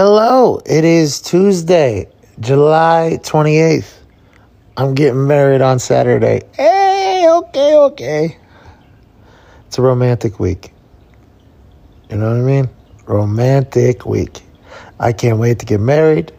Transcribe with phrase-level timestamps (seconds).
[0.00, 2.08] Hello, it is Tuesday,
[2.38, 3.94] July 28th.
[4.76, 6.42] I'm getting married on Saturday.
[6.52, 8.38] Hey, okay, okay.
[9.66, 10.72] It's a romantic week.
[12.08, 12.70] You know what I mean?
[13.06, 14.40] Romantic week.
[15.00, 16.30] I can't wait to get married.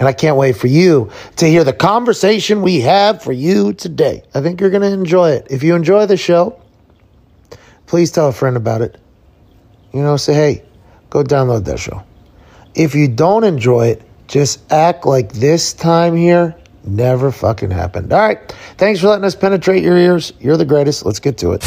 [0.00, 4.24] And I can't wait for you to hear the conversation we have for you today.
[4.34, 5.46] I think you're going to enjoy it.
[5.48, 6.60] If you enjoy the show,
[7.86, 8.98] please tell a friend about it.
[9.94, 10.64] You know, say, hey,
[11.12, 12.02] go download that show.
[12.74, 18.12] If you don't enjoy it, just act like this time here never fucking happened.
[18.12, 18.50] All right.
[18.78, 20.32] Thanks for letting us penetrate your ears.
[20.40, 21.04] You're the greatest.
[21.04, 21.60] Let's get to it.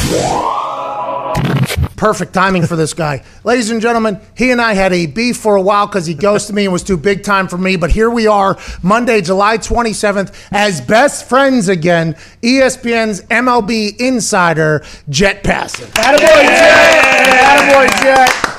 [1.96, 3.22] Perfect timing for this guy.
[3.44, 6.54] Ladies and gentlemen, he and I had a beef for a while because he ghosted
[6.54, 7.76] me and was too big time for me.
[7.76, 12.14] But here we are, Monday, July 27th, as best friends again.
[12.42, 15.86] ESPN's MLB insider, Jet Passan.
[15.92, 17.88] Attaboy, Jet!
[18.02, 18.55] Attaboy, Jet!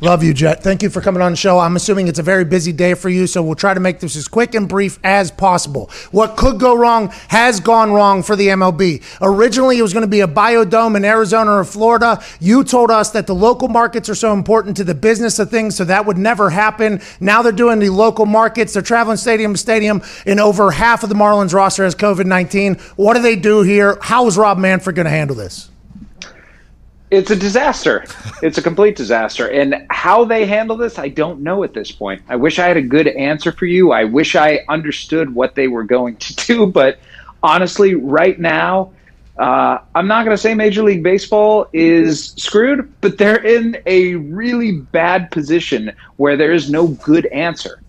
[0.00, 0.62] Love you, Jet.
[0.62, 1.58] Thank you for coming on the show.
[1.58, 4.14] I'm assuming it's a very busy day for you, so we'll try to make this
[4.14, 5.90] as quick and brief as possible.
[6.12, 9.02] What could go wrong has gone wrong for the MLB.
[9.20, 12.22] Originally, it was going to be a biodome in Arizona or Florida.
[12.38, 15.74] You told us that the local markets are so important to the business of things,
[15.74, 17.00] so that would never happen.
[17.18, 18.74] Now they're doing the local markets.
[18.74, 22.76] They're traveling stadium to stadium, and over half of the Marlins roster has COVID 19.
[22.94, 23.98] What do they do here?
[24.00, 25.70] How is Rob Manfred going to handle this?
[27.10, 28.04] It's a disaster.
[28.42, 29.48] It's a complete disaster.
[29.48, 32.22] And how they handle this, I don't know at this point.
[32.28, 33.92] I wish I had a good answer for you.
[33.92, 36.66] I wish I understood what they were going to do.
[36.66, 36.98] But
[37.42, 38.92] honestly, right now,
[39.38, 44.16] uh, I'm not going to say Major League Baseball is screwed, but they're in a
[44.16, 47.80] really bad position where there is no good answer.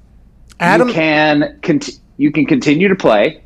[0.59, 3.41] Adam, you can cont- you can continue to play,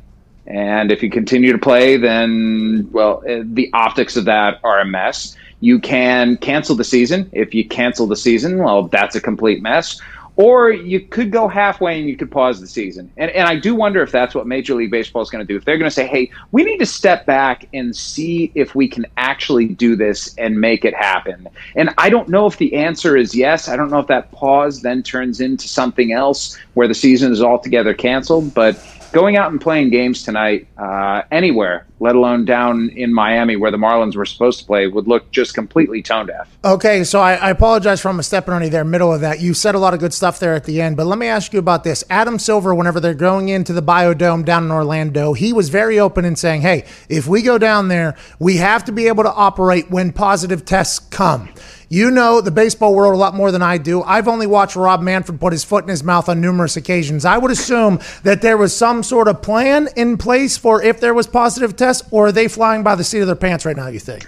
[0.46, 4.84] and if you continue to play, then well, uh, the optics of that are a
[4.84, 5.34] mess.
[5.60, 7.30] You can cancel the season.
[7.32, 10.00] If you cancel the season, well, that's a complete mess.
[10.36, 13.08] Or you could go halfway and you could pause the season.
[13.16, 15.56] And, and I do wonder if that's what Major League Baseball is going to do.
[15.56, 18.88] If they're going to say, hey, we need to step back and see if we
[18.88, 21.48] can actually do this and make it happen.
[21.76, 23.68] And I don't know if the answer is yes.
[23.68, 27.40] I don't know if that pause then turns into something else where the season is
[27.40, 28.54] altogether canceled.
[28.54, 28.74] But
[29.14, 33.76] going out and playing games tonight uh, anywhere, let alone down in Miami where the
[33.76, 36.50] Marlins were supposed to play, would look just completely tone deaf.
[36.64, 39.40] Okay, so I, I apologize for stepping on you there, middle of that.
[39.40, 41.52] You said a lot of good stuff there at the end, but let me ask
[41.52, 42.02] you about this.
[42.10, 46.24] Adam Silver, whenever they're going into the Biodome down in Orlando, he was very open
[46.24, 49.90] in saying, hey, if we go down there, we have to be able to operate
[49.90, 51.48] when positive tests come.
[51.88, 54.02] You know the baseball world a lot more than I do.
[54.02, 57.24] I've only watched Rob Manfred put his foot in his mouth on numerous occasions.
[57.24, 61.14] I would assume that there was some sort of plan in place for if there
[61.14, 63.88] was positive tests, or are they flying by the seat of their pants right now,
[63.88, 64.26] you think?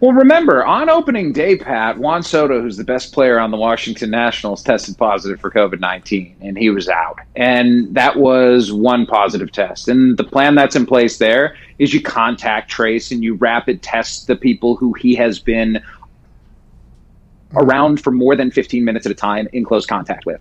[0.00, 4.08] Well, remember, on opening day, Pat, Juan Soto, who's the best player on the Washington
[4.08, 7.18] Nationals, tested positive for COVID 19, and he was out.
[7.36, 9.88] And that was one positive test.
[9.88, 14.26] And the plan that's in place there is you contact trace and you rapid test
[14.26, 15.82] the people who he has been
[17.56, 20.40] around for more than 15 minutes at a time in close contact with.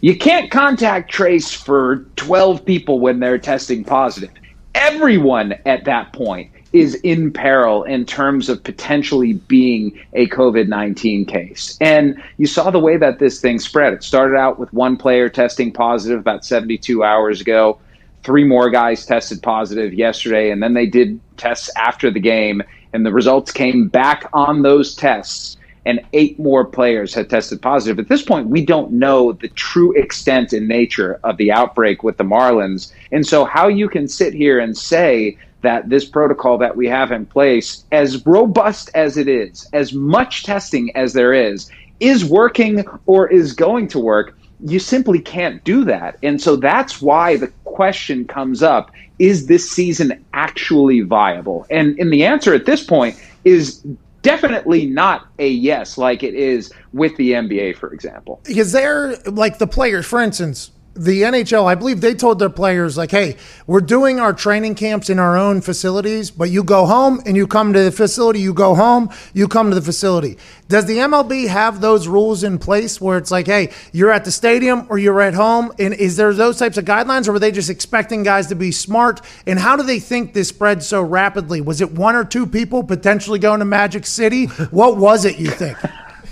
[0.00, 4.30] You can't contact trace for 12 people when they're testing positive.
[4.74, 11.24] Everyone at that point is in peril in terms of potentially being a COVID 19
[11.24, 11.76] case.
[11.80, 13.92] And you saw the way that this thing spread.
[13.92, 17.80] It started out with one player testing positive about 72 hours ago.
[18.22, 23.06] Three more guys tested positive yesterday, and then they did tests after the game, and
[23.06, 25.57] the results came back on those tests
[25.88, 27.98] and eight more players had tested positive.
[27.98, 32.18] At this point, we don't know the true extent and nature of the outbreak with
[32.18, 32.92] the Marlins.
[33.10, 37.10] And so, how you can sit here and say that this protocol that we have
[37.10, 42.84] in place, as robust as it is, as much testing as there is, is working
[43.06, 46.18] or is going to work, you simply can't do that.
[46.22, 51.66] And so that's why the question comes up is this season actually viable?
[51.70, 53.82] And, and the answer at this point is
[54.22, 58.40] definitely not a yes like it is with the NBA, for example.
[58.44, 62.96] Because they're like the players, for instance, the NHL, I believe they told their players,
[62.96, 63.36] like, hey,
[63.66, 67.46] we're doing our training camps in our own facilities, but you go home and you
[67.46, 70.36] come to the facility, you go home, you come to the facility.
[70.68, 74.32] Does the MLB have those rules in place where it's like, hey, you're at the
[74.32, 75.72] stadium or you're at home?
[75.78, 78.72] And is there those types of guidelines or were they just expecting guys to be
[78.72, 79.20] smart?
[79.46, 81.60] And how do they think this spread so rapidly?
[81.60, 84.46] Was it one or two people potentially going to Magic City?
[84.46, 85.78] What was it, you think?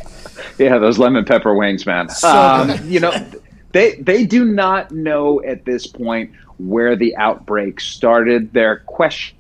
[0.59, 2.09] yeah, those lemon pepper wings, man.
[2.09, 3.13] So, um, you know,
[3.73, 8.53] they they do not know at this point where the outbreak started.
[8.53, 9.37] Their question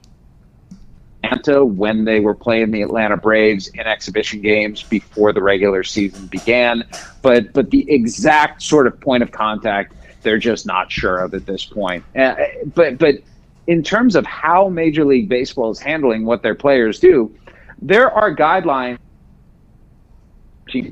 [1.27, 6.27] Atlanta when they were playing the Atlanta Braves in exhibition games before the regular season
[6.27, 6.85] began.
[7.23, 11.47] But but the exact sort of point of contact, they're just not sure of at
[11.47, 12.05] this point.
[12.17, 12.35] Uh,
[12.75, 13.17] but but
[13.67, 17.35] in terms of how Major League Baseball is handling what their players do,
[17.83, 18.99] there are guidelines,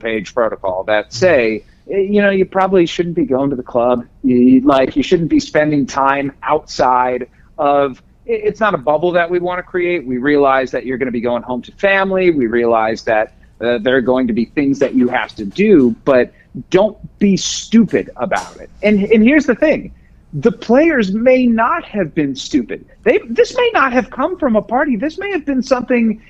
[0.01, 4.07] page protocol that say you know you probably shouldn't be going to the club.
[4.23, 7.29] You, like you shouldn't be spending time outside
[7.59, 10.07] of it's not a bubble that we want to create.
[10.07, 12.31] We realize that you're going to be going home to family.
[12.31, 15.95] We realize that uh, there are going to be things that you have to do,
[16.05, 16.33] but
[16.71, 18.71] don't be stupid about it.
[18.83, 19.95] And and here's the thing.
[20.33, 22.85] The players may not have been stupid.
[23.03, 24.97] They this may not have come from a party.
[24.97, 26.23] This may have been something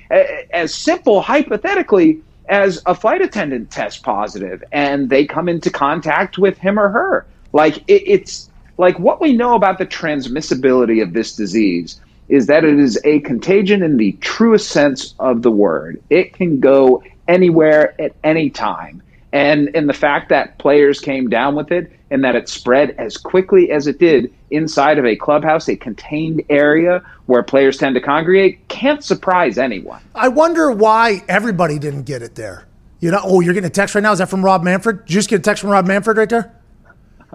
[0.51, 6.57] as simple hypothetically as a flight attendant tests positive and they come into contact with
[6.57, 7.25] him or her.
[7.53, 12.63] Like it, it's like what we know about the transmissibility of this disease is that
[12.63, 16.01] it is a contagion in the truest sense of the word.
[16.09, 19.01] It can go anywhere at any time.
[19.31, 23.17] And and the fact that players came down with it and that it spread as
[23.17, 28.01] quickly as it did inside of a clubhouse, a contained area where players tend to
[28.01, 30.01] congregate, can't surprise anyone.
[30.13, 32.67] I wonder why everybody didn't get it there.
[32.99, 34.11] You know, oh, you're getting a text right now.
[34.11, 35.05] Is that from Rob Manfred?
[35.05, 36.55] Did you just get a text from Rob Manfred right there?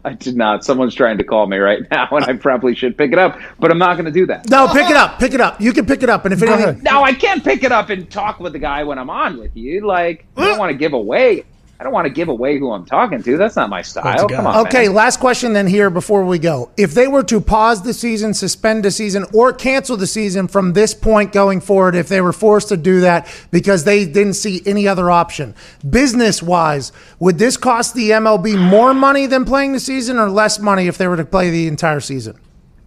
[0.04, 0.64] I did not.
[0.64, 3.70] Someone's trying to call me right now, and I probably should pick it up, but
[3.70, 4.48] I'm not going to do that.
[4.48, 5.18] No, pick it up.
[5.18, 5.60] Pick it up.
[5.60, 8.10] You can pick it up, and if anything, no, I can't pick it up and
[8.10, 9.86] talk with the guy when I'm on with you.
[9.86, 11.44] Like, I don't want to give away.
[11.80, 13.38] I don't want to give away who I'm talking to.
[13.38, 14.28] That's not my style.
[14.28, 14.66] Come on.
[14.66, 14.94] Okay, man.
[14.94, 16.70] last question then here before we go.
[16.76, 20.74] If they were to pause the season, suspend the season, or cancel the season from
[20.74, 24.60] this point going forward, if they were forced to do that because they didn't see
[24.66, 25.54] any other option,
[25.88, 30.58] business wise, would this cost the MLB more money than playing the season or less
[30.58, 32.38] money if they were to play the entire season?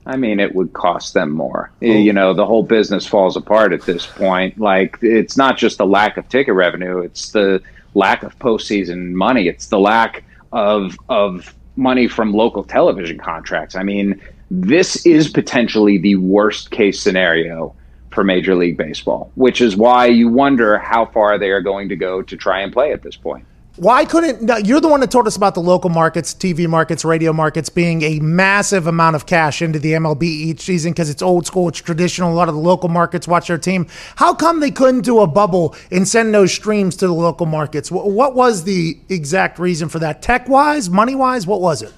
[0.06, 1.72] I mean, it would cost them more.
[1.81, 1.86] Oh.
[1.86, 4.60] You know, the whole business falls apart at this point.
[4.60, 7.63] Like, it's not just the lack of ticket revenue; it's the
[7.95, 9.48] lack of postseason money.
[9.48, 13.75] It's the lack of of money from local television contracts.
[13.75, 17.75] I mean, this is potentially the worst case scenario
[18.12, 21.95] for Major League Baseball, which is why you wonder how far they are going to
[21.95, 23.45] go to try and play at this point.
[23.78, 27.34] Why couldn't you're the one that told us about the local markets, TV markets, radio
[27.34, 31.48] markets being a massive amount of cash into the MLB each season because it's old
[31.48, 32.31] school, it's traditional.
[32.31, 33.88] A lot of the local markets watch their team.
[34.18, 37.90] How come they couldn't do a bubble and send those streams to the local markets?
[37.90, 40.22] What was the exact reason for that?
[40.22, 41.94] Tech wise, money wise, what was it?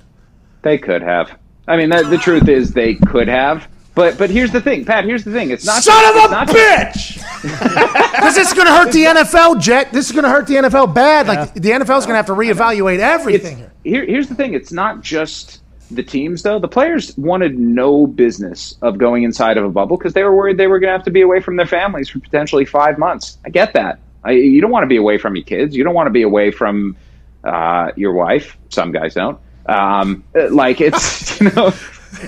[0.62, 1.38] They could have.
[1.68, 3.68] I mean, the, the truth is they could have.
[3.96, 5.06] But but here's the thing, Pat.
[5.06, 5.52] Here's the thing.
[5.52, 7.14] It's not son just, of a bitch.
[7.42, 9.92] Because this is going to hurt the NFL, Jet.
[9.94, 11.28] This is going to hurt the NFL bad.
[11.28, 13.60] Like the NFL is going to have to reevaluate everything.
[13.60, 14.54] It's, here, here's the thing.
[14.54, 15.62] It's not just
[15.92, 16.60] the teams though.
[16.60, 20.58] The players wanted no business of going inside of a bubble because they were worried
[20.58, 23.38] they were going to have to be away from their families for potentially five months.
[23.46, 24.00] I get that.
[24.24, 25.76] I, you don't want to be away from your kids.
[25.76, 26.98] You don't want to be away from
[27.44, 28.58] uh, your wife.
[28.70, 29.40] Some guys don't.
[29.68, 31.74] Um, like it's you know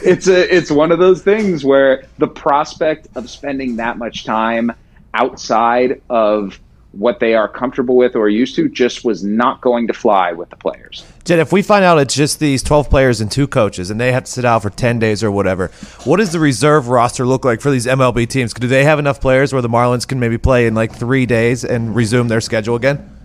[0.03, 4.71] it's a it's one of those things where the prospect of spending that much time
[5.13, 6.59] outside of
[6.91, 10.49] what they are comfortable with or used to just was not going to fly with
[10.49, 11.05] the players.
[11.25, 14.11] Jen, if we find out it's just these 12 players and two coaches and they
[14.11, 15.67] have to sit out for 10 days or whatever,
[16.05, 18.53] what does the reserve roster look like for these MLB teams?
[18.53, 21.63] Do they have enough players where the Marlins can maybe play in like three days
[21.63, 23.16] and resume their schedule again?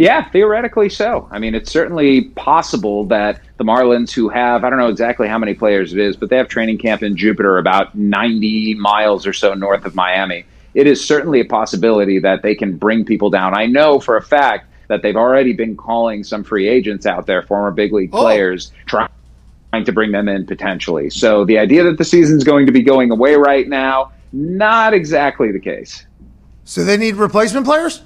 [0.00, 1.28] Yeah, theoretically so.
[1.30, 5.36] I mean, it's certainly possible that the Marlins, who have, I don't know exactly how
[5.36, 9.34] many players it is, but they have training camp in Jupiter about 90 miles or
[9.34, 10.46] so north of Miami.
[10.72, 13.54] It is certainly a possibility that they can bring people down.
[13.54, 17.42] I know for a fact that they've already been calling some free agents out there,
[17.42, 18.22] former big league oh.
[18.22, 19.10] players, trying
[19.84, 21.10] to bring them in potentially.
[21.10, 25.52] So the idea that the season's going to be going away right now, not exactly
[25.52, 26.06] the case.
[26.64, 28.00] So they need replacement players?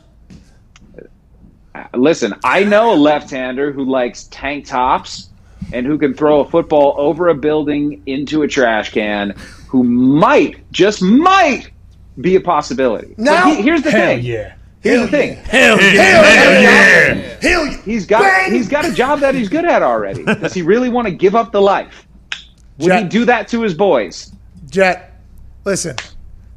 [1.94, 5.28] Listen, I know a left-hander who likes tank tops
[5.72, 9.30] and who can throw a football over a building into a trash can,
[9.68, 11.70] who might, just might,
[12.20, 13.14] be a possibility.
[13.16, 14.24] Now, he, here's the hell thing.
[14.24, 14.54] Yeah.
[14.82, 15.36] Here's the thing.
[15.36, 16.02] Hell yeah.
[16.02, 17.36] Hell yeah.
[17.40, 17.76] Hell yeah.
[17.82, 18.52] He's got Bang.
[18.52, 20.24] he's got a job that he's good at already.
[20.24, 22.06] Does he really want to give up the life?
[22.78, 23.02] Would Jet.
[23.04, 24.32] he do that to his boys?
[24.68, 25.20] Jet,
[25.64, 25.96] listen.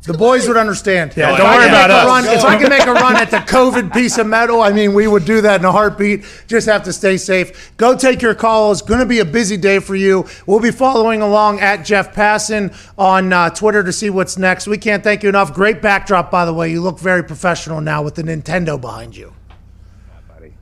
[0.04, 1.14] The boys would understand.
[1.18, 2.06] Yeah, don't worry about us.
[2.06, 4.94] Run, if I can make a run at the COVID piece of metal, I mean,
[4.94, 6.24] we would do that in a heartbeat.
[6.48, 7.76] Just have to stay safe.
[7.76, 8.82] Go take your calls.
[8.82, 10.26] Going to be a busy day for you.
[10.46, 14.66] We'll be following along at Jeff Passan on uh, Twitter to see what's next.
[14.66, 15.54] We can't thank you enough.
[15.54, 16.72] Great backdrop, by the way.
[16.72, 19.34] You look very professional now with the Nintendo behind you.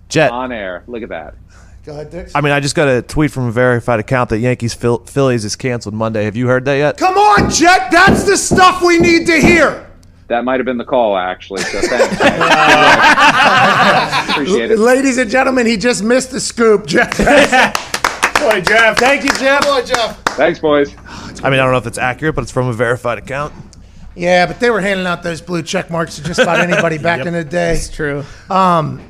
[0.07, 0.83] Jet on air.
[0.87, 1.35] Look at that.
[1.85, 2.31] Go ahead, Diggs.
[2.33, 5.55] I mean, I just got a tweet from a verified account that Yankees Phillies is
[5.55, 6.25] canceled Monday.
[6.25, 6.97] Have you heard that yet?
[6.97, 7.91] Come on, Jet.
[7.91, 9.87] That's the stuff we need to hear.
[10.27, 11.61] that might have been the call, actually.
[11.61, 12.13] So thanks.
[14.31, 14.79] Appreciate it.
[14.79, 16.87] Ladies and gentlemen, he just missed the scoop.
[16.87, 17.15] Jeff.
[17.19, 18.97] Boy, Jeff.
[18.97, 19.63] Thank you, Jeff.
[19.63, 20.21] Boy, Jeff.
[20.29, 20.93] Thanks, boys.
[21.07, 23.53] I mean, I don't know if it's accurate, but it's from a verified account.
[24.15, 27.25] Yeah, but they were handing out those blue check marks to just about anybody back
[27.25, 27.73] in the day.
[27.75, 28.23] It's true.
[28.49, 29.01] Um,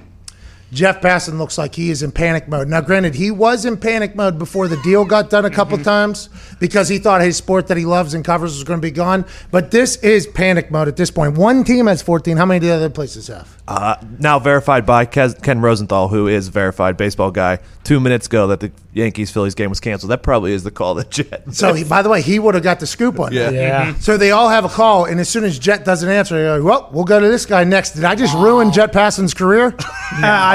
[0.74, 2.67] Jeff Passan looks like he is in panic mode.
[2.67, 6.27] Now, granted, he was in panic mode before the deal got done a couple times
[6.60, 9.25] because he thought his sport that he loves and covers was going to be gone.
[9.51, 11.38] But this is panic mode at this point.
[11.38, 12.36] One team has 14.
[12.36, 13.55] How many do the other places have?
[13.67, 18.48] Uh, now verified by Kes- Ken Rosenthal, who is verified baseball guy, two minutes ago
[18.48, 20.12] that the Yankees Phillies game was canceled.
[20.12, 21.43] That probably is the call that Jet.
[21.53, 23.50] So, he, by the way, he would have got the scoop on Yeah.
[23.50, 23.53] that.
[23.53, 23.95] Yeah.
[23.95, 26.63] So they all have a call, and as soon as Jet doesn't answer, they're like,
[26.67, 27.91] well, we'll go to this guy next.
[27.91, 29.75] Did I just ruin Jet Passan's career?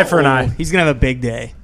[0.01, 0.47] eye for an eye.
[0.47, 1.55] He's gonna have a big day.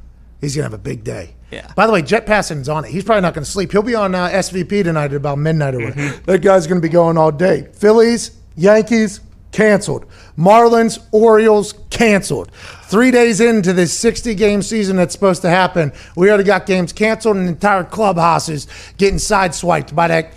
[0.41, 1.35] He's going to have a big day.
[1.51, 1.73] Yeah.
[1.75, 2.91] By the way, Jet Passan's on it.
[2.91, 3.73] He's probably not going to sleep.
[3.73, 6.21] He'll be on uh, SVP tonight at about midnight or whatever.
[6.27, 7.69] That guy's going to be going all day.
[7.73, 9.21] Phillies, Yankees,
[9.53, 10.05] canceled.
[10.37, 12.51] Marlins, Orioles, canceled.
[12.85, 16.93] Three days into this 60 game season that's supposed to happen, we already got games
[16.93, 20.33] canceled and entire clubhouses getting sideswiped by that,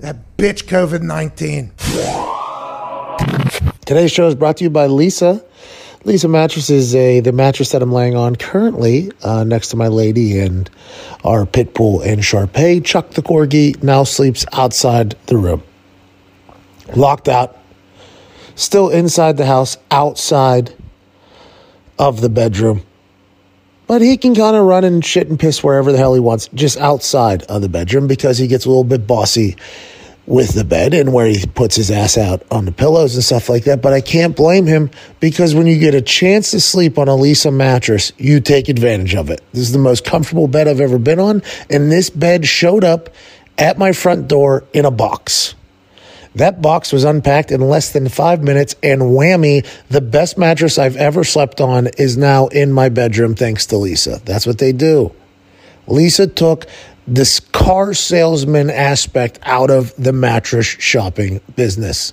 [0.00, 1.72] that bitch COVID 19.
[3.86, 5.44] Today's show is brought to you by Leesa.
[6.04, 9.88] Leesa mattress is a the mattress that I'm laying on currently uh, next to my
[9.88, 10.70] lady and
[11.24, 12.82] our pit bull and Sharpei.
[12.82, 15.62] Chuck the corgi now sleeps outside the room,
[16.96, 17.58] locked out,
[18.54, 20.74] still inside the house, outside
[21.98, 22.82] of the bedroom.
[23.86, 26.48] But he can kind of run and shit and piss wherever the hell he wants,
[26.54, 29.56] just outside of the bedroom because he gets a little bit bossy
[30.30, 33.48] with the bed and where he puts his ass out on the pillows and stuff
[33.48, 33.82] like that.
[33.82, 37.12] But I can't blame him because when you get a chance to sleep on a
[37.12, 39.42] Leesa mattress, you take advantage of it.
[39.52, 41.42] This is the most comfortable bed I've ever been on.
[41.68, 43.10] And this bed showed up
[43.58, 45.56] at my front door in a box.
[46.36, 50.96] That box was unpacked in less than five minutes, and whammy, the best mattress I've
[50.96, 54.24] ever slept on is now in my bedroom thanks to Leesa.
[54.24, 55.12] That's what they do.
[55.88, 56.66] Leesa took
[57.10, 62.12] this car salesman aspect out of the mattress shopping business.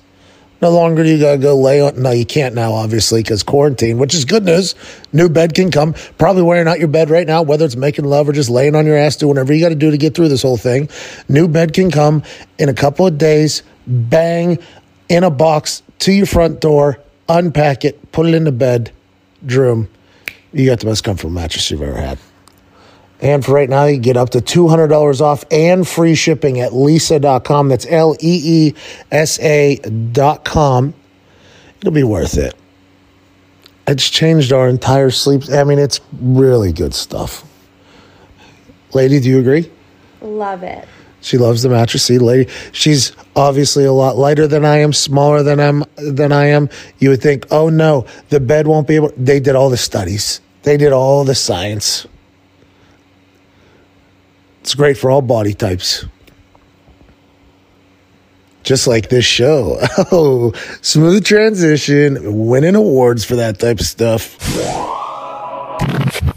[0.59, 2.01] No longer do you gotta go lay on.
[2.01, 4.73] No, you can't now, obviously, because quarantine, which is good news.
[5.13, 5.93] New bed can come.
[6.17, 8.87] Probably wearing out your bed right now, whether it's making love or just laying on
[8.87, 10.89] your ass, doing whatever you got to do to get through this whole thing.
[11.29, 12.23] New bed can come
[12.57, 13.61] in a couple of days.
[13.85, 14.57] Bang,
[15.09, 16.99] in a box to your front door.
[17.29, 18.91] Unpack it, put it in the bed,
[19.43, 19.89] room.
[20.53, 22.17] You got the most comfortable mattress you've ever had.
[23.19, 27.69] And for right now, you get up to $200 off and free shipping at leesa.com.
[27.69, 28.75] That's L E E
[29.11, 30.93] S A.com.
[31.79, 32.55] It'll be worth it.
[33.87, 35.43] It's changed our entire sleep.
[35.51, 37.43] I mean, it's really good stuff.
[38.93, 39.71] Lady, do you agree?
[40.21, 40.87] Love it.
[41.21, 42.03] She loves the mattress.
[42.03, 46.45] See, lady, she's obviously a lot lighter than I am, smaller than I'm than I
[46.47, 46.69] am.
[46.99, 49.11] You would think, oh no, the bed won't be able.
[49.17, 50.41] They did all the studies.
[50.63, 52.07] They did all the science.
[54.67, 56.03] It's great for all body types.
[58.63, 59.79] Just like this show.
[60.11, 64.35] Oh, smooth transition, winning awards for that type of stuff.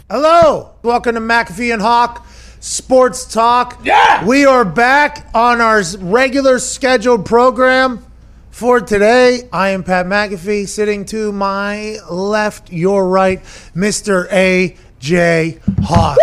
[0.09, 2.25] Hello, welcome to McAfee and Hawk
[2.61, 3.81] Sports Talk.
[3.83, 8.01] Yeah, we are back on our regular scheduled program
[8.49, 9.49] for today.
[9.51, 13.41] I am Pat McAfee, sitting to my left, your right,
[13.75, 14.77] Mister A.
[14.99, 15.59] J.
[15.83, 16.17] Hawk.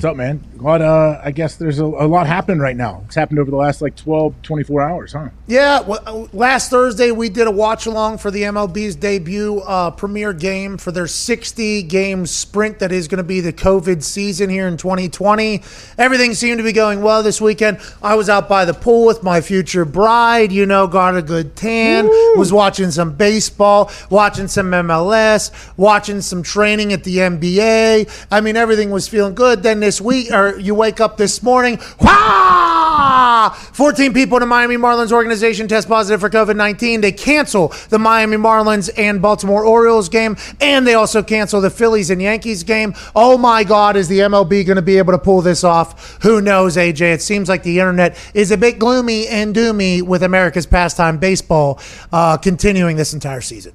[0.00, 0.49] What's up, man?
[0.60, 3.00] Glad, uh, I guess there's a, a lot happening right now.
[3.06, 5.30] It's happened over the last like 12, 24 hours, huh?
[5.46, 10.34] Yeah, well, last Thursday we did a watch along for the MLB's debut uh, premiere
[10.34, 14.68] game for their 60 game sprint that is going to be the COVID season here
[14.68, 15.62] in 2020.
[15.96, 17.78] Everything seemed to be going well this weekend.
[18.02, 21.56] I was out by the pool with my future bride, you know, got a good
[21.56, 28.26] tan, was watching some baseball, watching some MLS, watching some training at the NBA.
[28.30, 29.62] I mean, everything was feeling good.
[29.62, 33.48] Then this week, or you wake up this morning, wah!
[33.48, 37.00] 14 people in the Miami Marlins organization test positive for COVID 19.
[37.00, 42.10] They cancel the Miami Marlins and Baltimore Orioles game, and they also cancel the Phillies
[42.10, 42.94] and Yankees game.
[43.14, 46.18] Oh my God, is the MLB going to be able to pull this off?
[46.22, 47.14] Who knows, AJ?
[47.14, 51.80] It seems like the internet is a bit gloomy and doomy with America's pastime baseball
[52.12, 53.72] uh, continuing this entire season.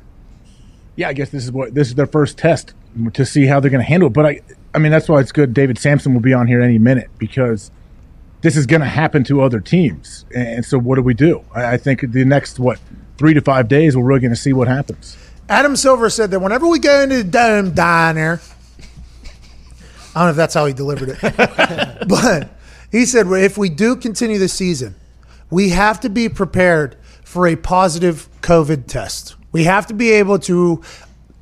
[0.95, 2.73] Yeah, I guess this is what this is their first test
[3.13, 4.13] to see how they're going to handle it.
[4.13, 4.41] But I,
[4.75, 5.53] I mean, that's why it's good.
[5.53, 7.71] David Samson will be on here any minute because
[8.41, 10.25] this is going to happen to other teams.
[10.35, 11.43] And so, what do we do?
[11.55, 12.79] I, think the next what
[13.17, 15.17] three to five days, we're really going to see what happens.
[15.47, 18.41] Adam Silver said that whenever we go into the dome diner,
[20.13, 22.49] I don't know if that's how he delivered it, but
[22.91, 24.95] he said if we do continue the season,
[25.49, 29.35] we have to be prepared for a positive COVID test.
[29.53, 30.83] We have to be able to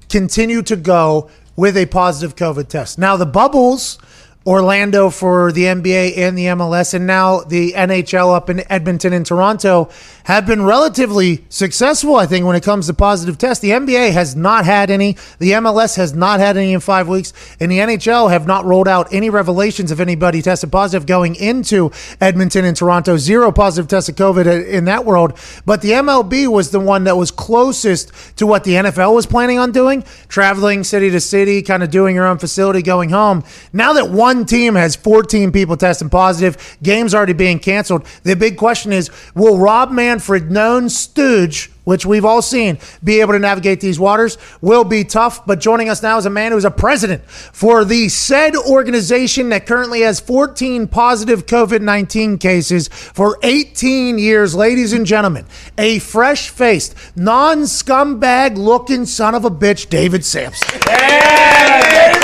[0.10, 2.98] continue to go with a positive COVID test.
[2.98, 3.98] Now, the bubbles
[4.46, 9.26] Orlando for the NBA and the MLS, and now the NHL up in Edmonton and
[9.26, 9.90] Toronto
[10.26, 13.62] have been relatively successful, I think, when it comes to positive tests.
[13.62, 17.32] The NBA has not had any, the MLS has not had any in five weeks,
[17.60, 21.92] and the NHL have not rolled out any revelations of anybody tested positive going into
[22.20, 23.18] Edmonton and Toronto.
[23.18, 25.38] Zero positive tests of COVID in that world.
[25.66, 29.58] But the MLB was the one that was closest to what the NFL was planning
[29.58, 33.44] on doing, traveling city to city, kind of doing your own facility, going home.
[33.72, 38.04] Now that one one team has 14 people testing positive, games already being canceled.
[38.24, 43.34] The big question is will Rob Manfred, known stooge, which we've all seen, be able
[43.34, 44.40] to navigate these waters?
[44.60, 48.10] Will be tough, but joining us now is a man who's a president for the
[48.10, 54.56] said organization that currently has 14 positive COVID 19 cases for 18 years.
[54.56, 55.46] Ladies and gentlemen,
[55.78, 60.68] a fresh faced, non scumbag looking son of a bitch, David Samson.
[60.88, 62.20] Yeah,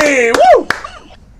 [0.00, 0.38] baby!
[0.38, 0.68] Woo!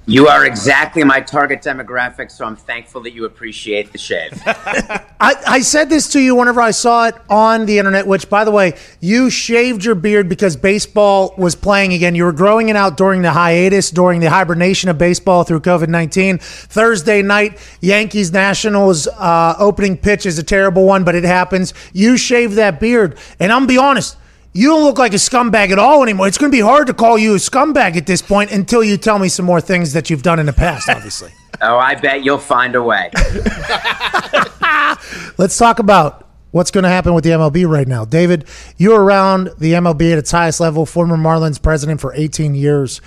[0.09, 4.43] You are exactly my target demographic, so I'm thankful that you appreciate the shave.
[4.47, 5.05] I,
[5.47, 8.51] I, said this to you whenever I saw it on the internet, which, by the
[8.51, 12.15] way, you shaved your beard because baseball was playing again.
[12.15, 15.89] You were growing it out during the hiatus, during the hibernation of baseball through COVID
[15.89, 16.39] 19.
[16.39, 21.75] Thursday night, Yankees Nationals uh, opening pitch is a terrible one, but it happens.
[21.93, 24.17] You shaved that beard, and I'm going to be honest
[24.53, 26.27] you don't look like a scumbag at all anymore.
[26.27, 28.97] It's going to be hard to call you a scumbag at this point until you
[28.97, 31.33] tell me some more things that you've done in the past, obviously.
[31.61, 33.11] oh, I bet you'll find a way.
[35.39, 38.05] Let's talk about what's going to happen with the MLB right now.
[38.05, 43.01] David, you're around the MLB at its highest level, former Marlins president for 18 years.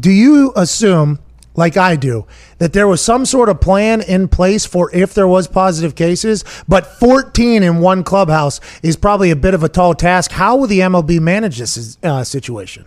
[0.00, 1.18] Do you assume
[1.58, 2.24] like I do,
[2.58, 6.44] that there was some sort of plan in place for if there was positive cases,
[6.68, 10.30] but 14 in one clubhouse is probably a bit of a tall task.
[10.30, 12.86] How will the MLB manage this uh, situation?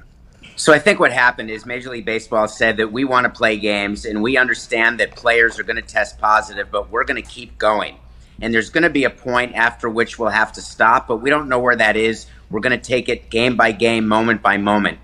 [0.55, 3.57] So I think what happened is Major League Baseball said that we want to play
[3.57, 7.27] games and we understand that players are going to test positive, but we're going to
[7.29, 7.97] keep going.
[8.39, 11.29] And there's going to be a point after which we'll have to stop, but we
[11.29, 12.25] don't know where that is.
[12.49, 14.99] We're going to take it game by game, moment by moment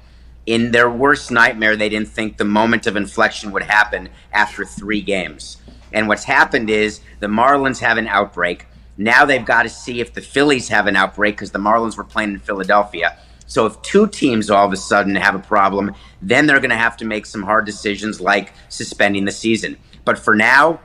[0.48, 5.02] in their worst nightmare, they didn't think the moment of inflection would happen after three
[5.02, 5.58] games.
[5.92, 8.66] And what's happened is the Marlins have an outbreak.
[8.98, 12.06] Now they've got to see if the Phillies have an outbreak because the Marlins were
[12.06, 13.18] playing in Philadelphia.
[13.46, 16.78] So if two teams all of a sudden have a problem, then they're going to
[16.78, 19.78] have to make some hard decisions like suspending the season.
[20.06, 20.80] But for now,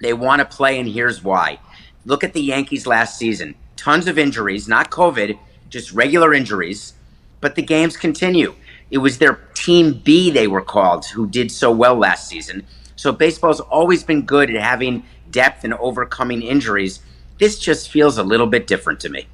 [0.00, 1.60] they want to play, and here's why.
[2.04, 3.54] Look at the Yankees last season.
[3.76, 5.38] Tons of injuries, not COVID,
[5.70, 6.94] just regular injuries,
[7.40, 8.54] but the games continue.
[8.90, 12.66] It was their Team B, they were called, who did so well last season.
[12.96, 17.00] So baseball's always been good at having depth and overcoming injuries.
[17.38, 19.28] This just feels a little bit different to me.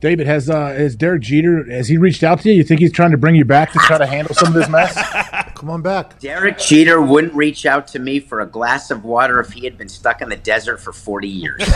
[0.00, 2.56] David, has uh, has Derek Jeter has he reached out to you?
[2.56, 4.68] You think he's trying to bring you back to try to handle some of this
[4.68, 4.94] mess?
[5.54, 6.20] Come on back.
[6.20, 9.78] Derek Jeter wouldn't reach out to me for a glass of water if he had
[9.78, 11.60] been stuck in the desert for 40 years.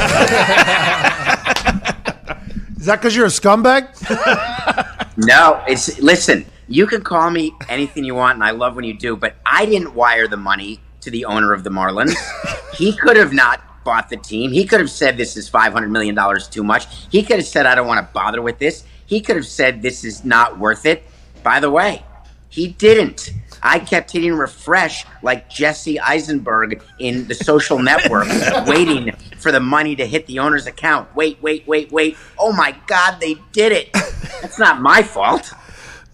[2.78, 3.88] Is that because you're a scumbag?
[5.18, 6.46] No, it's listen.
[6.68, 9.16] You can call me anything you want, and I love when you do.
[9.16, 12.14] But I didn't wire the money to the owner of the Marlins.
[12.76, 14.52] he could have not bought the team.
[14.52, 16.86] He could have said this is five hundred million dollars too much.
[17.10, 18.84] He could have said I don't want to bother with this.
[19.06, 21.02] He could have said this is not worth it.
[21.42, 22.04] By the way,
[22.48, 23.32] he didn't.
[23.62, 28.28] I kept hitting refresh like Jesse Eisenberg in the social network,
[28.66, 31.14] waiting for the money to hit the owner's account.
[31.14, 32.16] Wait, wait, wait, wait.
[32.38, 33.92] Oh my God, they did it.
[34.40, 35.52] That's not my fault.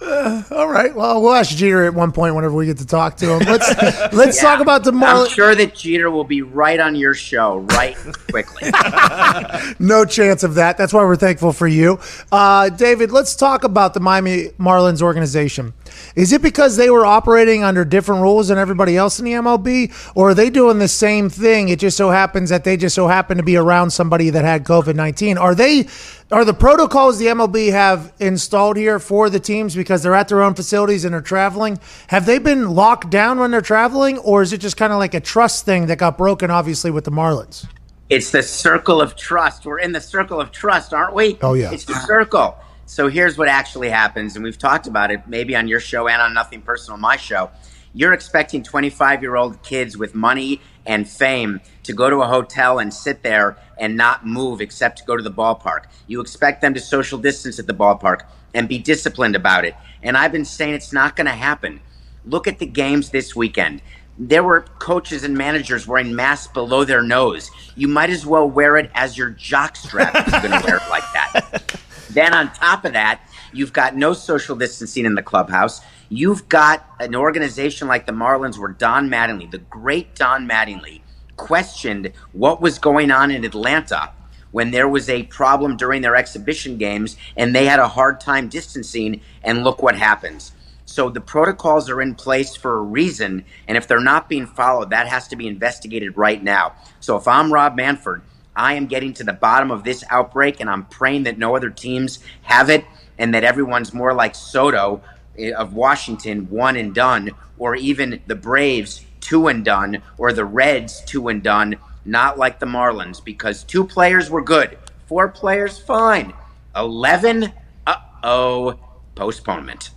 [0.04, 0.94] Uh, all right.
[0.94, 3.38] Well, we'll ask Jeter at one point whenever we get to talk to him.
[3.40, 3.68] Let's
[4.12, 5.26] let's yeah, talk about the Marlins.
[5.26, 7.96] I'm sure that Jeter will be right on your show right
[8.30, 8.70] quickly.
[9.78, 10.76] no chance of that.
[10.76, 12.00] That's why we're thankful for you,
[12.32, 13.12] uh, David.
[13.12, 15.72] Let's talk about the Miami Marlins organization.
[16.16, 19.92] Is it because they were operating under different rules than everybody else in the MLB,
[20.14, 21.68] or are they doing the same thing?
[21.68, 24.64] It just so happens that they just so happen to be around somebody that had
[24.64, 25.38] COVID nineteen.
[25.38, 25.86] Are they?
[26.32, 30.42] Are the protocols the MLB have installed here for the teams because they're at their
[30.42, 31.78] own facilities and they're traveling?
[32.08, 35.14] Have they been locked down when they're traveling, or is it just kind of like
[35.14, 37.66] a trust thing that got broken, obviously, with the Marlins?
[38.10, 39.64] It's the circle of trust.
[39.64, 41.38] We're in the circle of trust, aren't we?
[41.42, 41.72] Oh, yeah.
[41.72, 42.56] It's the circle.
[42.86, 46.20] So here's what actually happens, and we've talked about it maybe on your show and
[46.20, 47.50] on Nothing Personal, my show.
[47.94, 52.78] You're expecting 25 year old kids with money and fame to go to a hotel
[52.78, 55.84] and sit there and not move except to go to the ballpark.
[56.06, 59.74] You expect them to social distance at the ballpark and be disciplined about it.
[60.02, 61.80] And I've been saying it's not going to happen.
[62.26, 63.80] Look at the games this weekend.
[64.18, 67.50] there were coaches and managers wearing masks below their nose.
[67.74, 70.76] You might as well wear it as your jock strap if you're going to wear
[70.76, 71.72] it like that.
[72.14, 73.20] then on top of that,
[73.52, 75.80] you've got no social distancing in the clubhouse.
[76.08, 81.02] You've got an organization like the Marlins where Don Mattingly, the great Don Mattingly,
[81.36, 84.12] questioned what was going on in Atlanta
[84.52, 88.48] when there was a problem during their exhibition games and they had a hard time
[88.48, 90.52] distancing and look what happens.
[90.86, 94.90] So the protocols are in place for a reason, and if they're not being followed,
[94.90, 96.74] that has to be investigated right now.
[97.00, 98.22] So if I'm Rob Manfred,
[98.56, 101.70] I am getting to the bottom of this outbreak, and I'm praying that no other
[101.70, 102.84] teams have it,
[103.18, 105.02] and that everyone's more like Soto
[105.38, 110.44] eh, of Washington, one and done, or even the Braves, two and done, or the
[110.44, 115.78] Reds, two and done, not like the Marlins, because two players were good, four players,
[115.78, 116.32] fine.
[116.76, 117.52] 11,
[117.86, 118.78] uh oh,
[119.14, 119.90] postponement.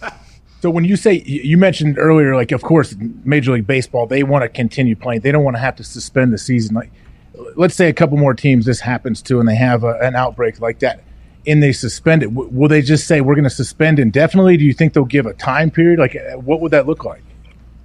[0.60, 2.94] So when you say you mentioned earlier, like of course,
[3.24, 5.20] Major League Baseball, they want to continue playing.
[5.20, 6.74] They don't want to have to suspend the season.
[6.74, 6.90] Like,
[7.56, 10.60] let's say a couple more teams this happens to, and they have a, an outbreak
[10.60, 11.02] like that,
[11.46, 12.34] and they suspend it.
[12.34, 14.56] W- will they just say we're going to suspend indefinitely?
[14.56, 15.98] Do you think they'll give a time period?
[15.98, 17.22] Like, uh, what would that look like?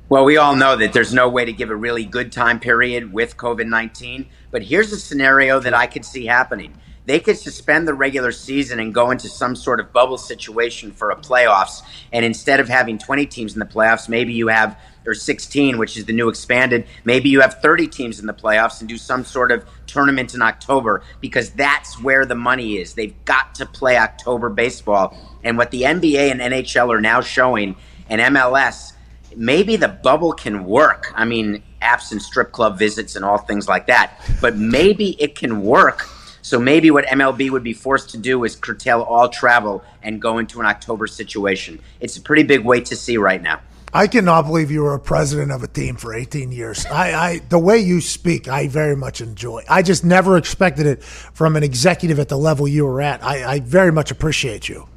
[0.10, 3.14] Well, we all know that there's no way to give a really good time period
[3.14, 4.28] with COVID 19.
[4.52, 8.80] But here's a scenario that I could see happening they could suspend the regular season
[8.80, 11.82] and go into some sort of bubble situation for a playoffs.
[12.12, 15.98] And instead of having 20 teams in the playoffs, maybe you have or 16, which
[15.98, 16.86] is the new expanded.
[17.04, 20.42] Maybe you have 30 teams in the playoffs and do some sort of tournament in
[20.42, 22.94] October because that's where the money is.
[22.94, 25.16] They've got to play October baseball.
[25.44, 27.76] And what the NBA and NHL are now showing,
[28.10, 28.94] and MLS,
[29.36, 31.12] maybe the bubble can work.
[31.16, 35.62] I mean, absent strip club visits and all things like that, but maybe it can
[35.64, 36.08] work
[36.44, 40.40] so maybe what MLB would be forced to do is curtail all travel and go
[40.40, 41.80] into an October situation.
[42.02, 43.62] It's a pretty big wait to see right now.
[43.96, 46.84] I cannot believe you were a president of a team for 18 years.
[46.88, 49.64] I, I, the way you speak, I very much enjoy.
[49.70, 53.24] I just never expected it from an executive at the level you were at.
[53.24, 54.88] I, I very much appreciate you.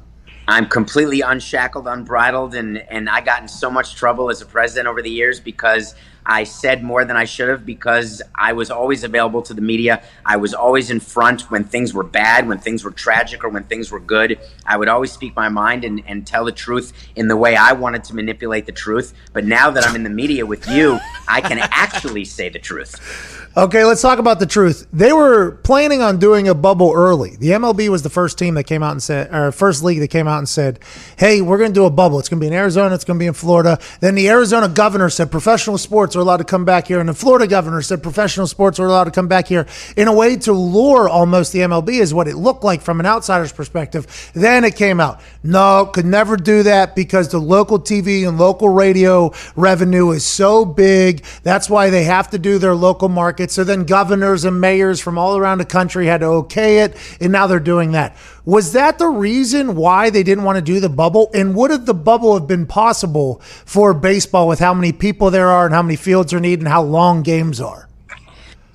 [0.47, 4.87] I'm completely unshackled, unbridled, and and I got in so much trouble as a president
[4.87, 5.93] over the years because
[6.27, 10.03] I said more than I should have because I was always available to the media.
[10.25, 13.63] I was always in front when things were bad, when things were tragic, or when
[13.63, 14.37] things were good.
[14.65, 17.71] I would always speak my mind and, and tell the truth in the way I
[17.71, 19.13] wanted to manipulate the truth.
[19.31, 23.46] But now that I'm in the media with you, I can actually say the truth.
[23.57, 24.85] Okay, let's talk about the truth.
[24.93, 27.37] They were planning on doing a bubble early.
[27.37, 30.09] The MLB was the first team that came out and said, or first league that
[30.09, 30.77] came out and said,
[31.17, 32.19] hey, we're going to do a bubble.
[32.19, 32.93] It's going to be in Arizona.
[32.93, 33.79] It's going to be in Florida.
[33.99, 36.99] Then the Arizona governor said professional sports are allowed to come back here.
[36.99, 39.65] And the Florida governor said professional sports are allowed to come back here
[39.95, 43.07] in a way to lure almost the MLB is what it looked like from an
[43.07, 44.29] outsider's perspective.
[44.35, 48.69] Then it came out, no, could never do that because the local TV and local
[48.69, 51.25] radio revenue is so big.
[51.41, 53.51] That's why they have to do their local market it.
[53.51, 57.31] So then governors and mayors from all around the country had to okay it, and
[57.31, 58.15] now they're doing that.
[58.45, 61.29] Was that the reason why they didn't want to do the bubble?
[61.33, 65.49] And would have the bubble have been possible for baseball with how many people there
[65.49, 67.87] are and how many fields are needed and how long games are?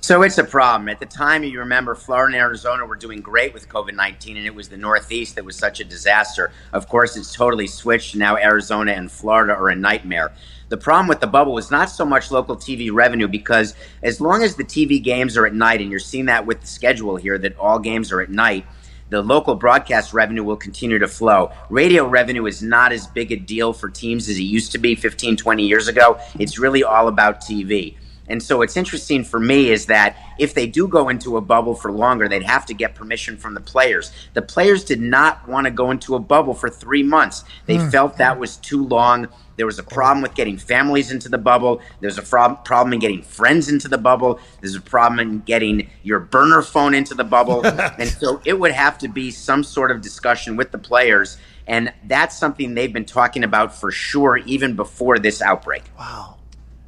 [0.01, 0.89] So it's a problem.
[0.89, 4.45] At the time, you remember Florida and Arizona were doing great with COVID 19, and
[4.45, 6.51] it was the Northeast that was such a disaster.
[6.73, 8.13] Of course, it's totally switched.
[8.13, 10.33] Now, Arizona and Florida are a nightmare.
[10.73, 14.41] The problem with the bubble was not so much local TV revenue because as long
[14.41, 17.37] as the TV games are at night, and you're seeing that with the schedule here,
[17.37, 18.65] that all games are at night,
[19.11, 21.51] the local broadcast revenue will continue to flow.
[21.69, 24.95] Radio revenue is not as big a deal for teams as it used to be
[24.95, 26.19] 15, 20 years ago.
[26.39, 27.95] It's really all about TV.
[28.27, 31.75] And so what's interesting for me is that if they do go into a bubble
[31.75, 34.11] for longer, they'd have to get permission from the players.
[34.33, 37.43] The players did not want to go into a bubble for three months.
[37.65, 37.91] They mm.
[37.91, 39.27] felt that was too long.
[39.55, 41.81] There was a problem with getting families into the bubble.
[41.99, 44.39] There's a problem in getting friends into the bubble.
[44.61, 47.65] There's a problem in getting your burner phone into the bubble.
[47.67, 51.37] and so it would have to be some sort of discussion with the players.
[51.67, 55.83] And that's something they've been talking about for sure, even before this outbreak.
[55.97, 56.32] Wow.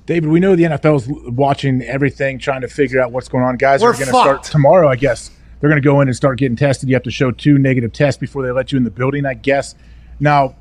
[0.06, 3.58] David, we know the NFL's watching everything, trying to figure out what's going on.
[3.58, 5.32] Guys We're are going to start tomorrow, I guess.
[5.60, 6.90] They're going to go in and start getting tested.
[6.90, 9.34] You have to show two negative tests before they let you in the building, I
[9.34, 9.74] guess.
[10.20, 10.56] Now,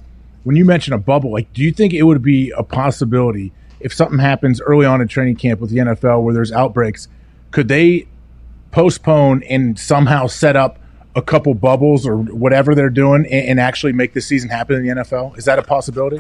[0.45, 3.93] when you mention a bubble, like, do you think it would be a possibility if
[3.93, 7.09] something happens early on in training camp with the NFL where there's outbreaks?
[7.51, 8.09] Could they
[8.71, 10.79] postpone and somehow set up
[11.17, 14.83] a couple bubbles or whatever they're doing and, and actually make the season happen in
[14.83, 15.37] the NFL?
[15.39, 16.19] Is that a possibility?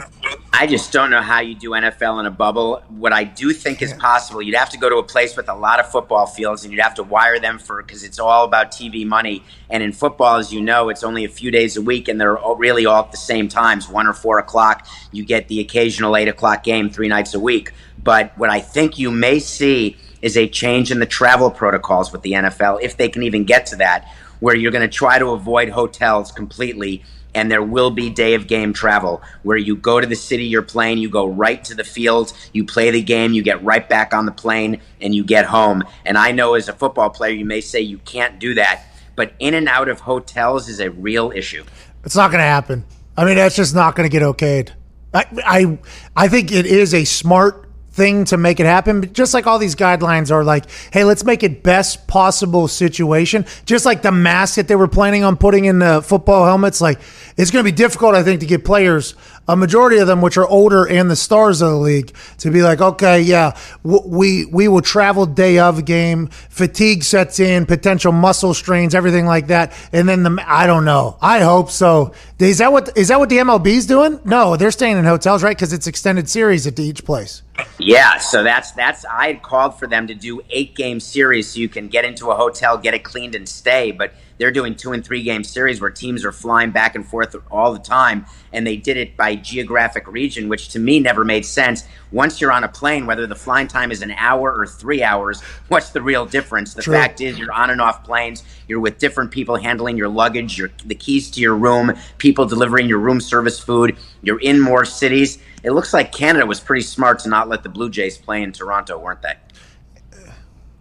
[0.56, 2.80] I just don't know how you do NFL in a bubble.
[2.88, 5.54] What I do think is possible, you'd have to go to a place with a
[5.54, 8.70] lot of football fields and you'd have to wire them for because it's all about
[8.70, 9.42] TV money.
[9.68, 12.38] And in football, as you know, it's only a few days a week and they're
[12.38, 14.86] all really all at the same times, one or four o'clock.
[15.10, 17.72] You get the occasional eight o'clock game three nights a week.
[18.00, 22.22] But what I think you may see is a change in the travel protocols with
[22.22, 24.08] the NFL, if they can even get to that,
[24.44, 27.02] where you're going to try to avoid hotels completely
[27.34, 30.60] and there will be day of game travel where you go to the city you're
[30.60, 34.12] playing, you go right to the field, you play the game, you get right back
[34.12, 35.82] on the plane, and you get home.
[36.04, 38.84] And I know as a football player, you may say you can't do that,
[39.16, 41.64] but in and out of hotels is a real issue.
[42.04, 42.84] It's not going to happen.
[43.16, 44.72] I mean, that's just not going to get okayed.
[45.14, 45.78] I, I,
[46.14, 47.63] I think it is a smart
[47.94, 49.00] thing to make it happen.
[49.00, 53.46] But just like all these guidelines are like, hey, let's make it best possible situation.
[53.66, 57.00] Just like the mask that they were planning on putting in the football helmets, like
[57.36, 59.14] it's going to be difficult, I think, to get players,
[59.48, 62.62] a majority of them, which are older and the stars of the league, to be
[62.62, 68.54] like, okay, yeah, we we will travel day of game, fatigue sets in, potential muscle
[68.54, 71.16] strains, everything like that, and then the I don't know.
[71.20, 72.12] I hope so.
[72.38, 74.20] Is that what is that what the MLB's doing?
[74.24, 75.56] No, they're staying in hotels, right?
[75.56, 77.42] Because it's extended series at each place.
[77.78, 81.60] Yeah, so that's that's I had called for them to do eight game series so
[81.60, 83.90] you can get into a hotel, get it cleaned, and stay.
[83.90, 87.36] But they're doing two and three game series where teams are flying back and forth
[87.50, 91.44] all the time, and they did it by geographic region, which to me never made
[91.44, 91.84] sense.
[92.12, 95.40] Once you're on a plane, whether the flying time is an hour or three hours,
[95.68, 96.74] what's the real difference?
[96.74, 96.94] The True.
[96.94, 98.42] fact is, you're on and off planes.
[98.68, 102.88] You're with different people handling your luggage, your the keys to your room, people delivering
[102.88, 103.96] your room service food.
[104.22, 107.70] You're in more cities it looks like Canada was pretty smart to not let the
[107.70, 109.32] Blue Jays play in Toronto, weren't they?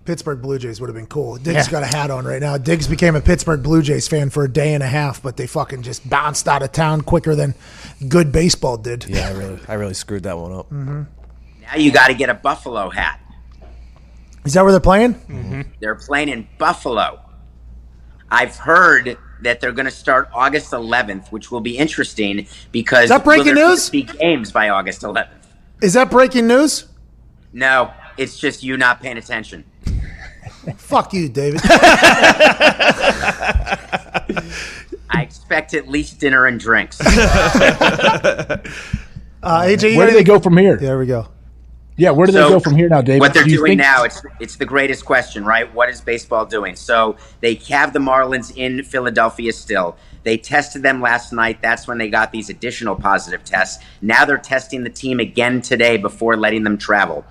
[0.05, 1.37] Pittsburgh Blue Jays would have been cool.
[1.37, 1.71] Diggs yeah.
[1.71, 2.57] got a hat on right now.
[2.57, 5.47] Diggs became a Pittsburgh Blue Jays fan for a day and a half, but they
[5.47, 7.55] fucking just bounced out of town quicker than
[8.09, 9.05] good baseball did.
[9.07, 10.69] Yeah, I really, I really screwed that one up.
[10.69, 11.03] Mm-hmm.
[11.61, 13.19] Now you got to get a Buffalo hat.
[14.45, 15.13] Is that where they're playing?
[15.13, 15.61] Mm-hmm.
[15.79, 17.21] They're playing in Buffalo.
[18.29, 23.09] I've heard that they're going to start August 11th, which will be interesting because is
[23.09, 23.89] that breaking news?
[23.89, 25.29] Be games by August 11th.
[25.81, 26.87] Is that breaking news?
[27.53, 29.63] No, it's just you not paying attention.
[30.77, 31.61] Fuck you, David.
[35.09, 36.99] I expect at least dinner and drinks.
[37.01, 37.05] uh,
[39.43, 40.77] AJ, where do they go from here?
[40.77, 41.27] There we go.
[41.95, 43.19] Yeah, where do so they go from here now, David?
[43.19, 45.71] What they're do doing think- now, it's it's the greatest question, right?
[45.73, 46.75] What is baseball doing?
[46.75, 49.95] So they have the Marlins in Philadelphia still.
[50.23, 51.61] They tested them last night.
[51.61, 53.83] That's when they got these additional positive tests.
[54.01, 57.25] Now they're testing the team again today before letting them travel.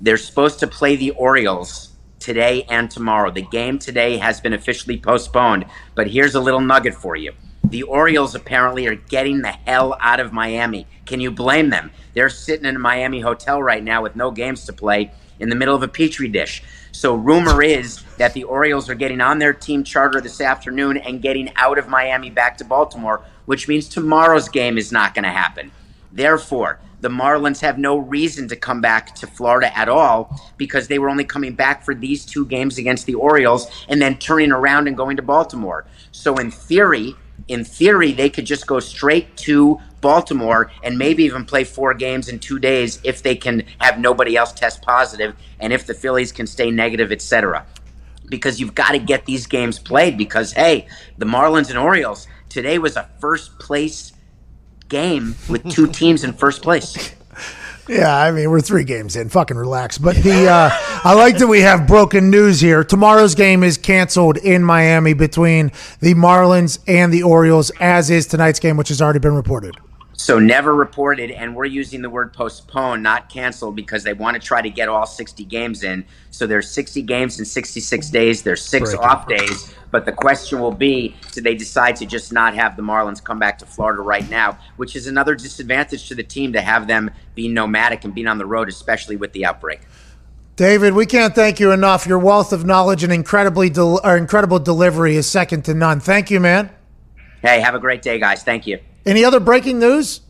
[0.00, 1.91] They're supposed to play the Orioles
[2.22, 3.30] today and tomorrow.
[3.30, 7.32] The game today has been officially postponed, but here's a little nugget for you.
[7.64, 10.86] The Orioles apparently are getting the hell out of Miami.
[11.04, 11.90] Can you blame them?
[12.14, 15.56] They're sitting in a Miami hotel right now with no games to play in the
[15.56, 16.62] middle of a petri dish.
[16.92, 21.22] So, rumor is that the Orioles are getting on their team charter this afternoon and
[21.22, 25.30] getting out of Miami back to Baltimore, which means tomorrow's game is not going to
[25.30, 25.72] happen.
[26.12, 31.00] Therefore, the Marlins have no reason to come back to Florida at all because they
[31.00, 34.86] were only coming back for these two games against the Orioles and then turning around
[34.86, 35.84] and going to Baltimore.
[36.12, 37.16] So, in theory,
[37.48, 42.28] in theory, they could just go straight to Baltimore and maybe even play four games
[42.28, 46.30] in two days if they can have nobody else test positive and if the Phillies
[46.30, 47.66] can stay negative, etc.
[48.26, 50.86] Because you've got to get these games played because, hey,
[51.18, 54.12] the Marlins and Orioles, today was a first place
[54.92, 57.14] game with two teams in first place.
[57.88, 59.28] Yeah, I mean we're three games in.
[59.28, 59.98] Fucking relax.
[59.98, 60.70] But the uh,
[61.02, 62.84] I like that we have broken news here.
[62.84, 68.60] Tomorrow's game is canceled in Miami between the Marlins and the Orioles, as is tonight's
[68.60, 69.74] game, which has already been reported.
[70.12, 74.46] So never reported, and we're using the word postpone, not cancel, because they want to
[74.46, 76.04] try to get all 60 games in.
[76.30, 78.42] So there's 60 games in 66 days.
[78.42, 79.08] There's six Breaking.
[79.08, 79.74] off days.
[79.92, 83.38] But the question will be, do they decide to just not have the Marlins come
[83.38, 87.10] back to Florida right now, which is another disadvantage to the team to have them
[87.34, 89.82] be nomadic and being on the road, especially with the outbreak.
[90.56, 92.06] David, we can't thank you enough.
[92.06, 96.00] Your wealth of knowledge and incredibly del- incredible delivery is second to none.
[96.00, 96.70] Thank you, man.
[97.42, 98.42] Hey, have a great day, guys.
[98.42, 98.78] Thank you.
[99.04, 100.20] Any other breaking news?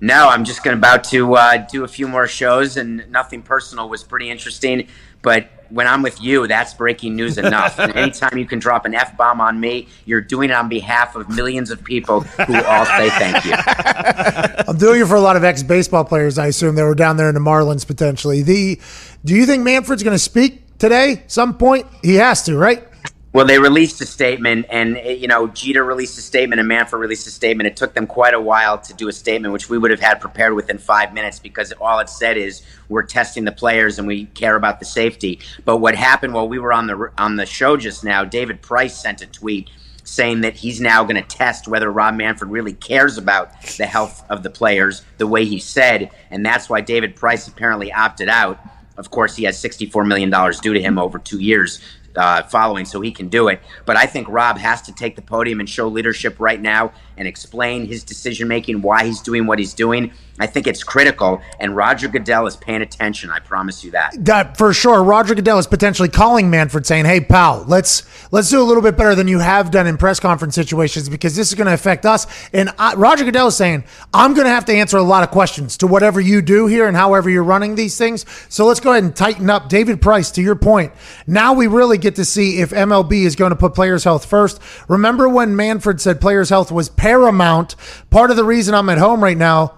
[0.00, 3.88] No, I'm just going about to uh, do a few more shows, and nothing personal
[3.88, 4.88] was pretty interesting.
[5.22, 7.78] But when I'm with you, that's breaking news enough.
[7.78, 11.16] and anytime you can drop an f bomb on me, you're doing it on behalf
[11.16, 13.54] of millions of people who all say thank you.
[14.68, 16.38] I'm doing it for a lot of ex baseball players.
[16.38, 18.42] I assume that were down there in the Marlins potentially.
[18.42, 18.78] The
[19.24, 21.22] do you think Manfred's going to speak today?
[21.26, 22.86] Some point he has to, right?
[23.34, 27.26] Well, they released a statement, and you know, Jeter released a statement, and Manfred released
[27.26, 27.66] a statement.
[27.66, 30.20] It took them quite a while to do a statement, which we would have had
[30.20, 34.26] prepared within five minutes, because all it said is we're testing the players and we
[34.26, 35.40] care about the safety.
[35.64, 38.22] But what happened while we were on the on the show just now?
[38.22, 39.70] David Price sent a tweet
[40.04, 44.24] saying that he's now going to test whether Rob Manfred really cares about the health
[44.28, 48.60] of the players the way he said, and that's why David Price apparently opted out.
[48.98, 50.28] Of course, he has $64 million
[50.60, 51.80] due to him over two years
[52.16, 53.60] uh, following, so he can do it.
[53.86, 57.28] But I think Rob has to take the podium and show leadership right now and
[57.28, 60.12] explain his decision making, why he's doing what he's doing.
[60.42, 63.30] I think it's critical, and Roger Goodell is paying attention.
[63.30, 64.12] I promise you that.
[64.18, 65.04] That for sure.
[65.04, 68.02] Roger Goodell is potentially calling Manfred, saying, "Hey, pal, let's
[68.32, 71.36] let's do a little bit better than you have done in press conference situations because
[71.36, 74.50] this is going to affect us." And I, Roger Goodell is saying, "I'm going to
[74.50, 77.44] have to answer a lot of questions to whatever you do here and however you're
[77.44, 79.68] running these things." So let's go ahead and tighten up.
[79.68, 80.92] David Price, to your point,
[81.24, 84.58] now we really get to see if MLB is going to put players' health first.
[84.88, 87.76] Remember when Manfred said players' health was paramount?
[88.10, 89.74] Part of the reason I'm at home right now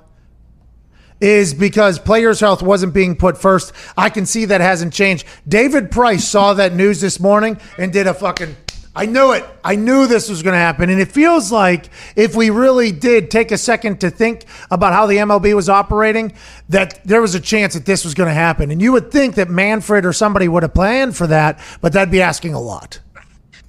[1.20, 3.72] is because players' health wasn't being put first.
[3.96, 5.26] I can see that hasn't changed.
[5.46, 8.56] David Price saw that news this morning and did a fucking.
[8.96, 9.44] I knew it.
[9.64, 10.88] I knew this was going to happen.
[10.88, 15.06] And it feels like if we really did take a second to think about how
[15.06, 16.32] the MLB was operating,
[16.68, 18.70] that there was a chance that this was going to happen.
[18.70, 22.12] And you would think that Manfred or somebody would have planned for that, but that'd
[22.12, 23.00] be asking a lot.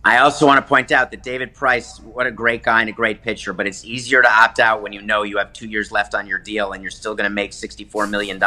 [0.07, 2.93] I also want to point out that David Price, what a great guy and a
[2.93, 5.91] great pitcher, but it's easier to opt out when you know you have two years
[5.91, 8.39] left on your deal and you're still going to make $64 million,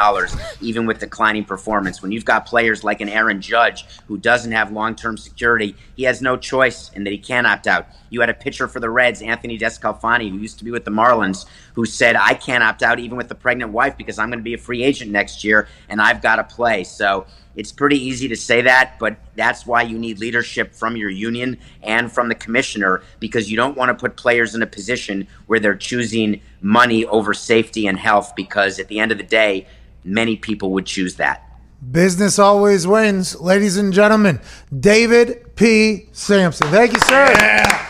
[0.60, 2.00] even with declining performance.
[2.00, 6.04] When you've got players like an Aaron Judge who doesn't have long term security, he
[6.04, 7.88] has no choice in that he can opt out.
[8.10, 10.92] You had a pitcher for the Reds, Anthony DeSclafani, who used to be with the
[10.92, 11.44] Marlins,
[11.78, 14.42] who said, I can't opt out even with the pregnant wife because I'm going to
[14.42, 16.82] be a free agent next year and I've got to play.
[16.82, 21.10] So, it's pretty easy to say that, but that's why you need leadership from your
[21.10, 25.26] union and from the commissioner because you don't want to put players in a position
[25.46, 29.66] where they're choosing money over safety and health because at the end of the day,
[30.04, 31.44] many people would choose that.
[31.90, 33.40] Business always wins.
[33.40, 34.40] Ladies and gentlemen,
[34.76, 36.08] David P.
[36.12, 36.68] Samson.
[36.68, 37.87] Thank you, sir.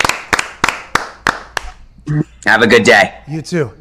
[2.47, 3.21] Have a good day.
[3.29, 3.73] You too.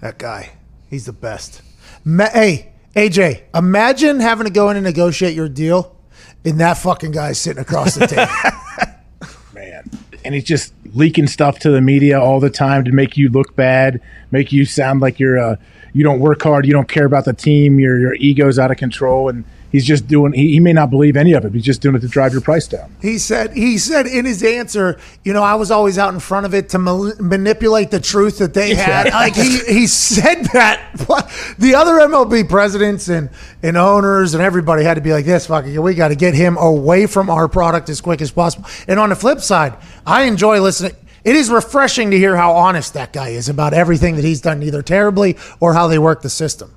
[0.00, 0.50] That guy,
[0.90, 1.62] he's the best.
[2.04, 5.96] Ma- hey, AJ, imagine having to go in and negotiate your deal,
[6.44, 8.30] and that fucking guy's sitting across the table.
[9.54, 9.90] Man.
[10.24, 13.56] And he's just leaking stuff to the media all the time to make you look
[13.56, 15.56] bad, make you sound like you're uh,
[15.92, 18.76] you don't work hard, you don't care about the team, your your ego's out of
[18.76, 19.44] control, and
[19.74, 20.32] he's just doing.
[20.32, 21.52] He, he may not believe any of it.
[21.52, 22.94] He's just doing it to drive your price down.
[23.02, 26.46] He said he said in his answer, you know, I was always out in front
[26.46, 29.12] of it to ma- manipulate the truth that they had.
[29.12, 30.80] Like he he said that.
[31.58, 33.30] The other MLB presidents and
[33.62, 35.48] and owners and everybody had to be like this.
[35.48, 38.68] Fucking, we got to get him away from our product as quick as possible.
[38.86, 39.74] And on the flip side,
[40.06, 40.92] I enjoy listening.
[41.24, 44.62] It is refreshing to hear how honest that guy is about everything that he's done,
[44.62, 46.74] either terribly or how they work the system.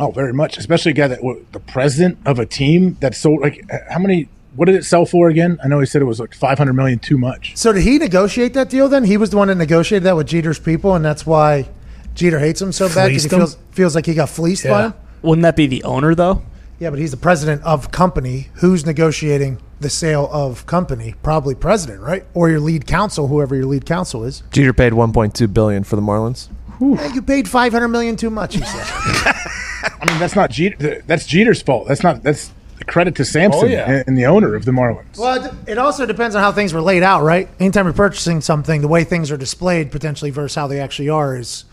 [0.00, 0.56] Oh, very much.
[0.56, 4.28] Especially a guy that what, the president of a team that sold like how many?
[4.56, 5.60] What did it sell for again?
[5.62, 7.56] I know he said it was like five hundred million too much.
[7.56, 8.88] So did he negotiate that deal?
[8.88, 11.68] Then he was the one that negotiated that with Jeter's people, and that's why
[12.14, 13.38] Jeter hates him so bad because he him?
[13.40, 14.94] feels feels like he got fleeced by him.
[15.22, 16.42] Wouldn't that be the owner though?
[16.80, 18.48] Yeah, but he's the president of company.
[18.54, 21.14] Who's negotiating the sale of company?
[21.22, 22.24] Probably president, right?
[22.32, 24.42] Or your lead counsel, whoever your lead counsel is.
[24.50, 26.48] Jeter paid 1.2 billion for the Marlins.
[26.80, 28.54] Hey, you paid five hundred million too much.
[28.56, 28.84] He said.
[28.84, 31.02] I mean, that's not Jeter.
[31.06, 31.86] That's Jeter's fault.
[31.88, 32.22] That's not.
[32.22, 33.90] That's the credit to Samson Oh, yeah.
[33.90, 35.18] and, and the owner of the Marlins.
[35.18, 37.48] well, it- it also depends on how things were laid out, right?
[37.60, 41.36] Anytime you're purchasing something, the way things are displayed potentially versus how they actually are
[41.36, 41.64] is.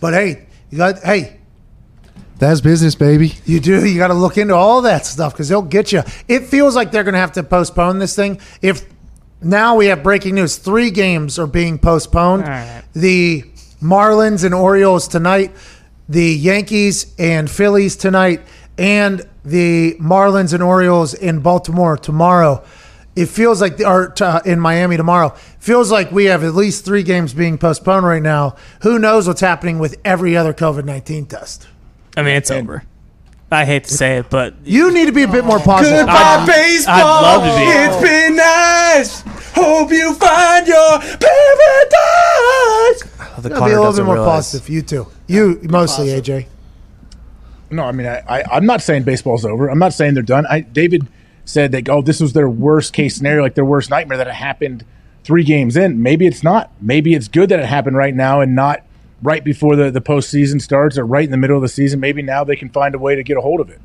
[0.00, 1.38] But hey, you got hey,
[2.38, 3.34] That's business, baby.
[3.44, 3.86] You do.
[3.86, 6.02] You got to look into all that stuff because they'll get you.
[6.28, 8.40] It feels like they're going to have to postpone this thing.
[8.60, 8.84] If
[9.40, 12.42] now we have breaking news, three games are being postponed.
[12.42, 12.82] All right.
[12.94, 13.44] The
[13.86, 15.52] Marlins and Orioles tonight,
[16.08, 18.40] the Yankees and Phillies tonight,
[18.78, 22.62] and the Marlins and Orioles in Baltimore tomorrow.
[23.14, 25.30] It feels like, or uh, in Miami tomorrow.
[25.58, 28.56] Feels like we have at least three games being postponed right now.
[28.82, 31.66] Who knows what's happening with every other COVID nineteen test?
[32.16, 32.82] I mean, it's over.
[33.50, 35.98] I hate to say it, but You need to be a bit more positive.
[36.00, 36.94] Goodbye, I'd- baseball.
[36.96, 37.62] I'd love to be.
[37.86, 39.22] It's been nice.
[39.54, 43.04] Hope you find your paradise.
[43.48, 44.68] The Gotta be a little bit more positive.
[44.68, 45.06] You too.
[45.26, 46.46] You mostly, AJ.
[47.70, 49.68] No, I mean, I, I, I'm not saying baseball's over.
[49.68, 50.46] I'm not saying they're done.
[50.46, 51.08] I, David
[51.44, 54.34] said that, oh, this was their worst case scenario, like their worst nightmare that it
[54.34, 54.84] happened
[55.24, 56.02] three games in.
[56.02, 56.70] Maybe it's not.
[56.80, 58.82] Maybe it's good that it happened right now and not
[59.22, 61.98] right before the, the postseason starts or right in the middle of the season.
[61.98, 63.80] Maybe now they can find a way to get a hold of it.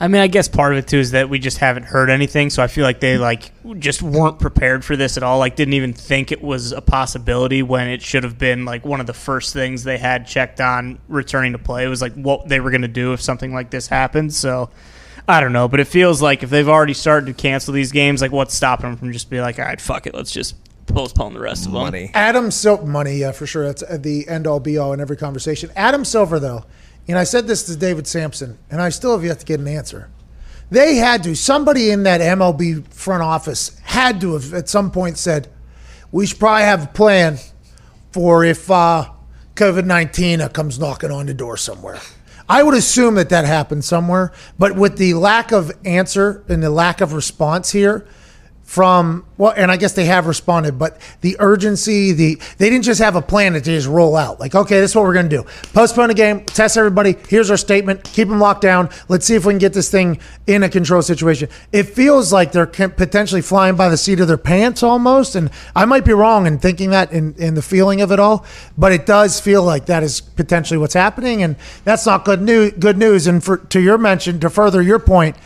[0.00, 2.50] I mean, I guess part of it too is that we just haven't heard anything,
[2.50, 5.38] so I feel like they like just weren't prepared for this at all.
[5.38, 9.00] Like, didn't even think it was a possibility when it should have been like one
[9.00, 11.84] of the first things they had checked on returning to play.
[11.84, 14.32] It was like what they were going to do if something like this happened.
[14.32, 14.70] So,
[15.26, 18.22] I don't know, but it feels like if they've already started to cancel these games,
[18.22, 20.54] like what's stopping them from just being like, all right, fuck it, let's just
[20.86, 21.82] postpone the rest of them.
[21.82, 22.10] Money.
[22.14, 23.64] Adam Silver, money, yeah, for sure.
[23.66, 25.70] That's the end all be all in every conversation.
[25.76, 26.64] Adam Silver, though,
[27.08, 29.68] and I said this to David Samson, and I still have yet to get an
[29.68, 30.10] answer.
[30.70, 35.16] They had to, somebody in that MLB front office had to have at some point
[35.16, 35.48] said,
[36.12, 37.38] we should probably have a plan
[38.12, 39.10] for if uh,
[39.54, 41.98] COVID 19 comes knocking on the door somewhere.
[42.48, 46.70] I would assume that that happened somewhere, but with the lack of answer and the
[46.70, 48.06] lack of response here,
[48.68, 53.00] from well, and I guess they have responded, but the urgency, the they didn't just
[53.00, 54.40] have a plan to just roll out.
[54.40, 57.16] Like, okay, this is what we're gonna do: postpone the game, test everybody.
[57.28, 58.90] Here's our statement: keep them locked down.
[59.08, 61.48] Let's see if we can get this thing in a control situation.
[61.72, 65.86] It feels like they're potentially flying by the seat of their pants almost, and I
[65.86, 68.44] might be wrong in thinking that in, in the feeling of it all,
[68.76, 72.72] but it does feel like that is potentially what's happening, and that's not good news.
[72.72, 73.26] Good news.
[73.26, 75.36] And for to your mention, to further your point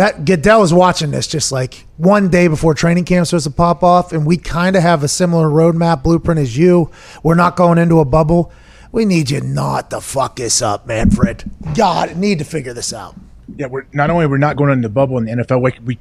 [0.00, 3.82] that Goodell is watching this just like one day before training camp supposed to pop
[3.82, 6.90] off, and we kind of have a similar roadmap blueprint as you.
[7.22, 8.50] We're not going into a bubble.
[8.92, 11.44] We need you not to fuck this up, Manfred.
[11.74, 13.14] God, need to figure this out.
[13.54, 15.62] Yeah, we're not only we're not going into the bubble in the NFL.
[15.62, 15.98] Like we,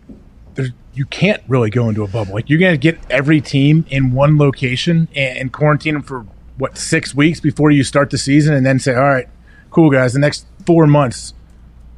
[0.93, 2.35] you can't really go into a bubble.
[2.35, 6.25] Like you're gonna get every team in one location and, and quarantine them for
[6.57, 9.27] what six weeks before you start the season, and then say, all right,
[9.71, 11.33] cool guys, the next four months,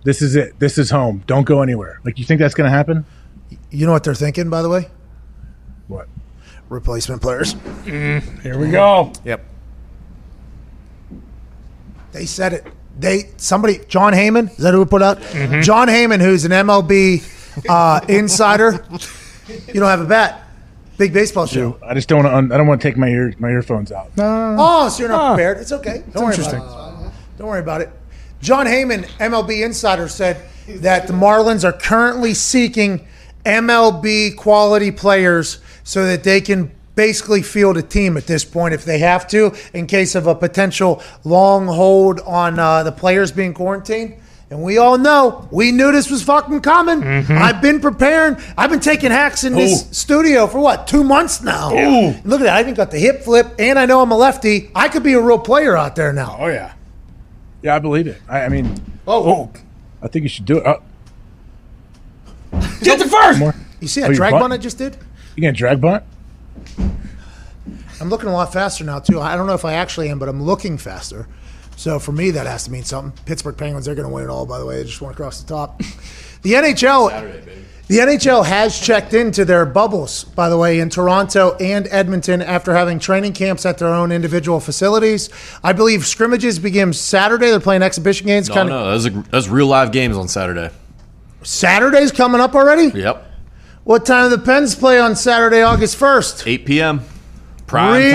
[0.03, 0.59] this is it.
[0.59, 1.23] This is home.
[1.27, 1.99] Don't go anywhere.
[2.03, 3.05] Like you think that's gonna happen?
[3.69, 4.89] You know what they're thinking, by the way?
[5.87, 6.07] What?
[6.69, 7.53] Replacement players.
[7.53, 9.11] Mm, here we go.
[9.25, 9.45] Yep.
[12.11, 12.67] They said it.
[12.97, 15.19] They somebody Jon Heyman is that who we put out?
[15.19, 15.61] Mm-hmm.
[15.61, 18.85] Jon Heyman, who's an MLB uh, insider.
[19.67, 20.43] You don't have a bet.
[20.97, 21.79] Big baseball show.
[21.83, 22.23] I just don't.
[22.23, 24.11] Want to I don't want to take my ear my earphones out.
[24.17, 25.33] Oh, so you're not ah.
[25.33, 25.57] prepared.
[25.57, 26.03] It's okay.
[26.11, 27.11] Don't worry about it.
[27.37, 27.89] Don't worry about it.
[28.41, 33.07] Jon Heyman, MLB insider, said that the Marlins are currently seeking
[33.45, 38.85] MLB quality players so that they can basically field a team at this point if
[38.85, 43.53] they have to, in case of a potential long hold on uh, the players being
[43.53, 44.15] quarantined.
[44.49, 47.01] And we all know, we knew this was fucking coming.
[47.31, 48.35] I've been preparing.
[48.57, 49.93] I've been taking hacks in this Ooh.
[49.93, 51.69] studio for what, two months now?
[52.25, 52.57] Look at that.
[52.57, 54.69] I even got the hip flip, and I know I'm a lefty.
[54.75, 56.35] I could be a real player out there now.
[56.37, 56.73] Oh yeah,
[57.61, 58.21] yeah, I believe it.
[58.27, 58.75] I, I mean,
[59.07, 59.51] Oh, oh,
[60.01, 60.63] I think you should do it.
[60.65, 60.81] Oh,
[62.81, 63.39] Get the first.
[63.39, 63.55] more.
[63.79, 64.41] you see Oh, that you drag bunt?
[64.43, 64.97] bunt I just did?
[65.35, 66.03] You gonna drag bunt?
[67.99, 69.19] I'm looking a lot faster now too.
[69.21, 71.27] I don't know if I actually am, but I'm looking faster.
[71.77, 73.23] So for me, that has to mean something.
[73.25, 74.45] Pittsburgh Penguins, they're going to win it all.
[74.45, 75.79] By the way, they just went across the top.
[76.43, 77.09] The NHL,
[77.91, 80.23] the NHL has checked into their bubbles.
[80.23, 84.61] By the way, in Toronto and Edmonton, after having training camps at their own individual
[84.61, 85.29] facilities.
[85.61, 87.47] I believe scrimmages begin Saturday.
[87.49, 88.47] They're playing exhibition games.
[88.47, 90.69] No, kind of no, those are those real live games on Saturday.
[91.43, 92.97] Saturday's coming up already.
[92.97, 93.29] Yep,
[93.83, 96.47] What time do the Pens play on Saturday, August first?
[96.47, 97.01] 8 p.m.
[97.67, 98.11] Prime Really,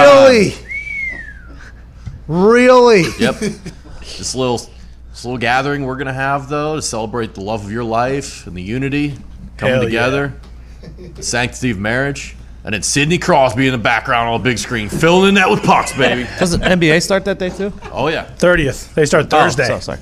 [0.52, 0.64] time.
[2.28, 3.02] really.
[3.02, 3.02] Really?
[3.18, 3.34] Yep.
[3.36, 7.84] this little this little gathering we're gonna have though to celebrate the love of your
[7.84, 9.14] life and the unity
[9.56, 10.32] coming Hell together,
[11.14, 14.88] the sanctity of marriage, and then Sidney Crosby in the background on a big screen,
[14.88, 16.28] filling in that with pucks, baby.
[16.38, 17.72] Doesn't NBA start that day too?
[17.92, 18.24] Oh yeah.
[18.24, 18.94] Thirtieth.
[18.94, 19.64] They start oh, Thursday.
[19.64, 19.98] Oh, so, sorry.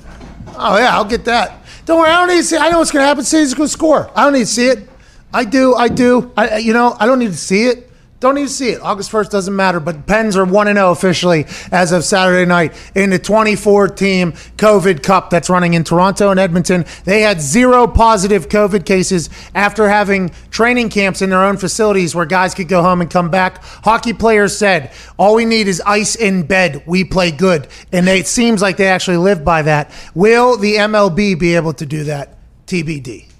[0.57, 1.59] Oh yeah, I'll get that.
[1.85, 2.57] Don't worry, I don't need to see.
[2.57, 3.23] I know what's going to happen.
[3.23, 4.09] City's going to score.
[4.15, 4.89] I don't need to see it.
[5.33, 5.75] I do.
[5.75, 6.31] I do.
[6.35, 7.84] I, I- you know, I don't need to see it.
[8.21, 8.81] Don't even see it.
[8.81, 9.81] August first doesn't matter.
[9.81, 14.31] But Pens are one and zero officially as of Saturday night in the 24 team
[14.57, 16.85] COVID Cup that's running in Toronto and Edmonton.
[17.03, 22.25] They had zero positive COVID cases after having training camps in their own facilities where
[22.25, 23.61] guys could go home and come back.
[23.63, 26.83] Hockey players said, "All we need is ice in bed.
[26.85, 29.91] We play good," and they, it seems like they actually live by that.
[30.13, 32.37] Will the MLB be able to do that?
[32.65, 33.34] TBD.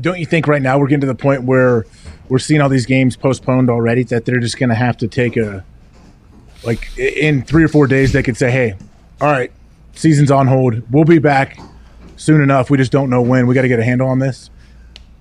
[0.00, 1.86] Don't you think right now we're getting to the point where
[2.28, 5.64] we're seeing all these games postponed already that they're just gonna have to take a
[6.64, 8.74] like in three or four days they could say, hey,
[9.20, 9.50] all right,
[9.94, 10.82] season's on hold.
[10.92, 11.58] We'll be back
[12.16, 12.70] soon enough.
[12.70, 13.46] We just don't know when.
[13.46, 14.50] We got to get a handle on this.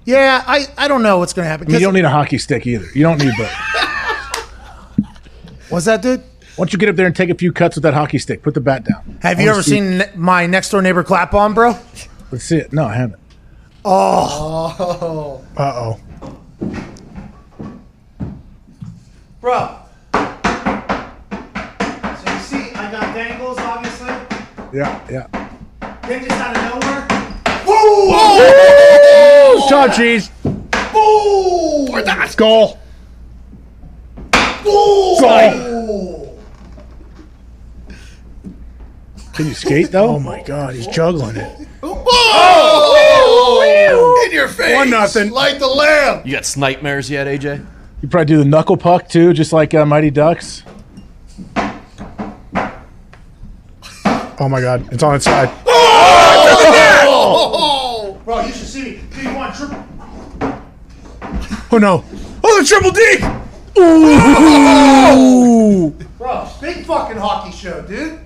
[0.06, 1.68] Yeah, I, I don't know what's going to happen.
[1.68, 2.88] I mean, you don't need a hockey stick either.
[2.96, 3.52] You don't need both.
[5.70, 6.22] What's that, dude?
[6.22, 8.42] Why don't you get up there and take a few cuts with that hockey stick?
[8.42, 9.20] Put the bat down.
[9.22, 11.78] Have you ever see- seen my next door neighbor clap on, bro?
[12.32, 12.74] Let's see it.
[12.74, 13.20] No, I haven't.
[13.86, 15.42] Oh.
[15.56, 16.00] Uh oh.
[19.40, 19.80] Bro.
[20.14, 20.20] So
[22.34, 24.14] you see, I got dangles, obviously.
[24.74, 25.28] Yeah, yeah.
[26.08, 27.08] Then just out of nowhere,
[27.66, 28.10] woo!
[29.70, 30.30] Shot cheese.
[30.94, 32.36] Or that.
[32.36, 32.78] Goal.
[34.64, 36.29] Goal.
[39.40, 40.10] Can you skate though?
[40.10, 41.66] Oh my God, he's juggling it.
[41.82, 43.64] Oh!
[44.26, 44.76] In your face.
[44.76, 45.32] One nothing.
[45.32, 46.24] Like the lamb.
[46.26, 47.66] You got snipemares yet, AJ?
[48.02, 50.64] You probably do the knuckle puck too, just like uh, Mighty Ducks.
[54.42, 55.50] Oh my God, it's on its side.
[55.66, 57.00] Oh!
[58.26, 58.84] Bro, you should see.
[58.84, 59.00] Me.
[59.16, 59.86] Do you want triple?
[61.72, 62.04] Oh no.
[62.44, 63.20] Oh, the triple D.
[63.80, 65.92] Ooh!
[66.18, 68.20] Bro, big fucking hockey show, dude.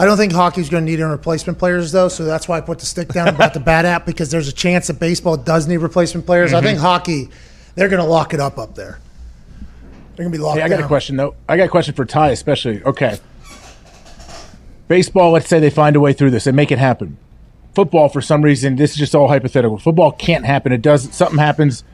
[0.00, 2.62] I don't think hockey's going to need any replacement players, though, so that's why I
[2.62, 5.68] put the stick down about the bad app because there's a chance that baseball does
[5.68, 6.54] need replacement players.
[6.54, 6.86] I think mm-hmm.
[6.86, 7.28] hockey,
[7.74, 8.98] they're going to lock it up up there.
[10.16, 10.84] They're going to be locked Hey, I got down.
[10.84, 11.34] a question though.
[11.46, 12.82] I got a question for Ty, especially.
[12.82, 13.18] Okay.
[14.88, 17.18] Baseball, let's say they find a way through this and make it happen.
[17.74, 19.78] Football, for some reason, this is just all hypothetical.
[19.78, 20.72] Football can't happen.
[20.72, 21.14] It does.
[21.14, 21.84] Something happens.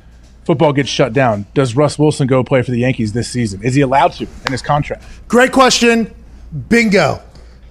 [0.45, 1.47] Football gets shut down.
[1.55, 3.65] Does Russ Wilson go play for the Yankees this season?
[3.65, 5.03] Is he allowed to in his contract?
[5.27, 6.15] Great question.
[6.69, 7.21] Bingo.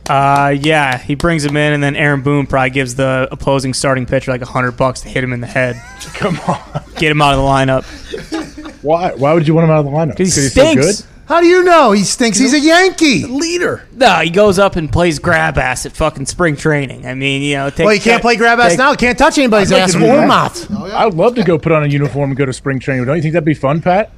[0.09, 4.05] Uh, yeah, he brings him in, and then Aaron Boone probably gives the opposing starting
[4.05, 5.75] pitcher like a hundred bucks to hit him in the head,
[6.13, 6.59] Come on.
[6.97, 8.83] get him out of the lineup.
[8.83, 9.13] Why?
[9.13, 10.09] Why would you want him out of the lineup?
[10.17, 11.01] Because he he's so stinks.
[11.01, 11.09] good.
[11.27, 11.91] How do you know?
[11.91, 12.37] He stinks.
[12.37, 13.25] He's a Yankee.
[13.25, 13.87] Leader.
[13.93, 17.07] No, he goes up and plays grab ass at fucking spring training.
[17.07, 18.91] I mean, you know, take, Well, he can't play grab ass take- now.
[18.91, 19.93] He can't touch anybody's I'd ass.
[19.93, 20.67] to do Warm that.
[20.93, 23.05] I would love to go put on a uniform and go to spring training.
[23.05, 24.11] Don't you think that'd be fun, Pat?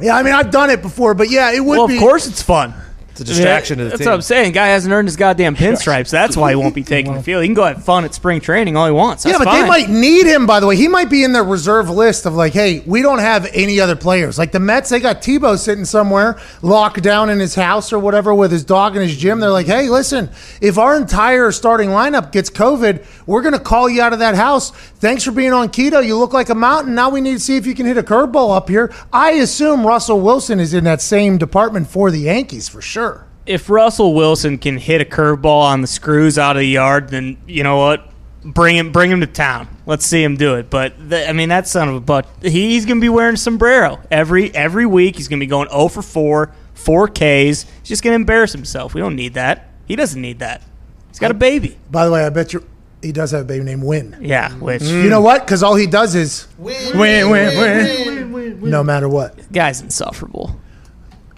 [0.00, 1.96] Yeah, I mean, I've done it before, but yeah, it would Well, be.
[1.96, 2.74] of course it's fun.
[3.22, 4.08] It's a distraction to the That's team.
[4.08, 4.52] what I'm saying.
[4.52, 6.10] Guy hasn't earned his goddamn pinstripes.
[6.10, 7.42] That's why he won't be taking the field.
[7.42, 9.22] He can go have fun at spring training all he wants.
[9.22, 9.62] That's yeah, but fine.
[9.62, 10.46] they might need him.
[10.46, 13.18] By the way, he might be in their reserve list of like, hey, we don't
[13.18, 14.38] have any other players.
[14.38, 18.34] Like the Mets, they got Tebow sitting somewhere locked down in his house or whatever
[18.34, 19.40] with his dog in his gym.
[19.40, 24.02] They're like, hey, listen, if our entire starting lineup gets COVID, we're gonna call you
[24.02, 24.70] out of that house.
[24.70, 26.04] Thanks for being on keto.
[26.04, 26.94] You look like a mountain.
[26.94, 28.92] Now we need to see if you can hit a curveball up here.
[29.12, 33.11] I assume Russell Wilson is in that same department for the Yankees for sure.
[33.46, 37.36] If Russell Wilson can hit a curveball on the screws out of the yard, then
[37.46, 38.08] you know what?
[38.44, 39.68] Bring him, bring him to town.
[39.86, 40.68] Let's see him do it.
[40.68, 42.26] But the, I mean, that son of a butt.
[42.42, 45.16] He's going to be wearing sombrero every every week.
[45.16, 47.18] He's going to be going 0 for 4, 4 Ks.
[47.20, 48.94] He's just going to embarrass himself.
[48.94, 49.68] We don't need that.
[49.86, 50.62] He doesn't need that.
[51.08, 51.78] He's got a baby.
[51.90, 52.66] By the way, I bet you
[53.02, 54.16] he does have a baby named Win.
[54.20, 55.44] Yeah, which You know what?
[55.44, 58.70] Because all he does is Win, Win, win, Win, win, win.
[58.70, 59.52] no matter what.
[59.52, 60.58] guy's insufferable.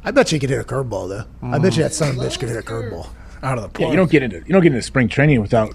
[0.05, 1.25] I bet you could hit a curveball though.
[1.43, 3.09] I bet you that son of a bitch could hit a curveball
[3.43, 3.91] out of the Yeah, park.
[3.93, 5.75] you don't get into you don't get into spring training without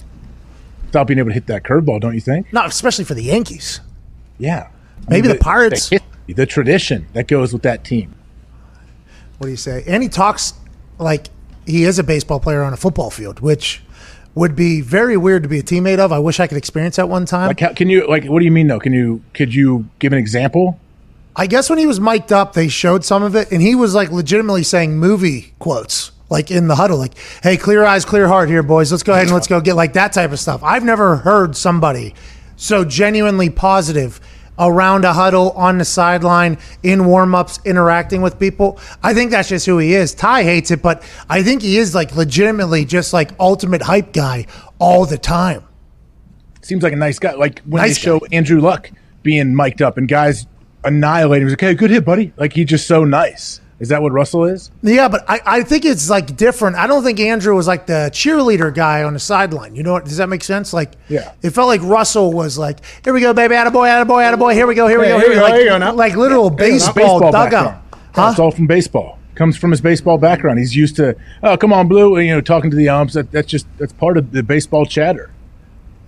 [0.86, 2.52] without being able to hit that curveball, don't you think?
[2.54, 3.82] Not especially for the Yankees.
[4.38, 4.70] Yeah.
[5.08, 5.90] I Maybe the Pirates.
[5.90, 8.14] The, history, the tradition that goes with that team.
[9.38, 9.84] What do you say?
[9.88, 10.54] And he talks
[10.98, 11.28] like
[11.66, 13.82] he is a baseball player on a football field, which
[14.36, 16.12] would be very weird to be a teammate of.
[16.12, 17.48] I wish I could experience that one time.
[17.48, 18.26] Like, how, can you like?
[18.26, 18.80] What do you mean though?
[18.80, 20.80] Can you could you give an example?
[21.36, 23.94] I guess when he was mic'd up, they showed some of it, and he was
[23.94, 28.50] like legitimately saying movie quotes, like in the huddle, like, hey, clear eyes, clear heart
[28.50, 28.92] here, boys.
[28.92, 30.64] Let's go ahead and let's go get like that type of stuff.
[30.64, 32.16] I've never heard somebody
[32.56, 34.20] so genuinely positive
[34.62, 38.78] around a huddle, on the sideline, in warm ups, interacting with people.
[39.02, 40.14] I think that's just who he is.
[40.14, 44.48] Ty hates it, but I think he is like legitimately just like ultimate hype guy
[44.78, 45.64] all the time.
[46.62, 47.36] Seems like a nice guy.
[47.36, 48.28] Like when Nice they show guy.
[48.34, 48.92] Andrew Luck
[49.24, 50.46] being mic'd up and guys
[50.84, 51.56] annihilate him.
[51.60, 53.62] "Hey, good hit, buddy." Like he's just so nice.
[53.80, 54.72] Is that what Russell is?
[54.82, 56.76] Yeah, but I, I think it's like different.
[56.76, 59.74] I don't think Andrew was like the cheerleader guy on the sideline.
[59.74, 60.04] You know what?
[60.04, 60.74] Does that make sense?
[60.74, 61.32] Like, Yeah.
[61.42, 64.54] it felt like Russell was like, "Here we go, baby, attaboy, attaboy, attaboy.
[64.54, 65.94] Here we go, here we go, here we go." here you go Like, now.
[65.94, 67.52] like literal baseball, Baseball dugout.
[67.52, 68.32] background.
[68.32, 69.18] It's all from baseball.
[69.36, 70.60] Comes from his baseball background.
[70.60, 72.18] He's used to, oh, come on, Blue.
[72.18, 73.14] and, You know, talking to the umps.
[73.14, 75.30] That, that's just that's part of the baseball chatter.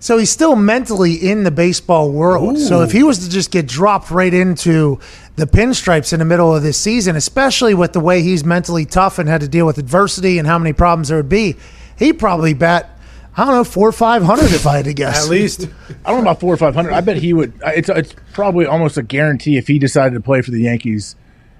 [0.02, 2.58] So he's still mentally in the baseball world.
[2.58, 4.98] So if he was to just get dropped right into
[5.36, 9.20] the pinstripes in the middle of this season, especially with the way he's mentally tough
[9.20, 11.54] and had to deal with adversity and how many problems there would be,
[11.96, 12.98] he'd probably bat,
[13.36, 15.24] I don't know, four or five hundred if I had to guess.
[15.24, 15.68] At least.
[16.04, 16.94] I don't know about four or five hundred.
[16.94, 17.52] I bet he would.
[17.64, 21.14] It's it's probably almost a guarantee if he decided to play for the Yankees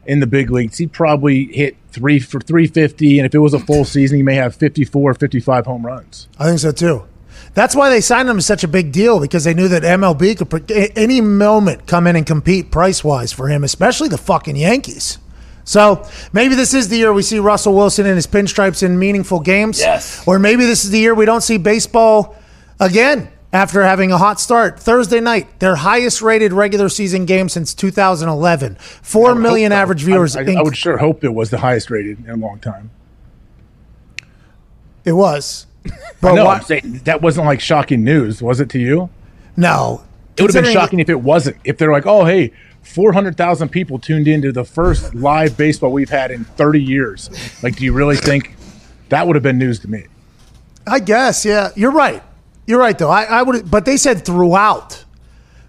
[0.04, 3.54] in the big leagues, he'd probably hit three for three fifty, and if it was
[3.54, 6.26] a full season, he may have 54, 55 home runs.
[6.40, 7.06] I think so too.
[7.54, 10.38] That's why they signed him as such a big deal because they knew that MLB
[10.38, 15.18] could any moment come in and compete price wise for him, especially the fucking Yankees.
[15.64, 19.38] So maybe this is the year we see Russell Wilson in his pinstripes in meaningful
[19.40, 19.78] games.
[19.80, 20.26] Yes.
[20.26, 22.34] Or maybe this is the year we don't see baseball
[22.80, 24.80] again after having a hot start.
[24.80, 28.76] Thursday night, their highest rated regular season game since 2011.
[28.76, 29.82] Four million Hope so.
[29.82, 30.36] average viewers.
[30.36, 32.58] I, I, in- I would sure hope it was the highest rated in a long
[32.58, 32.90] time.
[35.04, 35.66] It was.
[36.22, 36.44] I know.
[36.44, 39.10] why- I'm saying that wasn't like shocking news, was it to you?
[39.56, 40.02] no,
[40.36, 41.56] It would have been shocking if it wasn't.
[41.64, 42.52] If they're like, oh, hey,
[42.82, 47.30] 400,000 people tuned into the first live baseball we've had in 30 years.
[47.62, 48.54] Like, do you really think
[49.08, 50.06] that would have been news to me?
[50.86, 51.70] I guess, yeah.
[51.76, 52.22] You're right.
[52.66, 53.10] You're right, though.
[53.10, 55.04] I, I would, but they said throughout.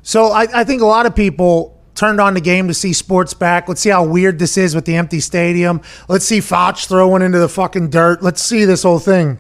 [0.01, 3.34] So I, I think a lot of people turned on the game to see sports
[3.34, 3.68] back.
[3.68, 5.82] Let's see how weird this is with the empty stadium.
[6.07, 8.24] Let's see Fauci throwing into the fucking dirt.
[8.24, 9.39] Let's see this whole thing.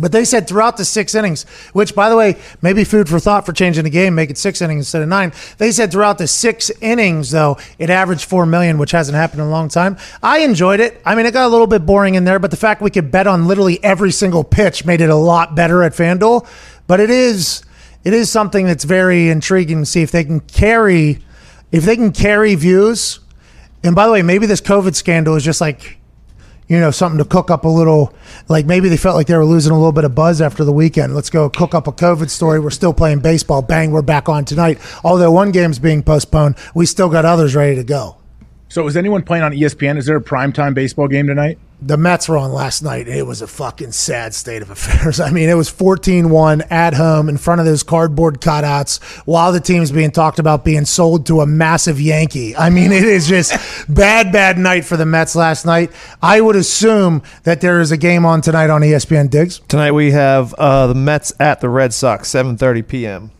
[0.00, 3.44] But they said throughout the six innings, which, by the way, maybe food for thought
[3.44, 5.32] for changing the game, make it six innings instead of nine.
[5.58, 9.48] They said throughout the six innings, though, it averaged four million, which hasn't happened in
[9.48, 9.96] a long time.
[10.22, 11.00] I enjoyed it.
[11.04, 13.10] I mean, it got a little bit boring in there, but the fact we could
[13.10, 16.46] bet on literally every single pitch made it a lot better at FanDuel.
[16.86, 17.62] But it is,
[18.04, 21.18] it is something that's very intriguing to see if they can carry,
[21.72, 23.20] if they can carry views.
[23.84, 25.97] And by the way, maybe this COVID scandal is just like
[26.68, 28.14] you know, something to cook up a little.
[28.48, 30.72] Like maybe they felt like they were losing a little bit of buzz after the
[30.72, 31.14] weekend.
[31.14, 32.60] Let's go cook up a COVID story.
[32.60, 33.62] We're still playing baseball.
[33.62, 34.78] Bang, we're back on tonight.
[35.02, 38.17] Although one game's being postponed, we still got others ready to go.
[38.70, 39.96] So, is anyone playing on ESPN?
[39.96, 41.58] Is there a primetime baseball game tonight?
[41.80, 43.08] The Mets were on last night.
[43.08, 45.20] It was a fucking sad state of affairs.
[45.20, 49.52] I mean, it was 14 1 at home in front of those cardboard cutouts while
[49.52, 52.54] the team's being talked about being sold to a massive Yankee.
[52.56, 53.56] I mean, it is just
[53.88, 55.90] bad, bad night for the Mets last night.
[56.20, 59.60] I would assume that there is a game on tonight on ESPN Diggs.
[59.68, 63.30] Tonight we have uh, the Mets at the Red Sox, 7:30 p.m.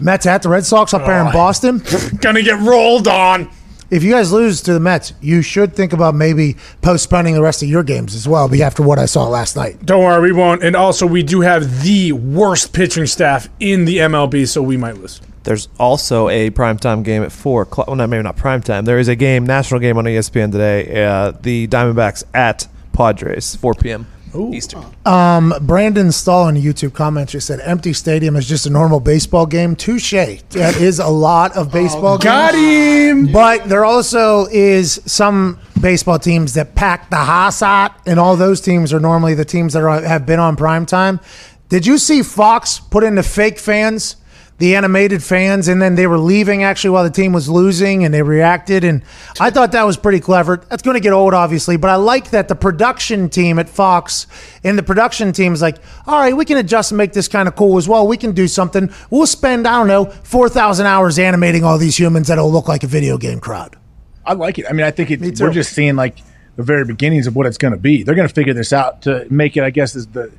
[0.00, 1.82] Mets at the Red Sox up there in Boston.
[2.22, 3.50] Gonna get rolled on.
[3.92, 7.62] If you guys lose to the Mets, you should think about maybe postponing the rest
[7.62, 8.48] of your games as well.
[8.48, 9.84] Be after what I saw last night.
[9.84, 10.64] Don't worry, we won't.
[10.64, 14.96] And also, we do have the worst pitching staff in the MLB, so we might
[14.96, 15.20] lose.
[15.42, 17.86] There's also a primetime game at four o'clock.
[17.88, 18.86] Well, not maybe not primetime.
[18.86, 21.04] There is a game, national game on ESPN today.
[21.04, 24.06] Uh, the Diamondbacks at Padres, 4 p.m.
[24.52, 24.84] Eastern.
[25.04, 29.00] Um, Brandon Stahl in the YouTube comments just said, "Empty stadium is just a normal
[29.00, 30.12] baseball game." Touche.
[30.12, 32.18] That is a lot of baseball.
[32.18, 33.28] Got games.
[33.28, 33.32] him.
[33.32, 38.60] But there also is some baseball teams that pack the house out, and all those
[38.60, 41.20] teams are normally the teams that are, have been on prime time.
[41.68, 44.16] Did you see Fox put in the fake fans?
[44.62, 48.14] The animated fans, and then they were leaving actually while the team was losing, and
[48.14, 48.84] they reacted.
[48.84, 49.02] And
[49.40, 50.58] I thought that was pretty clever.
[50.68, 54.28] That's going to get old, obviously, but I like that the production team at Fox
[54.62, 57.48] and the production team is like, all right, we can adjust and make this kind
[57.48, 58.06] of cool as well.
[58.06, 58.88] We can do something.
[59.10, 62.86] We'll spend, I don't know, 4,000 hours animating all these humans that'll look like a
[62.86, 63.76] video game crowd.
[64.24, 64.66] I like it.
[64.70, 66.18] I mean, I think it, we're just seeing like
[66.54, 68.04] the very beginnings of what it's going to be.
[68.04, 70.30] They're going to figure this out to make it, I guess, is the,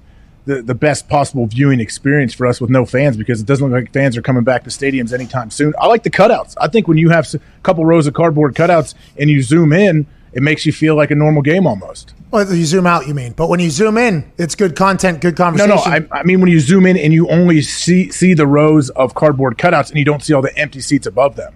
[0.46, 3.82] the the best possible viewing experience for us with no fans because it doesn't look
[3.84, 5.74] like fans are coming back to stadiums anytime soon.
[5.80, 6.56] I like the cutouts.
[6.60, 10.06] I think when you have a couple rows of cardboard cutouts and you zoom in,
[10.34, 12.14] it makes you feel like a normal game almost.
[12.32, 13.34] Well, you zoom out, you mean?
[13.34, 15.76] But when you zoom in, it's good content, good No, conversation.
[15.78, 16.08] no.
[16.12, 19.14] I, I mean when you zoom in and you only see see the rows of
[19.14, 21.54] cardboard cutouts and you don't see all the empty seats above them.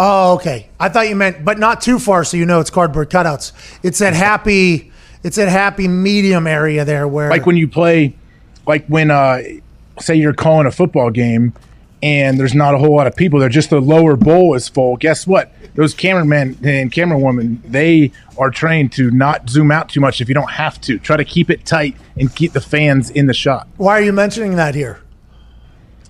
[0.00, 0.68] Oh, okay.
[0.78, 3.52] I thought you meant, but not too far, so you know it's cardboard cutouts.
[3.82, 4.92] It's that happy,
[5.24, 8.14] it's that happy medium area there where, like when you play
[8.68, 9.42] like when uh
[9.98, 11.52] say you're calling a football game
[12.00, 14.96] and there's not a whole lot of people there just the lower bowl is full.
[14.96, 15.52] Guess what?
[15.74, 20.34] Those cameramen and camerawomen they are trained to not zoom out too much if you
[20.34, 20.98] don't have to.
[21.00, 23.66] Try to keep it tight and keep the fans in the shot.
[23.78, 25.00] Why are you mentioning that here?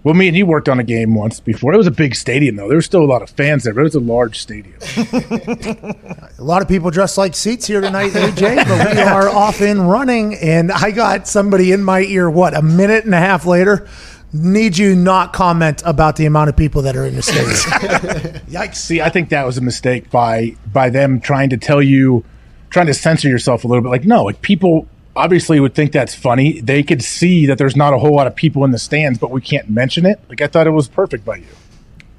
[0.05, 2.57] Well me and he worked on a game once before it was a big stadium
[2.57, 4.79] though there was still a lot of fans there but it was a large stadium
[6.39, 9.91] A lot of people dressed like seats here tonight, AJ, but we are off and
[9.91, 10.37] running.
[10.37, 13.89] And I got somebody in my ear, what, a minute and a half later?
[14.33, 17.55] Need you not comment about the amount of people that are in the stadium.
[18.47, 18.77] Yikes.
[18.77, 22.25] See, I think that was a mistake by by them trying to tell you,
[22.71, 23.89] trying to censor yourself a little bit.
[23.89, 24.87] Like, no, like people
[25.19, 26.61] obviously would think that's funny.
[26.61, 29.31] They could see that there's not a whole lot of people in the stands, but
[29.33, 30.21] we can't mention it.
[30.29, 31.47] Like, I thought it was perfect by you.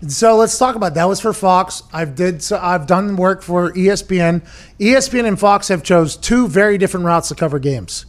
[0.07, 1.05] So let's talk about that.
[1.05, 1.83] Was for Fox.
[1.91, 4.41] I've did so I've done work for ESPN.
[4.79, 8.05] ESPN and Fox have chose two very different routes to cover games.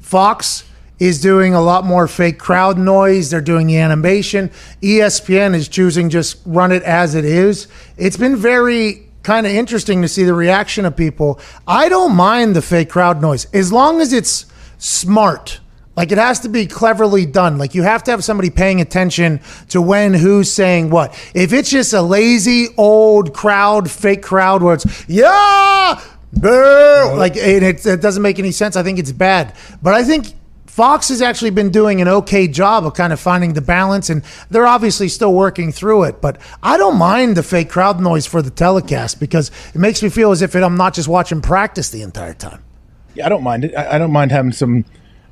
[0.00, 0.64] Fox
[1.00, 3.30] is doing a lot more fake crowd noise.
[3.30, 4.52] They're doing the animation.
[4.82, 7.66] ESPN is choosing just run it as it is.
[7.96, 11.40] It's been very kind of interesting to see the reaction of people.
[11.66, 14.46] I don't mind the fake crowd noise as long as it's
[14.78, 15.60] smart.
[15.94, 17.58] Like it has to be cleverly done.
[17.58, 21.12] Like you have to have somebody paying attention to when who's saying what.
[21.34, 26.00] If it's just a lazy old crowd, fake crowd where it's yeah,
[26.32, 28.74] boo, like and it, it doesn't make any sense.
[28.74, 29.54] I think it's bad.
[29.82, 30.32] But I think
[30.72, 34.22] Fox has actually been doing an okay job of kind of finding the balance, and
[34.48, 36.22] they're obviously still working through it.
[36.22, 40.08] But I don't mind the fake crowd noise for the telecast because it makes me
[40.08, 42.64] feel as if I'm not just watching practice the entire time.
[43.14, 43.74] Yeah, I don't mind it.
[43.74, 44.86] I, I don't mind having some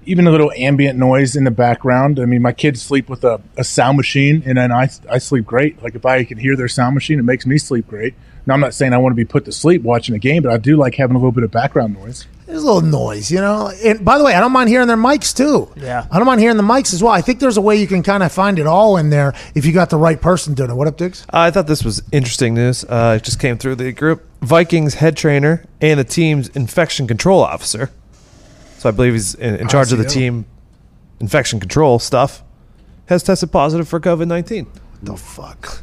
[0.05, 2.20] even a little ambient noise in the background.
[2.20, 5.47] I mean, my kids sleep with a, a sound machine, and then I, I sleep
[5.47, 5.82] great.
[5.82, 8.12] Like if I can hear their sound machine, it makes me sleep great.
[8.45, 10.53] Now, I'm not saying I want to be put to sleep watching a game, but
[10.53, 12.26] I do like having a little bit of background noise.
[12.51, 13.72] There's a little noise, you know.
[13.84, 15.70] And by the way, I don't mind hearing their mics too.
[15.76, 16.07] Yeah.
[16.11, 17.12] I don't mind hearing the mics as well.
[17.12, 19.64] I think there's a way you can kind of find it all in there if
[19.64, 20.74] you got the right person doing it.
[20.74, 21.22] What up, Diggs?
[21.32, 22.82] Uh, I thought this was interesting news.
[22.84, 24.26] Uh, it just came through the group.
[24.40, 27.88] Vikings head trainer and the team's infection control officer.
[28.78, 30.44] So I believe he's in, in charge of the team
[31.20, 32.42] infection control stuff.
[33.07, 34.66] Has tested positive for COVID nineteen.
[35.03, 35.82] the fuck?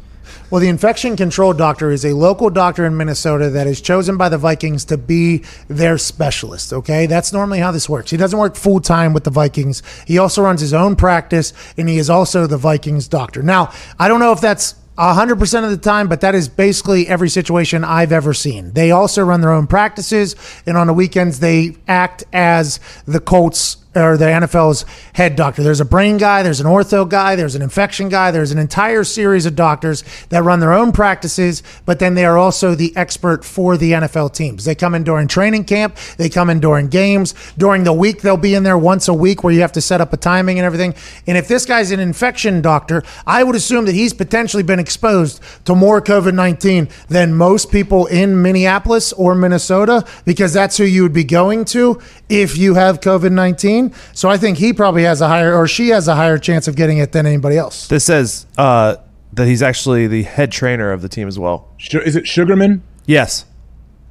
[0.50, 4.30] Well, the infection control doctor is a local doctor in Minnesota that is chosen by
[4.30, 6.72] the Vikings to be their specialist.
[6.72, 7.06] Okay.
[7.06, 8.12] That's normally how this works.
[8.12, 9.84] He doesn't work full time with the Vikings.
[10.06, 13.43] He also runs his own practice and he is also the Vikings doctor.
[13.43, 17.30] Now, I don't know if that's 100% of the time, but that is basically every
[17.30, 18.72] situation I've ever seen.
[18.72, 20.36] They also run their own practices,
[20.66, 25.64] and on the weekends, they act as the Colts or the NFL's head doctor.
[25.64, 29.04] There's a brain guy, there's an ortho guy, there's an infection guy, there's an entire
[29.04, 33.43] series of doctors that run their own practices, but then they are also the expert
[33.43, 34.66] for the NFL teams.
[34.66, 37.34] They come in during training camp, they come in during games.
[37.58, 40.02] During the week, they'll be in there once a week where you have to set
[40.02, 40.93] up a timing and everything.
[41.26, 45.41] And if this guy's an infection doctor, I would assume that he's potentially been exposed
[45.66, 51.04] to more COVID 19 than most people in Minneapolis or Minnesota because that's who you
[51.04, 52.00] would be going to
[52.30, 53.94] if you have COVID 19.
[54.14, 56.76] So I think he probably has a higher, or she has a higher chance of
[56.76, 57.88] getting it than anybody else.
[57.88, 58.98] This says uh,
[59.34, 61.74] that he's actually the head trainer of the team as well.
[61.80, 62.84] Is it Sugarman?
[63.06, 63.46] Yes.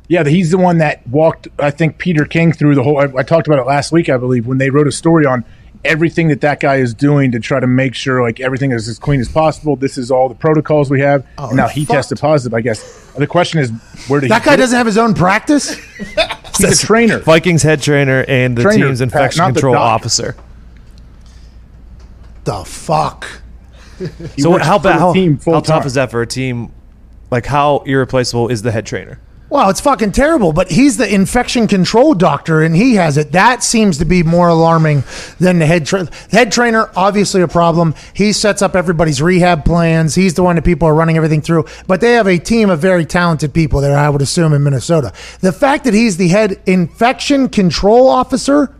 [0.08, 2.98] Yeah, he's the one that walked, I think, Peter King through the whole.
[2.98, 5.44] I, I talked about it last week, I believe, when they wrote a story on
[5.84, 8.98] everything that that guy is doing to try to make sure like everything is as
[8.98, 9.76] clean as possible.
[9.76, 11.26] This is all the protocols we have.
[11.38, 11.96] Oh, now he fucked.
[11.96, 12.54] tested positive.
[12.54, 13.70] I guess the question is,
[14.08, 15.76] where did That he guy doesn't have his own practice?
[16.58, 17.18] He's a trainer.
[17.20, 19.94] Vikings head trainer and the Trainer, team's infection the control doctor.
[19.94, 20.36] officer.
[22.44, 23.26] the fuck?
[24.38, 24.98] So how bad?
[24.98, 25.14] How,
[25.52, 26.72] how tough is that for a team?
[27.30, 29.20] Like how irreplaceable is the head trainer?
[29.48, 33.30] Well, it's fucking terrible, but he's the infection control doctor and he has it.
[33.30, 35.04] That seems to be more alarming
[35.38, 36.90] than the head tra- head trainer.
[36.96, 37.94] Obviously, a problem.
[38.12, 40.16] He sets up everybody's rehab plans.
[40.16, 41.66] He's the one that people are running everything through.
[41.86, 45.12] But they have a team of very talented people there, I would assume, in Minnesota.
[45.40, 48.75] The fact that he's the head infection control officer.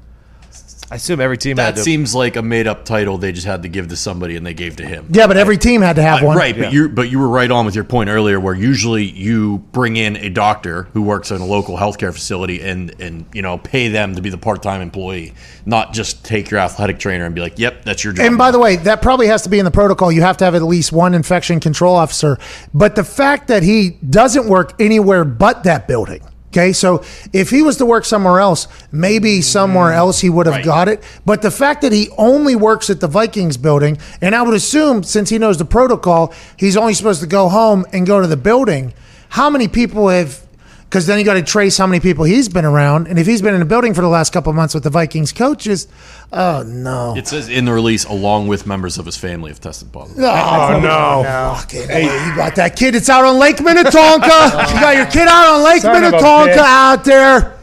[0.91, 1.83] I assume every team had That to.
[1.83, 4.55] seems like a made up title they just had to give to somebody and they
[4.55, 5.07] gave to him.
[5.11, 6.37] Yeah, but every team had to have one.
[6.37, 9.59] Right, but you but you were right on with your point earlier, where usually you
[9.73, 13.59] bring in a doctor who works in a local healthcare facility and and you know
[13.59, 15.35] pay them to be the part time employee,
[15.65, 18.53] not just take your athletic trainer and be like, "Yep, that's your job." And by
[18.53, 20.13] the way, that probably has to be in the protocol.
[20.13, 22.39] You have to have at least one infection control officer.
[22.73, 26.23] But the fact that he doesn't work anywhere but that building.
[26.57, 27.05] Okay, so
[27.35, 29.99] if he was to work somewhere else, maybe somewhere mm-hmm.
[29.99, 30.65] else he would have Right.
[30.65, 31.03] got it.
[31.27, 35.03] But the fact that he only works at the Vikings building, and I would assume
[35.03, 38.39] since he knows the protocol, he's only supposed to go home and go to the
[38.39, 38.95] building.
[39.29, 40.46] How many people have?
[40.89, 43.43] Because then you got to trace how many people he's been around, and if he's
[43.43, 45.89] been in the building for the last couple of months with the Vikings coaches,
[46.33, 49.93] oh no, it says in the release, along with members of his family have tested
[49.93, 50.23] positive.
[50.23, 51.23] Oh no.
[51.57, 54.27] Fucking hey, you got that kid that's out on Lake Minnetonka.
[54.75, 57.59] you got your kid out on Lake Son Minnetonka out there.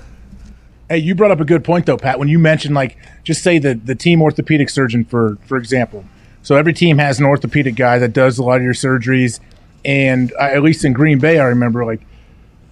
[0.90, 2.20] Hey, you brought up a good point though, Pat.
[2.20, 6.04] When you mentioned like, just say the the team orthopedic surgeon for for example.
[6.42, 9.40] So every team has an orthopedic guy that does a lot of your surgeries,
[9.86, 12.02] and uh, at least in Green Bay, I remember like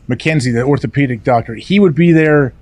[0.09, 2.53] McKenzie, the orthopedic doctor, he would be there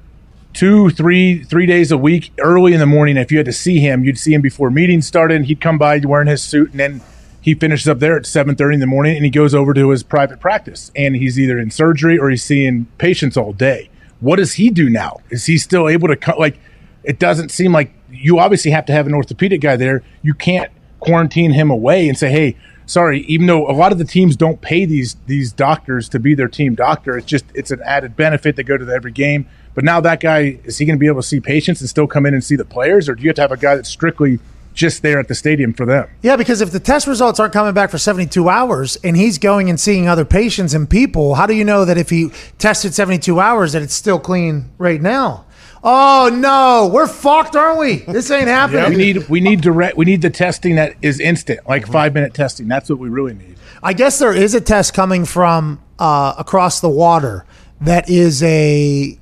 [0.53, 3.17] two, three, three days a week, early in the morning.
[3.17, 5.37] If you had to see him, you'd see him before meetings started.
[5.37, 7.01] And he'd come by wearing his suit, and then
[7.41, 9.89] he finishes up there at seven thirty in the morning, and he goes over to
[9.89, 13.89] his private practice, and he's either in surgery or he's seeing patients all day.
[14.19, 15.21] What does he do now?
[15.29, 16.39] Is he still able to cut?
[16.39, 16.59] Like,
[17.03, 20.03] it doesn't seem like you obviously have to have an orthopedic guy there.
[20.21, 22.57] You can't quarantine him away and say, hey.
[22.89, 26.33] Sorry, even though a lot of the teams don't pay these these doctors to be
[26.33, 29.47] their team doctor, it's just it's an added benefit to go to every game.
[29.75, 32.07] But now that guy is he going to be able to see patients and still
[32.07, 33.89] come in and see the players, or do you have to have a guy that's
[33.89, 34.39] strictly
[34.73, 36.09] just there at the stadium for them?
[36.23, 39.69] Yeah, because if the test results aren't coming back for 72 hours and he's going
[39.69, 43.39] and seeing other patients and people, how do you know that if he tested 72
[43.39, 45.45] hours that it's still clean right now?
[45.83, 47.97] Oh no, we're fucked, aren't we?
[47.97, 48.89] This ain't happening.
[48.89, 52.33] We need we need direct we need the testing that is instant, like five minute
[52.33, 52.67] testing.
[52.67, 53.57] That's what we really need.
[53.81, 57.45] I guess there is a test coming from uh, across the water
[57.81, 59.17] that is a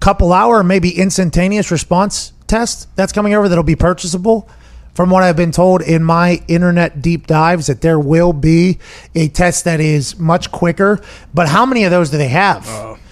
[0.00, 4.48] couple hour, maybe instantaneous response test that's coming over that'll be purchasable.
[4.92, 8.80] From what I've been told in my internet deep dives, that there will be
[9.14, 11.00] a test that is much quicker.
[11.32, 12.66] But how many of those do they have?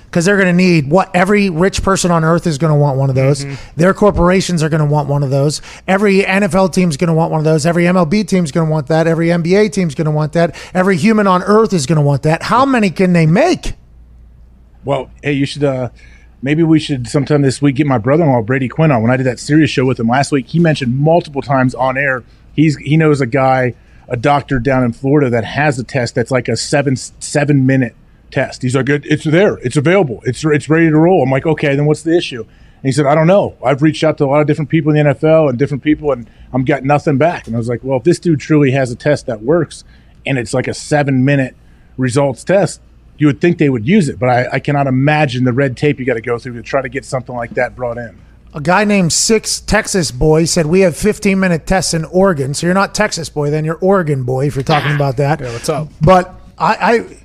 [0.08, 2.98] Because they're going to need what every rich person on earth is going to want
[2.98, 3.44] one of those.
[3.76, 5.60] Their corporations are going to want one of those.
[5.86, 7.66] Every NFL team is going to want one of those.
[7.66, 9.06] Every MLB team is going to want that.
[9.06, 10.56] Every NBA team is going to want that.
[10.72, 12.44] Every human on earth is going to want that.
[12.44, 13.74] How many can they make?
[14.84, 15.64] Well, hey, you should.
[15.64, 15.90] uh
[16.40, 19.02] Maybe we should sometime this week get my brother-in-law Brady Quinn on.
[19.02, 21.98] When I did that Sirius show with him last week, he mentioned multiple times on
[21.98, 22.22] air.
[22.54, 23.74] He's he knows a guy,
[24.08, 27.96] a doctor down in Florida that has a test that's like a seven seven minute
[28.30, 28.62] test.
[28.62, 31.22] He's like, it, it's there, it's available, it's it's ready to roll.
[31.22, 32.40] I'm like, okay, then what's the issue?
[32.42, 33.56] And he said, I don't know.
[33.64, 36.12] I've reached out to a lot of different people in the NFL and different people,
[36.12, 37.48] and I'm got nothing back.
[37.48, 39.82] And I was like, well, if this dude truly has a test that works,
[40.24, 41.56] and it's like a seven minute
[41.96, 42.80] results test,
[43.16, 44.18] you would think they would use it.
[44.18, 46.80] But I, I cannot imagine the red tape you got to go through to try
[46.80, 48.20] to get something like that brought in.
[48.54, 52.54] A guy named Six Texas Boy said we have 15 minute tests in Oregon.
[52.54, 55.40] So you're not Texas boy, then you're Oregon boy if you're talking about that.
[55.40, 55.88] Yeah, what's up?
[56.00, 57.16] But I, I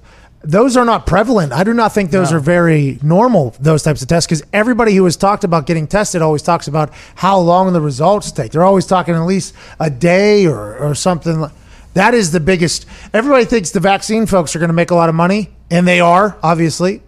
[0.44, 1.54] those are not prevalent.
[1.54, 3.56] I do not think those are very normal.
[3.60, 6.92] Those types of tests because everybody who has talked about getting tested always talks about
[7.16, 8.52] how long the results take.
[8.52, 11.50] They're always talking at least a day or or something.
[11.94, 12.86] That is the biggest.
[13.14, 16.02] Everybody thinks the vaccine folks are going to make a lot of money, and they
[16.02, 17.02] are obviously.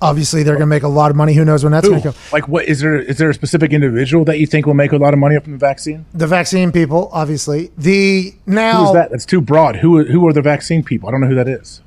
[0.00, 1.34] Obviously, they're going to make a lot of money.
[1.34, 2.20] Who knows when that's going to come?
[2.32, 2.98] Like, what is there?
[3.00, 5.52] Is there a specific individual that you think will make a lot of money from
[5.52, 6.06] the vaccine?
[6.14, 7.72] The vaccine people, obviously.
[7.76, 8.78] The now.
[8.82, 9.10] Who is that?
[9.10, 9.76] That's too broad.
[9.76, 11.08] Who who are the vaccine people?
[11.08, 11.80] I don't know who that is.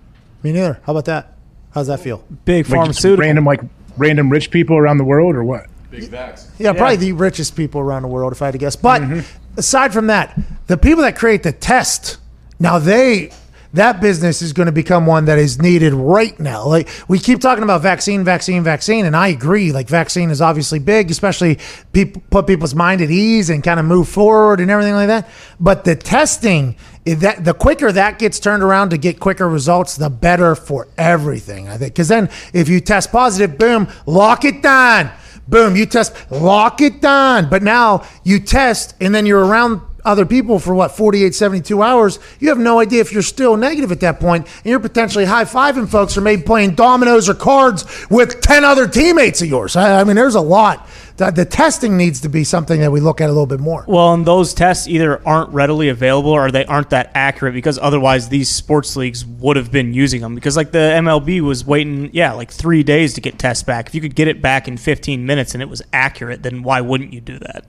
[0.44, 0.82] Me neither.
[0.84, 1.36] How about that?
[1.74, 2.24] How's that feel?
[2.44, 3.22] Big Like pharmaceutical.
[3.22, 3.62] random like
[3.98, 5.68] random rich people around the world or what?
[5.90, 6.52] Big vaccines.
[6.60, 8.76] Yeah, probably the richest people around the world, if I had to guess.
[8.76, 9.58] But Mm-hmm.
[9.60, 10.38] aside from that,
[10.68, 12.18] the people that create the test,
[12.60, 13.32] now they
[13.74, 16.66] that business is going to become one that is needed right now.
[16.66, 19.72] Like we keep talking about vaccine, vaccine, vaccine, and I agree.
[19.72, 21.58] Like vaccine is obviously big, especially
[21.94, 25.30] people put people's mind at ease and kind of move forward and everything like that.
[25.60, 30.10] But the testing, that the quicker that gets turned around to get quicker results, the
[30.10, 31.70] better for everything.
[31.70, 35.12] I think because then if you test positive, boom, lock it down.
[35.48, 37.50] Boom, you test, lock it down.
[37.50, 42.20] But now you test and then you're around other people for what, 48, 72 hours.
[42.40, 45.46] You have no idea if you're still negative at that point, And you're potentially high
[45.46, 49.76] fiving folks or maybe playing dominoes or cards with 10 other teammates of yours.
[49.76, 50.88] I, I mean, there's a lot.
[51.18, 53.86] The testing needs to be something that we look at a little bit more.
[53.88, 58.30] Well, and those tests either aren't readily available or they aren't that accurate because otherwise
[58.30, 60.34] these sports leagues would have been using them.
[60.34, 63.88] Because like the MLB was waiting, yeah, like three days to get tests back.
[63.88, 66.82] If you could get it back in 15 minutes and it was accurate, then why
[66.82, 67.66] wouldn't you do that?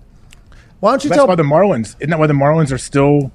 [0.82, 1.94] Why don't you That's tell why the Marlins.
[2.00, 3.30] Isn't that why the Marlins are still?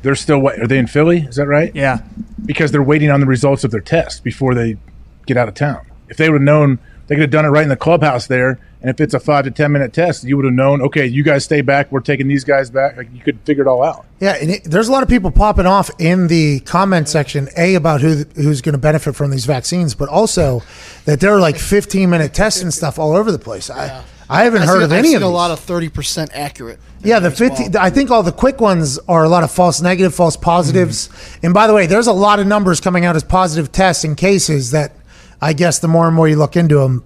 [0.00, 0.58] They're still what?
[0.58, 1.18] Are they in Philly?
[1.18, 1.70] Is that right?
[1.74, 1.98] Yeah.
[2.46, 4.78] Because they're waiting on the results of their test before they
[5.26, 5.84] get out of town.
[6.08, 8.58] If they would have known, they could have done it right in the clubhouse there.
[8.80, 10.80] And if it's a five to ten minute test, you would have known.
[10.80, 11.92] Okay, you guys stay back.
[11.92, 12.96] We're taking these guys back.
[12.96, 14.06] Like you could figure it all out.
[14.18, 17.74] Yeah, and it, there's a lot of people popping off in the comment section, a
[17.74, 20.62] about who who's going to benefit from these vaccines, but also
[21.04, 23.68] that there are like 15 minute tests and stuff all over the place.
[23.68, 26.30] I I haven't I've heard seen- of I've any of a lot of thirty percent
[26.32, 26.78] accurate.
[27.02, 27.54] yeah, the as well.
[27.56, 27.76] 50.
[27.78, 31.08] I think all the quick ones are a lot of false negative, false positives.
[31.42, 34.16] And by the way, there's a lot of numbers coming out as positive tests and
[34.16, 34.94] cases that
[35.42, 37.04] I guess the more and more you look into them,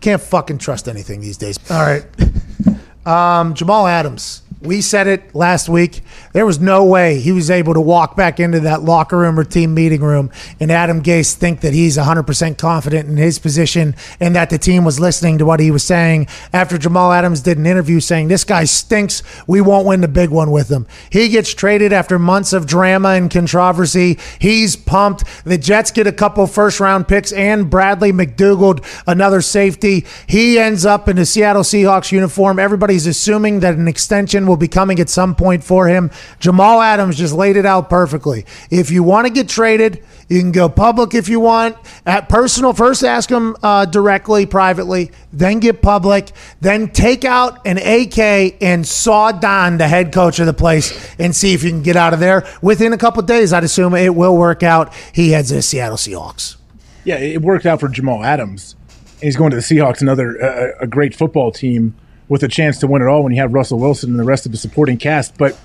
[0.00, 1.58] can't fucking trust anything these days.
[1.70, 2.04] All right.
[3.06, 4.42] Um, Jamal Adams.
[4.62, 6.00] We said it last week.
[6.32, 9.44] There was no way he was able to walk back into that locker room or
[9.44, 14.34] team meeting room and Adam Gase think that he's 100% confident in his position and
[14.34, 17.66] that the team was listening to what he was saying after Jamal Adams did an
[17.66, 19.22] interview saying, This guy stinks.
[19.46, 20.86] We won't win the big one with him.
[21.10, 24.18] He gets traded after months of drama and controversy.
[24.38, 25.24] He's pumped.
[25.44, 30.06] The Jets get a couple first round picks and Bradley McDougald, another safety.
[30.26, 32.58] He ends up in the Seattle Seahawks uniform.
[32.58, 36.10] Everybody's assuming that an extension will be coming at some point for him.
[36.38, 38.46] Jamal Adams just laid it out perfectly.
[38.70, 41.76] If you want to get traded, you can go public if you want.
[42.04, 47.78] At personal, first ask him uh, directly, privately, then get public, then take out an
[47.78, 51.82] AK and saw Don, the head coach of the place, and see if you can
[51.82, 52.46] get out of there.
[52.62, 54.92] Within a couple days, I'd assume it will work out.
[55.12, 56.56] He heads the Seattle Seahawks.
[57.04, 58.74] Yeah, it worked out for Jamal Adams.
[59.20, 61.94] He's going to the Seahawks, another uh, a great football team
[62.28, 64.46] with a chance to win it all when you have Russell Wilson and the rest
[64.46, 65.38] of the supporting cast.
[65.38, 65.56] But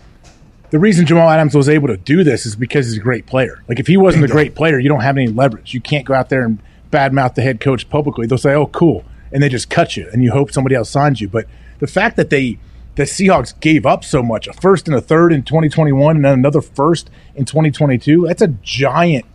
[0.70, 3.64] the reason Jamal Adams was able to do this is because he's a great player.
[3.68, 5.74] Like if he wasn't a great player, you don't have any leverage.
[5.74, 6.60] You can't go out there and
[6.92, 8.28] badmouth the head coach publicly.
[8.28, 11.20] They'll say, "Oh, cool," and they just cut you, and you hope somebody else signs
[11.20, 11.28] you.
[11.28, 11.48] But
[11.80, 12.58] the fact that they
[12.96, 16.34] the Seahawks gave up so much, a first and a third in 2021 and then
[16.34, 19.26] another first in 2022, that's a giant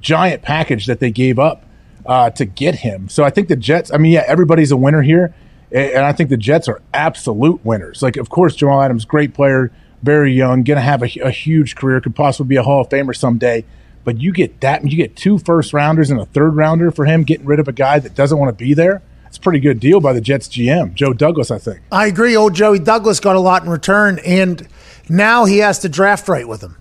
[0.00, 1.64] giant package that they gave up
[2.04, 3.08] uh, to get him.
[3.08, 3.92] So I think the Jets.
[3.92, 5.34] I mean, yeah, everybody's a winner here,
[5.72, 8.02] and I think the Jets are absolute winners.
[8.02, 11.74] Like, of course, Jamal Adams, great player, very young, going to have a, a huge
[11.74, 13.64] career, could possibly be a Hall of Famer someday.
[14.04, 17.24] But you get that, you get two first rounders and a third rounder for him,
[17.24, 19.02] getting rid of a guy that doesn't want to be there.
[19.26, 21.80] It's a pretty good deal by the Jets GM, Joe Douglas, I think.
[21.90, 22.36] I agree.
[22.36, 24.66] Old Joey Douglas got a lot in return, and
[25.08, 26.76] now he has to draft right with him,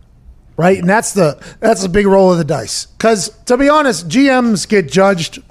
[0.55, 0.77] right?
[0.77, 2.86] And that's the that's a big roll of the dice.
[2.86, 5.41] Because to be honest, GMs get judged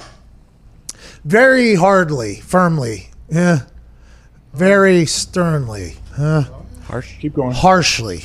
[1.24, 3.60] very hardly, firmly, yeah,
[4.52, 6.44] very sternly, huh?
[6.84, 7.18] Harsh.
[7.18, 7.52] Keep going.
[7.52, 8.22] harshly.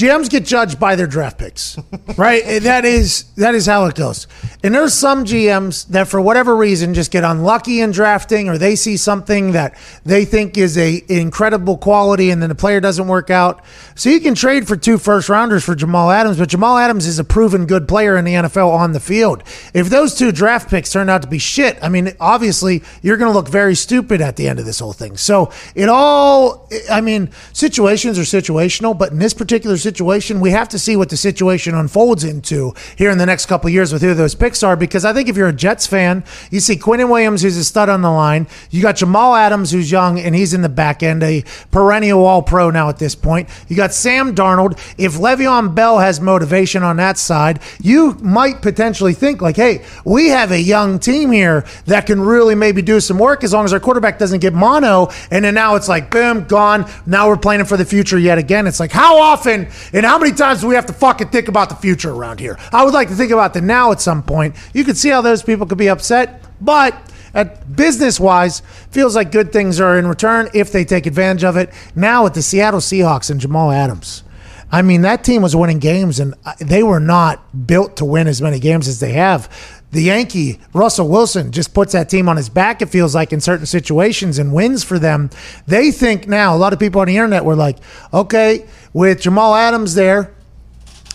[0.00, 1.78] GMs get judged by their draft picks,
[2.16, 2.62] right?
[2.62, 4.26] That is that is how it goes.
[4.64, 8.76] And there's some GMs that, for whatever reason, just get unlucky in drafting, or they
[8.76, 13.28] see something that they think is a incredible quality, and then the player doesn't work
[13.28, 13.62] out.
[13.94, 17.18] So you can trade for two first rounders for Jamal Adams, but Jamal Adams is
[17.18, 19.42] a proven good player in the NFL on the field.
[19.74, 23.30] If those two draft picks turn out to be shit, I mean, obviously you're going
[23.30, 25.18] to look very stupid at the end of this whole thing.
[25.18, 30.68] So it all, I mean, situations are situational, but in this particular situation, we have
[30.68, 34.14] to see what the situation unfolds into here in the next couple years with who
[34.14, 34.76] those picks are.
[34.76, 37.88] Because I think if you're a Jets fan, you see Quinnen Williams, who's a stud
[37.88, 38.46] on the line.
[38.70, 42.42] You got Jamal Adams, who's young and he's in the back end, a perennial All
[42.42, 43.48] Pro now at this point.
[43.68, 44.78] You got Sam Darnold.
[44.98, 50.28] If Le'Veon Bell has motivation on that side, you might potentially think like, hey, we
[50.28, 53.72] have a young team here that can really maybe do some work as long as
[53.72, 55.08] our quarterback doesn't get mono.
[55.30, 56.90] And then now it's like, boom, gone.
[57.06, 58.66] Now we're planning for the future yet again.
[58.66, 61.68] It's like, how often and how many times do we have to fucking think about
[61.68, 62.58] the future around here?
[62.72, 64.56] I would like to think about the now at some point.
[64.74, 66.94] You can see how those people could be upset, but
[67.34, 71.56] at business wise, feels like good things are in return if they take advantage of
[71.56, 71.70] it.
[71.94, 74.24] Now with the Seattle Seahawks and Jamal Adams.
[74.72, 78.28] I mean, that team was winning games, and uh, they were not built to win
[78.28, 79.48] as many games as they have.
[79.92, 83.40] The Yankee, Russell Wilson, just puts that team on his back, it feels like, in
[83.40, 85.30] certain situations and wins for them.
[85.66, 87.78] They think now, a lot of people on the internet were like,
[88.14, 90.32] okay, with Jamal Adams there,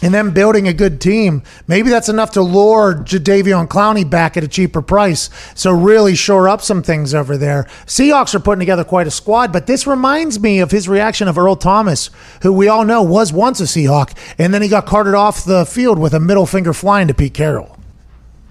[0.01, 4.43] and them building a good team, maybe that's enough to lure Jadeveon Clowney back at
[4.43, 5.29] a cheaper price.
[5.55, 7.63] So really shore up some things over there.
[7.85, 11.37] Seahawks are putting together quite a squad, but this reminds me of his reaction of
[11.37, 12.09] Earl Thomas,
[12.41, 15.65] who we all know was once a Seahawk, and then he got carted off the
[15.65, 17.74] field with a middle finger flying to Pete Carroll.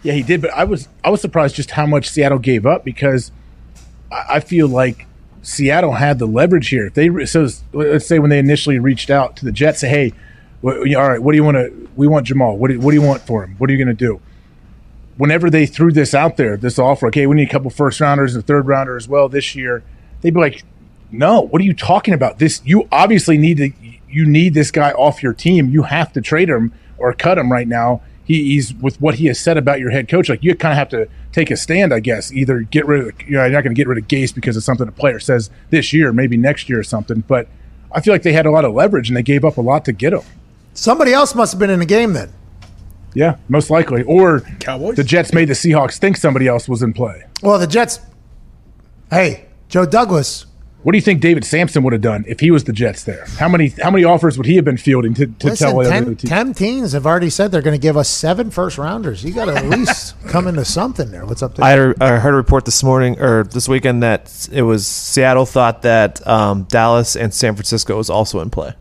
[0.05, 2.85] Yeah, he did, but I was I was surprised just how much Seattle gave up
[2.85, 3.33] because
[4.13, 5.07] I, I feel like
[5.43, 6.87] Seattle had the leverage here.
[6.87, 10.13] If they so let's say when they initially reached out to the Jets, say, hey,
[10.61, 11.89] what, all right, what do you want to?
[11.97, 12.57] We want Jamal.
[12.59, 13.55] What do, what do you want for him?
[13.57, 14.21] What are you going to do?
[15.17, 18.35] Whenever they threw this out there, this offer, okay, we need a couple first rounders
[18.35, 19.85] and a third rounder as well this year.
[20.21, 20.65] They'd be like,
[21.11, 22.39] no, what are you talking about?
[22.39, 23.71] This you obviously need to
[24.11, 25.71] you need this guy off your team.
[25.71, 28.03] You have to trade him or cut him right now.
[28.25, 30.29] He, he's with what he has said about your head coach.
[30.29, 32.33] Like you kind of have to take a stand, I guess.
[32.33, 34.57] Either get rid of, you know, you're not going to get rid of Gase because
[34.57, 37.21] of something a player says this year, maybe next year or something.
[37.21, 37.49] But
[37.93, 39.85] I feel like they had a lot of leverage and they gave up a lot
[39.85, 40.23] to get him.
[40.73, 42.33] Somebody else must have been in the game then.
[43.15, 44.03] Yeah, most likely.
[44.03, 44.97] Or Cowboys?
[44.97, 47.25] the Jets made the Seahawks think somebody else was in play.
[47.43, 48.01] Well, the Jets.
[49.11, 50.47] Hey, Joe Douglas.
[50.85, 53.25] What do you think David Samson would have done if he was the Jets there?
[53.39, 55.89] How many how many offers would he have been fielding to, to Listen, tell the
[55.89, 56.29] 10, other teams?
[56.29, 59.25] 10 teams have already said they're going to give us seven first rounders.
[59.25, 61.25] You got to at least come into something there.
[61.25, 61.65] What's up there?
[61.65, 64.87] I, had a, I heard a report this morning or this weekend that it was
[64.87, 68.75] Seattle thought that um, Dallas and San Francisco was also in play.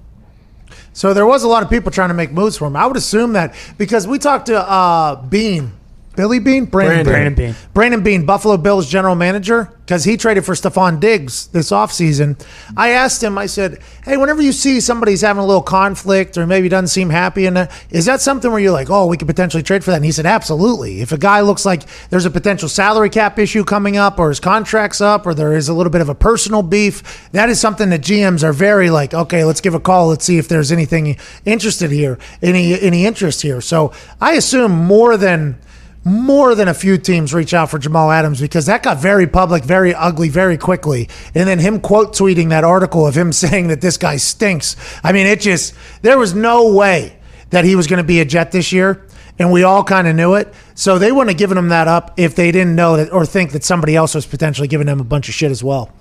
[0.92, 2.76] So there was a lot of people trying to make moves for him.
[2.76, 5.72] I would assume that because we talked to uh, Beane,
[6.16, 7.56] Billy Beane, Brandon, Brandon Beane.
[7.74, 12.40] Brandon Beane, Buffalo Bills general manager, because he traded for Stefon Diggs this offseason.
[12.78, 16.46] I asked him, I said, hey, whenever you see somebody's having a little conflict or
[16.46, 19.64] maybe doesn't seem happy, and is that something where you're like, oh, we could potentially
[19.64, 19.98] trade for that?
[19.98, 21.02] And he said, absolutely.
[21.02, 24.40] If a guy looks like there's a potential salary cap issue coming up or his
[24.40, 27.90] contract's up or there is a little bit of a personal beef, that is something
[27.90, 30.10] that GMs are very like, okay, let's give a call.
[30.10, 33.62] Let's see if there's anything interested here, any any interest here.
[33.62, 33.92] So
[34.22, 35.58] I assume more than
[36.06, 39.64] more than a few teams reach out for Jamal Adams because that got very public,
[39.64, 41.08] very ugly, very quickly.
[41.34, 44.76] And then him quote tweeting that article of him saying that this guy stinks.
[45.04, 47.18] I mean, it just, there was no way
[47.52, 49.06] that he was going to be a Jet this year.
[49.40, 50.54] And we all kind of knew it.
[50.76, 53.52] So they wouldn't have given him that up if they didn't know that or think
[53.54, 55.92] that somebody else was potentially giving him a bunch of shit as well.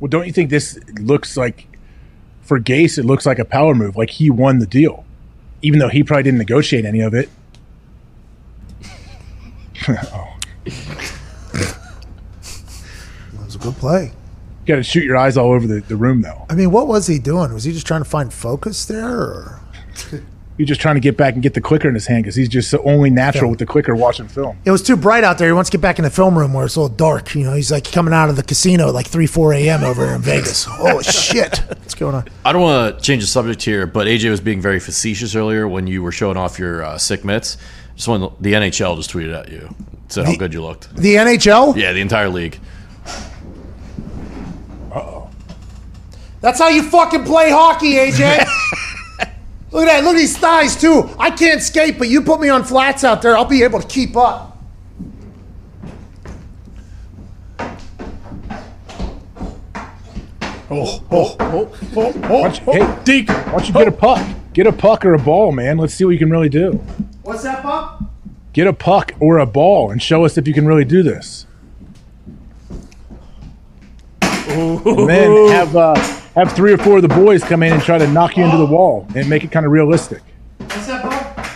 [0.00, 1.68] Well, don't you think this looks like
[2.42, 2.98] for Gase?
[2.98, 3.96] It looks like a power move.
[3.96, 5.04] Like he won the deal,
[5.62, 7.28] even though he probably didn't negotiate any of it.
[9.88, 11.76] oh, It
[13.44, 14.12] was a good play.
[14.64, 16.46] You got to shoot your eyes all over the, the room, though.
[16.48, 17.52] I mean, what was he doing?
[17.52, 19.08] Was he just trying to find focus there?
[19.08, 19.60] Or?
[20.56, 22.48] He's just trying to get back and get the clicker in his hand because he's
[22.48, 24.56] just so only natural with the clicker watching film.
[24.64, 25.48] It was too bright out there.
[25.48, 27.34] He wants to get back in the film room where it's a little dark.
[27.34, 29.82] You know, he's like coming out of the casino at like 3, 4 a.m.
[29.82, 30.68] over here in Vegas.
[30.78, 31.58] Oh, shit.
[31.58, 32.28] What's going on?
[32.44, 35.66] I don't want to change the subject here, but AJ was being very facetious earlier
[35.66, 37.56] when you were showing off your uh, sick mitts.
[37.96, 39.74] Just when the NHL just tweeted at you,
[40.08, 40.94] said how good you looked.
[40.96, 41.76] The NHL?
[41.76, 42.58] Yeah, the entire league.
[44.92, 45.30] Oh,
[46.40, 48.46] that's how you fucking play hockey, AJ.
[49.70, 50.04] Look at that.
[50.04, 51.10] Look at these thighs, too.
[51.18, 53.88] I can't skate, but you put me on flats out there, I'll be able to
[53.88, 54.52] keep up.
[60.70, 63.02] Oh, oh, oh, oh, Why oh, don't you, hey, oh.
[63.04, 63.28] Deke.
[63.28, 64.26] why don't you get a puck?
[64.54, 65.76] Get a puck or a ball, man.
[65.76, 66.82] Let's see what you can really do.
[67.24, 68.10] What's that, Bob?
[68.52, 71.46] Get a puck or a ball and show us if you can really do this.
[74.46, 75.94] And then have uh,
[76.34, 78.58] have three or four of the boys come in and try to knock you into
[78.58, 80.22] the wall and make it kind of realistic.
[80.58, 81.46] What's that, Bob?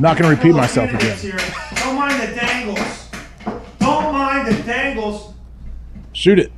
[0.00, 1.16] not going to repeat myself again.
[1.76, 3.08] Don't mind the dangles.
[3.78, 5.34] Don't mind the dangles.
[6.12, 6.52] Shoot it.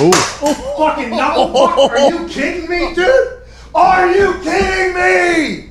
[0.00, 0.10] Oh,
[0.40, 1.52] Oh, fucking no.
[1.52, 3.42] Fuck, Are you kidding me, dude?
[3.74, 5.67] Are you kidding me?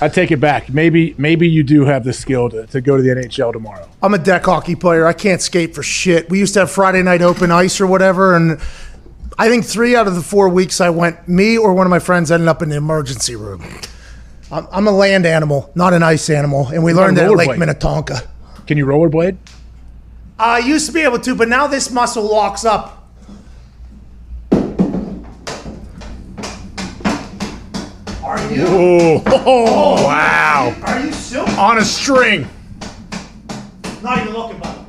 [0.00, 0.68] I take it back.
[0.70, 3.88] Maybe maybe you do have the skill to, to go to the NHL tomorrow.
[4.02, 5.06] I'm a deck hockey player.
[5.06, 6.28] I can't skate for shit.
[6.30, 8.60] We used to have Friday night open ice or whatever, and
[9.38, 11.98] I think three out of the four weeks I went, me or one of my
[11.98, 13.64] friends ended up in the emergency room.
[14.52, 17.58] I'm, I'm a land animal, not an ice animal, and we learned that at Lake?
[17.58, 18.28] Minnetonka.
[18.66, 19.38] Can you rollerblade?
[20.38, 22.99] I used to be able to, but now this muscle locks up.
[28.30, 28.64] Are you?
[29.26, 30.72] Oh, wow.
[30.86, 31.48] Are you still?
[31.58, 32.48] On a string.
[34.04, 34.86] Not even looking, bud.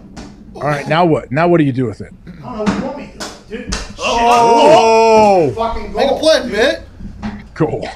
[0.53, 1.31] All right, now what?
[1.31, 2.13] Now what do you do with it?
[2.27, 3.17] I don't know what you want me to
[3.49, 3.75] do, dude.
[3.97, 5.51] Oh.
[5.55, 6.19] Fucking Make a goal.
[6.19, 6.83] play, man.
[7.55, 7.87] Cool.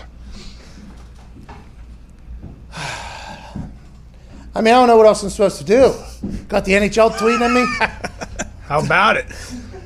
[4.55, 5.93] I mean, I don't know what else I'm supposed to do.
[6.47, 7.65] Got the NHL tweeting at me.
[8.63, 9.27] How about it?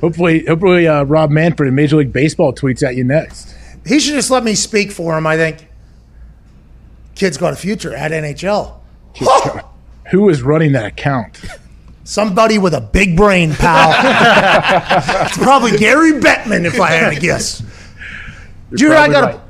[0.00, 3.54] Hopefully, hopefully, uh, Rob Manfred in Major League Baseball tweets at you next.
[3.86, 5.26] He should just let me speak for him.
[5.26, 5.68] I think.
[7.14, 8.78] Kid's got a future at NHL.
[10.10, 11.40] Who is running that account?
[12.04, 13.90] Somebody with a big brain, pal.
[15.26, 17.62] it's probably Gary Bettman, if I had to guess.
[18.70, 19.34] Did you hear I got right.
[19.34, 19.40] a?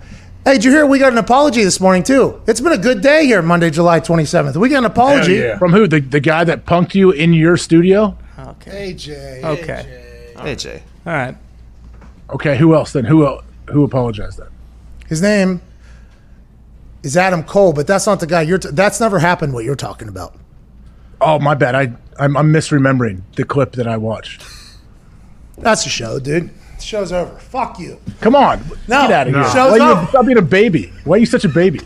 [0.45, 2.43] Hey, did you hear we got an apology this morning too?
[2.47, 4.57] It's been a good day here, Monday, July twenty seventh.
[4.57, 5.35] We got an apology.
[5.35, 5.59] Yeah.
[5.59, 5.87] From who?
[5.87, 8.17] The, the guy that punked you in your studio?
[8.39, 8.95] Okay.
[8.95, 9.45] AJ.
[9.45, 10.33] Okay.
[10.37, 10.83] AJ.
[11.07, 11.37] All right.
[12.31, 13.05] Okay, who else then?
[13.05, 14.49] Who el- who apologized then?
[15.09, 15.61] His name
[17.03, 18.59] is Adam Cole, but that's not the guy you're.
[18.59, 19.53] T- that's never happened.
[19.53, 20.35] What you're talking about?
[21.21, 21.75] Oh, my bad.
[21.75, 24.43] I I'm, I'm misremembering the clip that I watched.
[25.59, 26.51] That's the show, dude.
[26.77, 27.39] The show's over.
[27.39, 27.99] Fuck you.
[28.21, 29.43] Come on, No, get out of no.
[29.43, 29.51] here.
[29.51, 30.93] Show's Why you stop being a baby?
[31.05, 31.81] Why are you such a baby?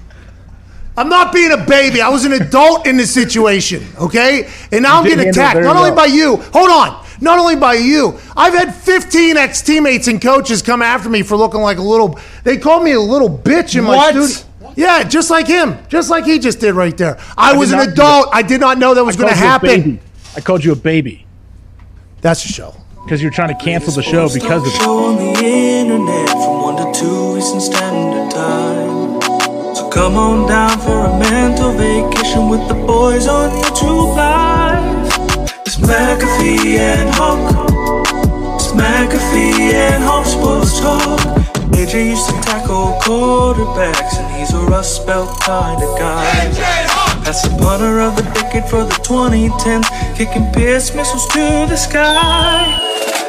[0.96, 2.00] I'm not being a baby.
[2.00, 4.48] I was an adult in this situation, okay?
[4.70, 5.58] And now I'm getting attacked.
[5.60, 6.36] Not only by you.
[6.36, 7.03] Hold on.
[7.20, 8.18] Not only by you.
[8.36, 12.18] I've had 15 ex teammates and coaches come after me for looking like a little.
[12.42, 14.14] They called me a little bitch in my What?
[14.30, 14.72] studio.
[14.76, 15.78] Yeah, just like him.
[15.88, 17.18] Just like he just did right there.
[17.38, 18.28] I, did was an adult.
[18.32, 20.00] I did not know that was going to called you a happen.
[20.36, 21.26] I called you a baby
[22.22, 22.74] That's the show.
[23.04, 24.76] because you're trying to cancel the show because of it.
[24.82, 29.22] Show on the internet from 1 to 2 Eastern Standard Time.
[29.76, 34.53] So come on down for a mental vacation with the boys on YouTube Live.
[35.84, 37.40] McAfee and Hawk.
[38.56, 41.20] It's McAfee and Hawk Sports Talk.
[41.76, 46.24] AJ used to tackle quarterbacks, and he's a Rust Belt kind of guy.
[47.24, 52.78] That's the punter of the decade for the 2010s, kicking Pierce missiles to the sky.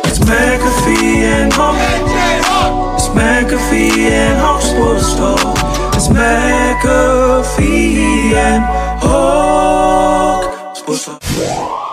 [0.05, 1.75] It's McAfee and Hawk.
[2.95, 5.57] It's McAfee and Hawk Sports Talk.
[5.95, 7.15] It's McAfee
[8.33, 8.63] and
[9.01, 11.84] Hawk Sports Talk.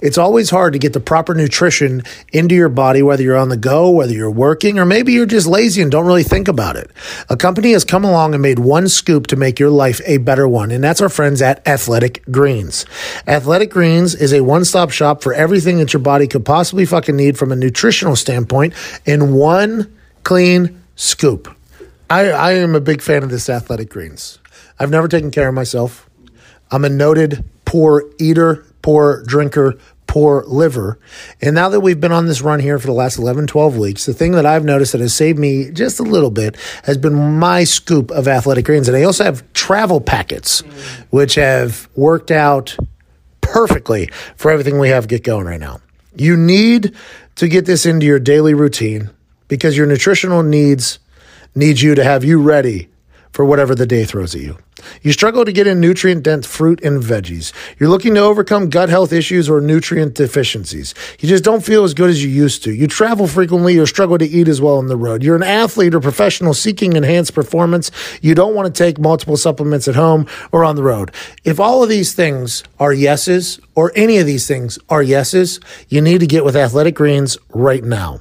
[0.00, 3.56] It's always hard to get the proper nutrition into your body, whether you're on the
[3.56, 6.90] go, whether you're working, or maybe you're just lazy and don't really think about it.
[7.28, 10.46] A company has come along and made one scoop to make your life a better
[10.46, 12.84] one, and that's our friends at Athletic Greens.
[13.26, 17.16] Athletic Greens is a one stop shop for everything that your body could possibly fucking
[17.16, 18.74] need from a nutritional standpoint
[19.06, 21.54] in one clean scoop.
[22.10, 24.38] I, I am a big fan of this Athletic Greens.
[24.78, 26.08] I've never taken care of myself.
[26.70, 30.98] I'm a noted poor eater, poor drinker, poor liver.
[31.40, 34.04] And now that we've been on this run here for the last 11, 12 weeks,
[34.04, 37.38] the thing that I've noticed that has saved me just a little bit has been
[37.38, 38.86] my scoop of athletic greens.
[38.86, 40.60] And I also have travel packets,
[41.08, 42.76] which have worked out
[43.40, 45.80] perfectly for everything we have get going right now.
[46.14, 46.94] You need
[47.36, 49.08] to get this into your daily routine
[49.48, 50.98] because your nutritional needs
[51.54, 52.90] need you to have you ready
[53.32, 54.58] for whatever the day throws at you.
[55.02, 57.52] You struggle to get in nutrient dense fruit and veggies.
[57.78, 60.94] You're looking to overcome gut health issues or nutrient deficiencies.
[61.20, 62.72] You just don't feel as good as you used to.
[62.72, 65.22] You travel frequently or struggle to eat as well on the road.
[65.22, 67.90] You're an athlete or professional seeking enhanced performance.
[68.20, 71.12] You don't want to take multiple supplements at home or on the road.
[71.44, 76.00] If all of these things are yeses, or any of these things are yeses, you
[76.00, 78.20] need to get with Athletic Greens right now.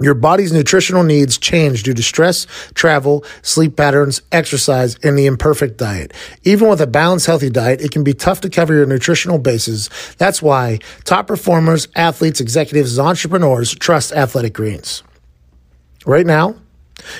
[0.00, 5.76] Your body's nutritional needs change due to stress, travel, sleep patterns, exercise, and the imperfect
[5.76, 6.12] diet.
[6.42, 9.90] Even with a balanced, healthy diet, it can be tough to cover your nutritional bases.
[10.16, 15.02] That's why top performers, athletes, executives, and entrepreneurs trust Athletic Greens.
[16.06, 16.56] Right now,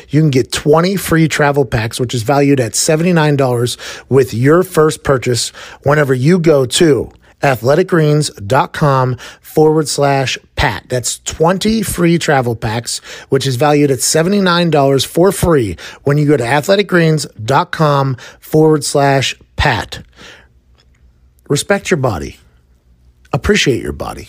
[0.08, 5.04] you can get 20 free travel packs, which is valued at $79 with your first
[5.04, 5.50] purchase
[5.82, 7.12] whenever you go to
[7.42, 10.84] athleticgreens.com forward slash pat.
[10.88, 12.98] That's 20 free travel packs,
[13.28, 20.04] which is valued at $79 for free when you go to athleticgreens.com forward slash pat.
[21.48, 22.36] Respect your body.
[23.32, 24.28] Appreciate your body.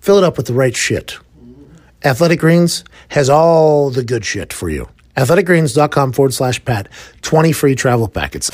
[0.00, 1.18] Fill it up with the right shit.
[2.04, 4.88] Athletic Greens has all the good shit for you.
[5.16, 6.88] Athleticgreens.com forward slash pat.
[7.22, 8.50] 20 free travel packets.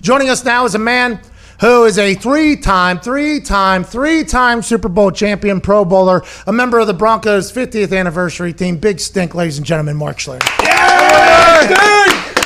[0.00, 1.20] Joining us now is a man
[1.60, 6.52] who is a three time, three time, three time Super Bowl champion Pro Bowler, a
[6.52, 8.76] member of the Broncos 50th anniversary team.
[8.78, 10.40] Big stink, ladies and gentlemen, Mark Schler.
[10.62, 11.96] Yeah!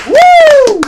[0.07, 0.81] Woo!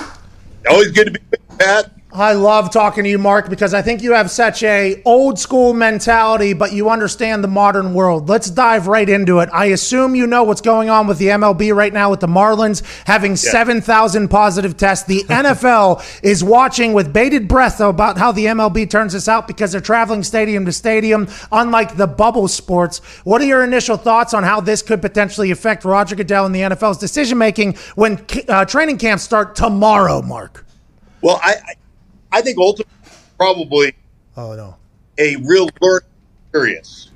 [0.69, 1.91] Always good to be with Pat.
[2.15, 5.73] I love talking to you, Mark, because I think you have such a old school
[5.73, 8.29] mentality, but you understand the modern world.
[8.29, 9.49] Let's dive right into it.
[9.51, 12.83] I assume you know what's going on with the MLB right now with the Marlins
[13.07, 15.07] having 7,000 positive tests.
[15.07, 19.73] The NFL is watching with bated breath about how the MLB turns this out because
[19.73, 22.99] they're traveling stadium to stadium, unlike the bubble sports.
[23.25, 26.61] What are your initial thoughts on how this could potentially affect Roger Goodell and the
[26.61, 30.67] NFL's decision making when uh, training camps start tomorrow, Mark?
[31.23, 31.55] Well, I,
[32.33, 32.93] I think ultimately
[33.39, 33.95] probably
[34.37, 34.77] Oh no.
[35.19, 36.09] a real learning
[36.45, 37.11] experience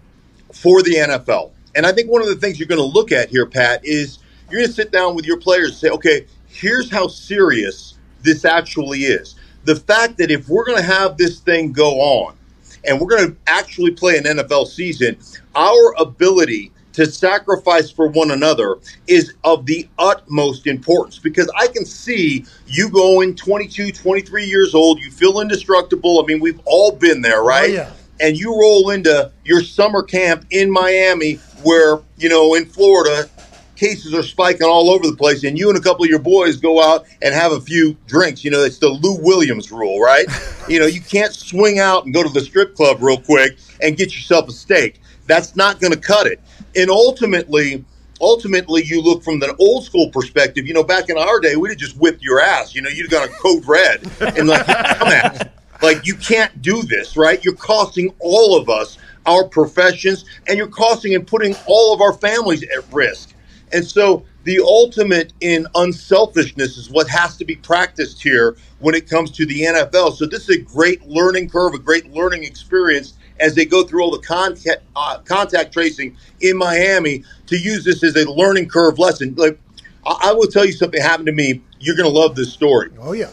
[0.52, 1.52] for the NFL.
[1.74, 4.18] And I think one of the things you're going to look at here, Pat, is
[4.51, 8.44] you're going to sit down with your players and say, okay, here's how serious this
[8.44, 9.34] actually is.
[9.64, 12.36] The fact that if we're going to have this thing go on
[12.84, 15.18] and we're going to actually play an NFL season,
[15.55, 21.85] our ability to sacrifice for one another is of the utmost importance because I can
[21.85, 26.23] see you going 22, 23 years old, you feel indestructible.
[26.23, 27.70] I mean, we've all been there, oh, right?
[27.70, 27.93] yeah.
[28.18, 33.28] And you roll into your summer camp in Miami where, you know, in Florida,
[33.74, 36.56] cases are spiking all over the place, and you and a couple of your boys
[36.56, 38.43] go out and have a few drinks.
[38.43, 40.24] You know, it's the Lou Williams rule, right?
[40.68, 43.98] you know, you can't swing out and go to the strip club real quick and
[43.98, 45.02] get yourself a steak.
[45.27, 46.40] That's not going to cut it.
[46.77, 47.85] And ultimately,
[48.20, 50.66] ultimately, you look from the old school perspective.
[50.66, 52.74] You know, back in our day, we'd have just whipped your ass.
[52.74, 55.53] You know, you'd have got a code red and like, come at.
[55.82, 57.44] Like you can't do this, right?
[57.44, 62.12] You're costing all of us our professions, and you're costing and putting all of our
[62.15, 63.35] families at risk.
[63.73, 69.11] And so the ultimate in unselfishness is what has to be practiced here when it
[69.11, 70.16] comes to the NFL.
[70.16, 74.02] So this is a great learning curve, a great learning experience as they go through
[74.02, 78.98] all the contact, uh, contact tracing in Miami to use this as a learning curve
[78.98, 79.34] lesson.
[79.36, 79.58] Like
[80.06, 81.62] I, I will tell you something happened to me.
[81.80, 82.90] You're going to love this story.
[83.00, 83.30] Oh yeah.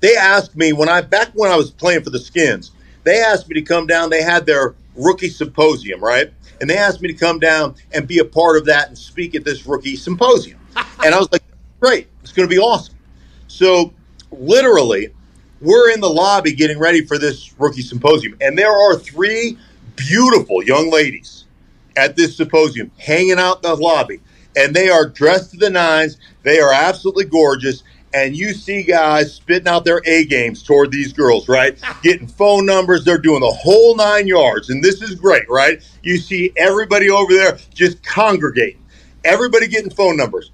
[0.00, 2.72] They asked me when I back when I was playing for the Skins.
[3.04, 4.10] They asked me to come down.
[4.10, 6.32] They had their rookie symposium, right?
[6.60, 9.34] And they asked me to come down and be a part of that and speak
[9.34, 10.58] at this rookie symposium.
[11.04, 11.42] and I was like,
[11.80, 12.94] great, it's going to be awesome.
[13.48, 13.92] So,
[14.30, 15.08] literally,
[15.60, 19.58] we're in the lobby getting ready for this rookie symposium, and there are three
[19.96, 21.44] beautiful young ladies
[21.96, 24.20] at this symposium hanging out in the lobby,
[24.56, 26.16] and they are dressed to the nines.
[26.42, 27.82] They are absolutely gorgeous.
[28.12, 31.80] And you see guys spitting out their A games toward these girls, right?
[32.02, 33.04] Getting phone numbers.
[33.04, 34.68] They're doing the whole nine yards.
[34.68, 35.80] And this is great, right?
[36.02, 38.82] You see everybody over there just congregating,
[39.24, 40.50] everybody getting phone numbers.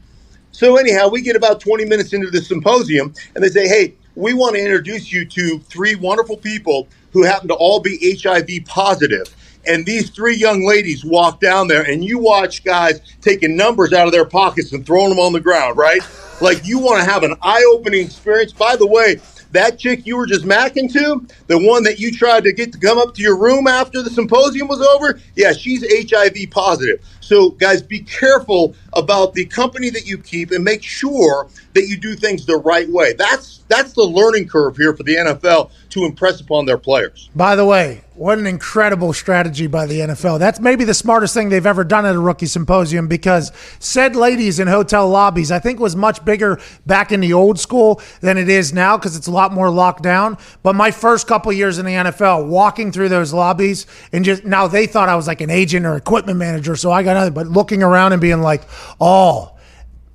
[0.53, 4.35] So, anyhow, we get about 20 minutes into the symposium, and they say, Hey, we
[4.35, 9.35] want to introduce you to three wonderful people who happen to all be HIV positive.
[9.67, 14.07] And these three young ladies walk down there, and you watch guys taking numbers out
[14.07, 16.01] of their pockets and throwing them on the ground, right?
[16.41, 18.53] Like you want to have an eye opening experience.
[18.53, 19.21] By the way,
[19.53, 22.79] that chick you were just macking to, the one that you tried to get to
[22.79, 27.01] come up to your room after the symposium was over, yeah, she's HIV positive.
[27.27, 31.97] So, guys, be careful about the company that you keep and make sure that you
[31.97, 33.15] do things the right way.
[33.15, 37.31] That's that's the learning curve here for the NFL to impress upon their players.
[37.35, 40.39] By the way, what an incredible strategy by the NFL.
[40.39, 44.59] That's maybe the smartest thing they've ever done at a rookie symposium because said ladies
[44.59, 48.49] in hotel lobbies, I think was much bigger back in the old school than it
[48.49, 50.39] is now because it's a lot more locked down.
[50.63, 54.67] But my first couple years in the NFL, walking through those lobbies and just now
[54.67, 56.77] they thought I was like an agent or equipment manager.
[56.77, 58.63] So I got but looking around and being like,
[59.01, 59.56] oh,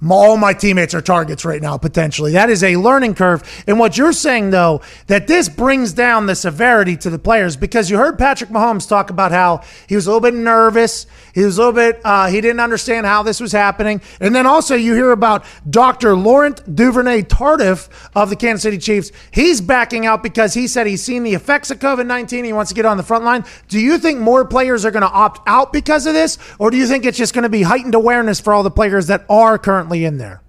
[0.10, 2.32] all my teammates are targets right now, potentially.
[2.32, 3.44] That is a learning curve.
[3.68, 7.90] And what you're saying, though, that this brings down the severity to the players because
[7.90, 11.06] you heard Patrick Mahomes talk about how he was a little bit nervous.
[11.34, 14.02] He was a little bit, uh, he didn't understand how this was happening.
[14.20, 16.16] And then also you hear about Dr.
[16.16, 19.12] Laurent Duvernay Tardif of the Kansas City Chiefs.
[19.32, 22.44] He's backing out because he said he's seen the effects of COVID 19.
[22.44, 23.46] He wants to get on the front line.
[23.68, 26.38] Do you think more players are going to opt out because of this?
[26.58, 29.08] Or do you think it's just going to be heightened awareness for all the players
[29.08, 30.42] that are currently in there?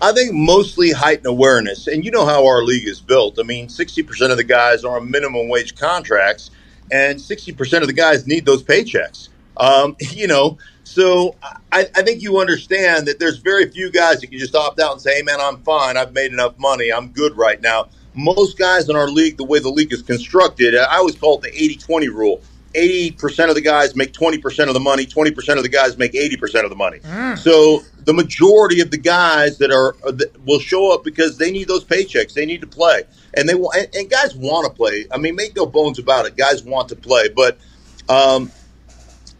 [0.00, 1.86] I think mostly heightened awareness.
[1.86, 3.38] And you know how our league is built.
[3.38, 6.50] I mean, 60% of the guys are on minimum wage contracts,
[6.92, 9.28] and 60% of the guys need those paychecks.
[9.56, 11.36] Um, you know, so
[11.72, 14.92] I, I, think you understand that there's very few guys that can just opt out
[14.92, 15.96] and say, hey, man, I'm fine.
[15.96, 16.92] I've made enough money.
[16.92, 17.88] I'm good right now.
[18.14, 21.42] Most guys in our league, the way the league is constructed, I always call it
[21.42, 22.42] the 80 20 rule.
[22.74, 26.64] 80% of the guys make 20% of the money, 20% of the guys make 80%
[26.64, 26.98] of the money.
[26.98, 27.38] Mm.
[27.38, 31.50] So the majority of the guys that are uh, that will show up because they
[31.50, 32.34] need those paychecks.
[32.34, 33.02] They need to play.
[33.34, 35.06] And they want and, and guys want to play.
[35.12, 36.36] I mean, make no bones about it.
[36.36, 37.58] Guys want to play, but
[38.08, 38.50] um,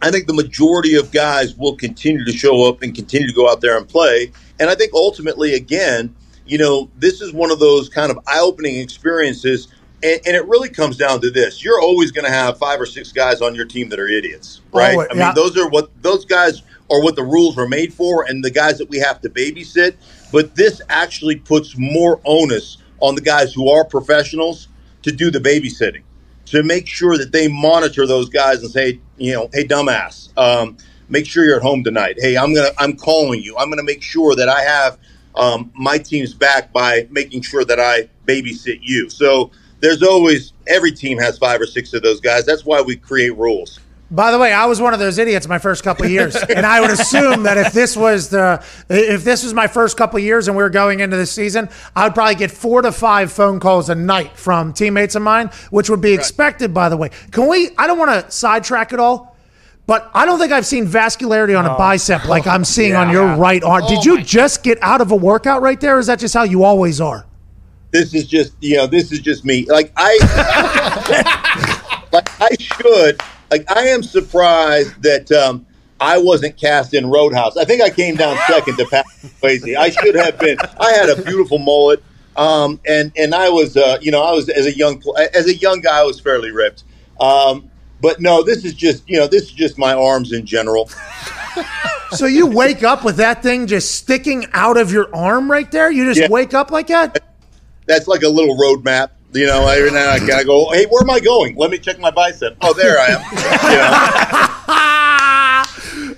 [0.01, 3.49] I think the majority of guys will continue to show up and continue to go
[3.49, 4.31] out there and play.
[4.59, 8.77] And I think ultimately again, you know, this is one of those kind of eye-opening
[8.77, 9.67] experiences
[10.05, 12.85] and, and, it really comes down to this: you're always going to have five or
[12.85, 14.95] six guys on your team that are idiots, right?
[14.95, 16.61] Oh, I mean, those are what those guys
[16.91, 19.95] are what the rules were made for, and the guys that we have to babysit.
[20.31, 24.67] But this actually puts more onus on the guys who are professionals
[25.01, 26.03] to do the babysitting,
[26.45, 30.77] to make sure that they monitor those guys and say, you know, hey, dumbass, um,
[31.09, 32.17] make sure you're at home tonight.
[32.19, 33.57] Hey, I'm gonna, I'm calling you.
[33.57, 34.97] I'm gonna make sure that I have
[35.35, 39.09] um, my team's back by making sure that I babysit you.
[39.09, 39.51] So
[39.85, 42.45] there's always every team has five or six of those guys.
[42.45, 43.79] That's why we create rules.
[44.11, 46.65] By the way, I was one of those idiots my first couple of years, and
[46.65, 50.23] I would assume that if this was the if this was my first couple of
[50.23, 53.31] years and we were going into the season, I would probably get four to five
[53.31, 56.73] phone calls a night from teammates of mine, which would be expected.
[56.73, 57.69] By the way, can we?
[57.77, 59.35] I don't want to sidetrack it all,
[59.85, 63.01] but I don't think I've seen vascularity on a bicep like I'm seeing yeah.
[63.01, 63.83] on your right arm.
[63.85, 65.97] Oh Did you just get out of a workout right there?
[65.97, 67.25] Or is that just how you always are?
[67.95, 70.17] This is just you know this is just me like i
[72.11, 75.65] like i should like i am surprised that um
[75.97, 77.55] I wasn't cast in Roadhouse.
[77.55, 79.77] I think I came down second to Pat Swayze.
[79.77, 80.57] I should have been.
[80.77, 82.03] I had a beautiful mullet,
[82.35, 85.01] um, and and I was, uh, you know, I was as a young
[85.33, 86.83] as a young guy, I was fairly ripped.
[87.17, 90.89] Um, but no, this is just, you know, this is just my arms in general.
[92.11, 95.89] so you wake up with that thing just sticking out of your arm right there?
[95.89, 96.27] You just yeah.
[96.29, 97.23] wake up like that?
[97.85, 99.09] That's like a little roadmap.
[99.33, 100.71] You know, every now and I gotta go.
[100.71, 101.57] Hey, where am I going?
[101.57, 102.55] Let me check my bicep.
[102.61, 103.21] Oh, there I am.
[103.71, 103.85] You know?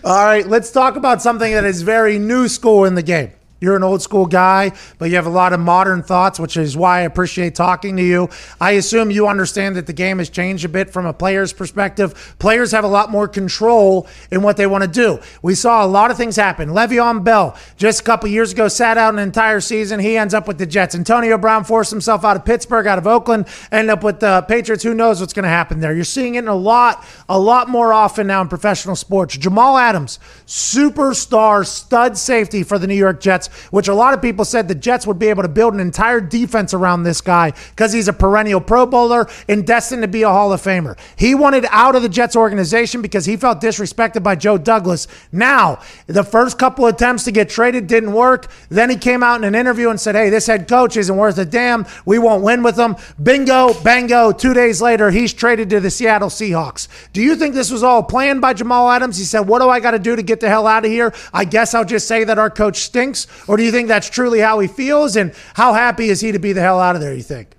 [0.09, 3.31] All right, let's talk about something that is very new school in the game.
[3.59, 6.77] You're an old school guy, but you have a lot of modern thoughts, which is
[6.77, 8.29] why I appreciate talking to you.
[8.61, 12.35] I assume you understand that the game has changed a bit from a player's perspective.
[12.37, 15.19] Players have a lot more control in what they want to do.
[15.41, 16.69] We saw a lot of things happen.
[16.69, 19.99] Le'Veon Bell, just a couple years ago, sat out an entire season.
[19.99, 20.93] He ends up with the Jets.
[20.93, 24.83] Antonio Brown forced himself out of Pittsburgh, out of Oakland, ended up with the Patriots.
[24.83, 25.93] Who knows what's going to happen there?
[25.93, 29.35] You're seeing it a lot, a lot more often now in professional sports.
[29.35, 34.45] Jamal Adams, superstar stud safety for the New York Jets which a lot of people
[34.45, 37.93] said the Jets would be able to build an entire defense around this guy because
[37.93, 40.97] he's a perennial Pro Bowler and destined to be a Hall of Famer.
[41.15, 45.07] He wanted out of the Jets organization because he felt disrespected by Joe Douglas.
[45.31, 48.47] Now, the first couple attempts to get traded didn't work.
[48.69, 51.37] Then he came out in an interview and said, Hey, this head coach isn't worth
[51.37, 51.85] a damn.
[52.05, 52.95] We won't win with him.
[53.21, 54.31] Bingo, bango.
[54.31, 56.87] Two days later, he's traded to the Seattle Seahawks.
[57.13, 59.17] Do you think this was all planned by Jamal Adams?
[59.17, 61.13] He said, What do I got to do to get the hell out of here?
[61.33, 63.27] I guess I'll just say that our coach stinks.
[63.47, 65.15] Or do you think that's truly how he feels?
[65.15, 67.49] And how happy is he to be the hell out of there, you think?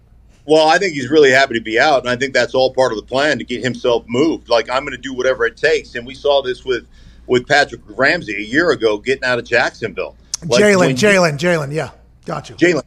[0.47, 2.91] Well, I think he's really happy to be out, and I think that's all part
[2.91, 4.49] of the plan to get himself moved.
[4.49, 6.87] Like I'm going to do whatever it takes, and we saw this with
[7.27, 10.17] with Patrick Ramsey a year ago getting out of Jacksonville.
[10.47, 11.91] Like Jalen, Jalen, Jalen, yeah,
[12.25, 12.57] got you.
[12.57, 12.83] Jalen,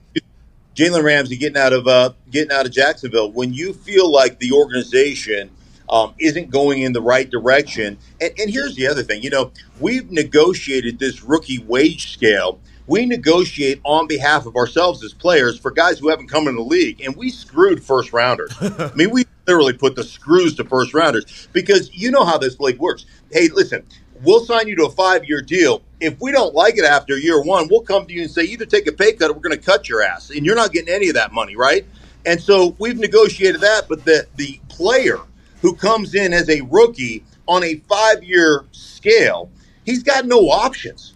[0.75, 3.31] Jalen Ramsey getting out of uh, getting out of Jacksonville.
[3.31, 5.51] When you feel like the organization
[5.91, 7.97] um, isn't going in the right direction.
[8.19, 12.59] And, and here's the other thing you know, we've negotiated this rookie wage scale.
[12.91, 16.61] We negotiate on behalf of ourselves as players for guys who haven't come in the
[16.61, 18.53] league, and we screwed first rounders.
[18.61, 22.59] I mean, we literally put the screws to first rounders because you know how this
[22.59, 23.05] league works.
[23.31, 23.85] Hey, listen,
[24.23, 25.83] we'll sign you to a five year deal.
[26.01, 28.65] If we don't like it after year one, we'll come to you and say, either
[28.65, 30.29] take a pay cut or we're going to cut your ass.
[30.29, 31.85] And you're not getting any of that money, right?
[32.25, 35.19] And so we've negotiated that, but the, the player
[35.61, 39.49] who comes in as a rookie on a five year scale,
[39.85, 41.13] he's got no options.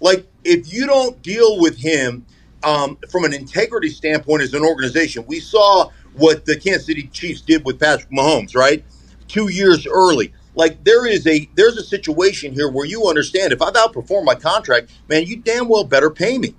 [0.00, 2.26] Like, if you don't deal with him
[2.64, 7.42] um, from an integrity standpoint as an organization, we saw what the Kansas City Chiefs
[7.42, 8.84] did with Patrick Mahomes, right?
[9.28, 10.32] Two years early.
[10.54, 14.34] Like there is a there's a situation here where you understand if I've outperformed my
[14.34, 16.56] contract, man, you damn well better pay me.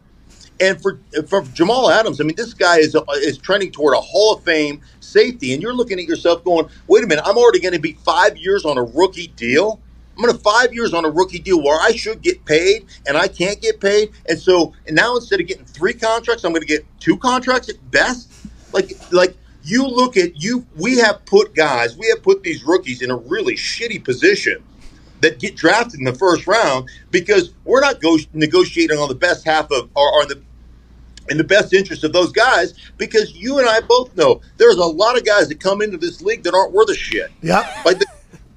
[0.61, 4.35] And for for Jamal Adams, I mean, this guy is is trending toward a Hall
[4.35, 7.73] of Fame safety, and you're looking at yourself going, "Wait a minute, I'm already going
[7.75, 9.81] to be five years on a rookie deal.
[10.19, 13.15] I'm going to five years on a rookie deal where I should get paid and
[13.15, 16.61] I can't get paid, and so and now instead of getting three contracts, I'm going
[16.61, 18.29] to get two contracts at best.
[18.73, 23.01] Like like you look at you we have put guys we have put these rookies
[23.01, 24.61] in a really shitty position
[25.21, 29.45] that get drafted in the first round because we're not go- negotiating on the best
[29.45, 30.41] half of or, or the
[31.29, 34.85] in the best interest of those guys because you and I both know there's a
[34.85, 37.31] lot of guys that come into this league that aren't worth a shit.
[37.41, 37.81] Yeah.
[37.85, 38.05] Like they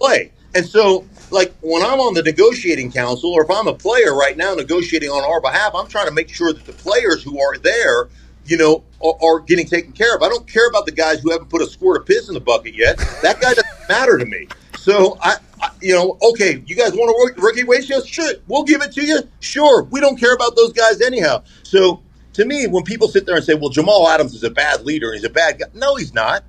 [0.01, 0.33] play.
[0.55, 4.37] And so like when I'm on the negotiating council or if I'm a player right
[4.37, 7.59] now negotiating on our behalf, I'm trying to make sure that the players who are
[7.59, 8.09] there
[8.45, 10.23] you know, are, are, getting taken care of.
[10.23, 12.41] I don't care about the guys who haven't put a squirt of piss in the
[12.41, 12.97] bucket yet.
[13.23, 14.49] That guy doesn't matter to me.
[14.77, 18.05] So I, I, you know, okay, you guys want a rookie scale?
[18.05, 19.21] Sure, we'll give it to you.
[19.41, 21.45] Sure, we don't care about those guys anyhow.
[21.63, 22.03] So
[22.33, 25.09] to me, when people sit there and say, "Well, Jamal Adams is a bad leader
[25.09, 26.43] and he's a bad guy," no, he's not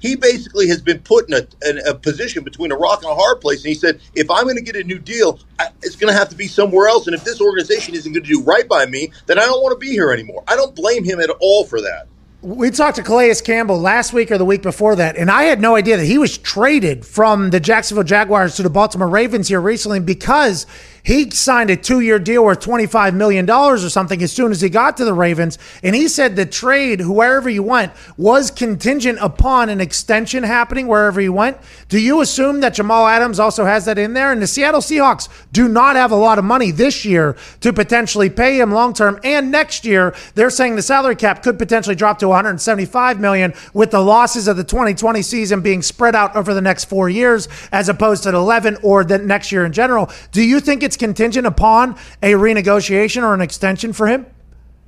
[0.00, 3.14] he basically has been put in a, in a, position between a rock and a
[3.14, 3.62] hard place.
[3.62, 6.18] And he said, if I'm going to get a new deal, I, it's going to
[6.18, 7.06] have to be somewhere else.
[7.06, 9.78] And if this organization isn't going to do right by me, then I don't want
[9.78, 10.42] to be here anymore.
[10.48, 12.08] I don't blame him at all for that.
[12.42, 15.60] We talked to Calais Campbell last week or the week before that, and I had
[15.60, 19.60] no idea that he was traded from the Jacksonville Jaguars to the Baltimore Ravens here
[19.60, 20.66] recently because
[21.02, 24.68] he signed a two year deal worth $25 million or something as soon as he
[24.68, 25.58] got to the Ravens.
[25.82, 31.20] And he said the trade, wherever you went, was contingent upon an extension happening wherever
[31.20, 31.58] he went.
[31.88, 34.32] Do you assume that Jamal Adams also has that in there?
[34.32, 38.30] And the Seattle Seahawks do not have a lot of money this year to potentially
[38.30, 39.18] pay him long term.
[39.24, 43.90] And next year, they're saying the salary cap could potentially drop to 175 million with
[43.90, 47.88] the losses of the 2020 season being spread out over the next four years as
[47.88, 50.10] opposed to 11 or the next year in general.
[50.32, 54.26] Do you think it's contingent upon a renegotiation or an extension for him?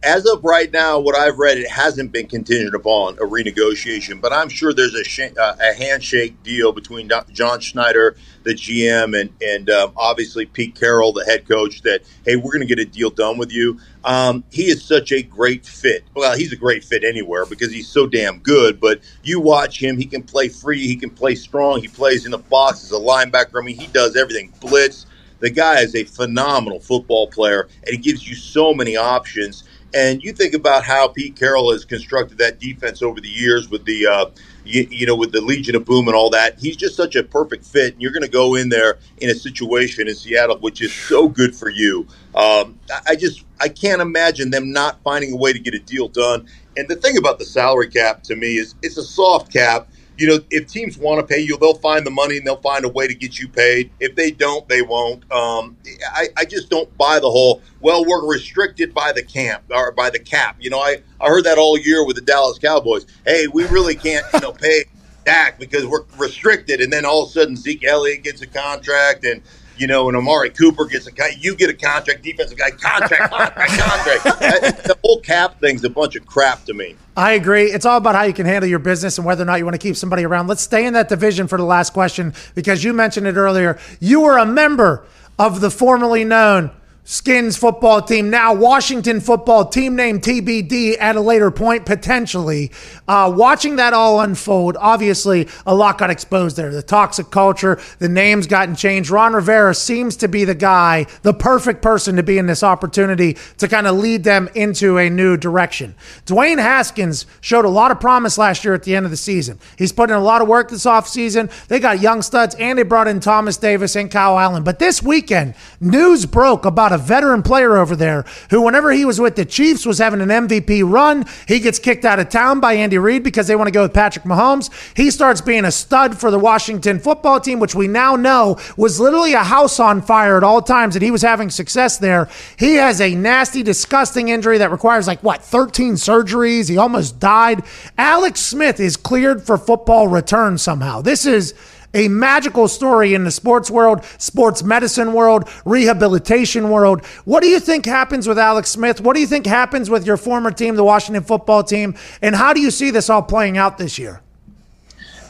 [0.05, 4.33] As of right now, what I've read, it hasn't been contingent upon a renegotiation, but
[4.33, 9.31] I'm sure there's a, sh- uh, a handshake deal between John Schneider, the GM, and
[9.41, 11.83] and um, obviously Pete Carroll, the head coach.
[11.83, 13.79] That hey, we're going to get a deal done with you.
[14.03, 16.03] Um, he is such a great fit.
[16.17, 18.81] Well, he's a great fit anywhere because he's so damn good.
[18.81, 22.33] But you watch him; he can play free, he can play strong, he plays in
[22.33, 23.63] the box as a linebacker.
[23.63, 24.53] I mean, he does everything.
[24.61, 25.07] Blitz
[25.43, 29.65] the guy is a phenomenal football player, and he gives you so many options.
[29.93, 33.85] And you think about how Pete Carroll has constructed that defense over the years with
[33.85, 34.27] the, uh,
[34.65, 36.61] you, you, know, with the Legion of Boom and all that.
[36.61, 37.93] He's just such a perfect fit.
[37.93, 41.29] And you're going to go in there in a situation in Seattle, which is so
[41.29, 42.07] good for you.
[42.37, 46.09] Um, I just, I can't imagine them not finding a way to get a deal
[46.09, 46.47] done.
[46.77, 49.89] And the thing about the salary cap to me is it's a soft cap
[50.19, 52.85] you know, if teams want to pay you, they'll find the money and they'll find
[52.85, 53.91] a way to get you paid.
[53.99, 55.31] If they don't, they won't.
[55.33, 55.77] Um,
[56.15, 60.11] I, I just don't buy the whole, well, we're restricted by the camp or by
[60.11, 60.57] the cap.
[60.61, 63.07] You know, I, I heard that all year with the Dallas Cowboys.
[63.27, 64.85] Hey, we really can't, you know, pay
[65.25, 66.81] Dak because we're restricted.
[66.81, 69.43] And then all of a sudden Zeke Elliott gets a contract and,
[69.77, 73.33] you know, and Amari Cooper gets a guy, you get a contract, defensive guy, contract,
[73.33, 74.25] contract, contract.
[74.85, 76.97] the whole cap thing's a bunch of crap to me.
[77.17, 77.65] I agree.
[77.65, 79.75] It's all about how you can handle your business and whether or not you want
[79.75, 80.47] to keep somebody around.
[80.47, 83.79] Let's stay in that division for the last question because you mentioned it earlier.
[84.01, 85.05] You were a member
[85.39, 86.71] of the formerly known
[87.05, 92.71] Skins football team, now Washington football team name TBD at a later point, potentially.
[93.09, 96.71] Uh, watching that all unfold, obviously, a lot got exposed there.
[96.71, 99.11] The toxic culture, the names gotten changed.
[99.11, 103.37] Ron Rivera seems to be the guy, the perfect person to be in this opportunity
[103.59, 105.97] to kind of lead them into a new direction.
[106.27, 109.59] Dwayne Haskins showed a lot of promise last year at the end of the season.
[109.77, 111.51] He's put in a lot of work this offseason.
[111.67, 114.63] They got young studs and they brought in Thomas Davis and Kyle Allen.
[114.63, 119.05] But this weekend, news broke about about a veteran player over there who, whenever he
[119.05, 121.25] was with the Chiefs, was having an MVP run.
[121.47, 123.95] He gets kicked out of town by Andy Reid because they want to go with
[123.95, 124.71] Patrick Mahomes.
[124.97, 129.01] He starts being a stud for the Washington football team, which we now know was
[129.01, 132.29] literally a house on fire at all times, and he was having success there.
[132.59, 136.69] He has a nasty, disgusting injury that requires like what 13 surgeries.
[136.69, 137.63] He almost died.
[137.97, 141.01] Alex Smith is cleared for football return somehow.
[141.01, 141.55] This is
[141.95, 147.05] a magical story in the sports world, sports medicine world, rehabilitation world.
[147.25, 149.01] What do you think happens with Alex Smith?
[149.01, 151.95] What do you think happens with your former team, the Washington football team?
[152.21, 154.21] And how do you see this all playing out this year?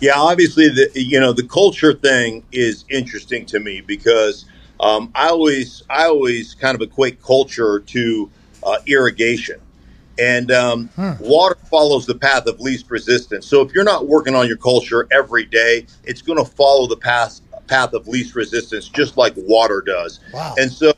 [0.01, 4.47] Yeah, obviously, the you know the culture thing is interesting to me because
[4.81, 8.31] um, I always I always kind of equate culture to
[8.65, 9.61] uh, irrigation,
[10.19, 10.91] and um,
[11.21, 13.47] water follows the path of least resistance.
[13.47, 16.97] So if you're not working on your culture every day, it's going to follow the
[16.97, 20.21] path path of least resistance, just like water does.
[20.33, 20.55] Wow.
[20.59, 20.93] And so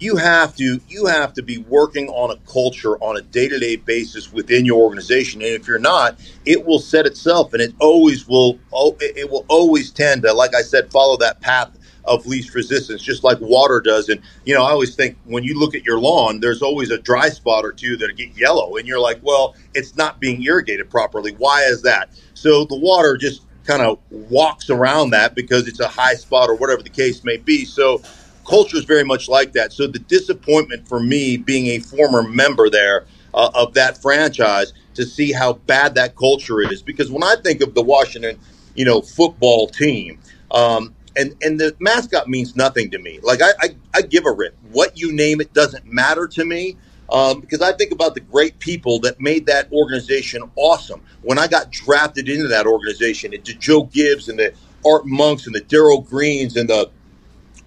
[0.00, 4.32] you have to you have to be working on a culture on a day-to-day basis
[4.32, 8.58] within your organization and if you're not it will set itself and it always will
[8.72, 11.76] oh, it will always tend to like i said follow that path
[12.08, 15.58] of least resistance just like water does and you know i always think when you
[15.58, 18.88] look at your lawn there's always a dry spot or two that get yellow and
[18.88, 23.42] you're like well it's not being irrigated properly why is that so the water just
[23.64, 27.36] kind of walks around that because it's a high spot or whatever the case may
[27.36, 28.00] be so
[28.48, 29.72] culture is very much like that.
[29.72, 35.04] So the disappointment for me, being a former member there uh, of that franchise, to
[35.06, 36.82] see how bad that culture is.
[36.82, 38.38] Because when I think of the Washington,
[38.74, 40.20] you know, football team,
[40.50, 43.18] um, and and the mascot means nothing to me.
[43.22, 44.56] Like I, I, I give a rip.
[44.70, 46.76] What you name it doesn't matter to me.
[47.10, 51.02] Um, because I think about the great people that made that organization awesome.
[51.22, 54.52] When I got drafted into that organization, into Joe Gibbs and the
[54.86, 56.90] Art Monks and the Darrell Greens and the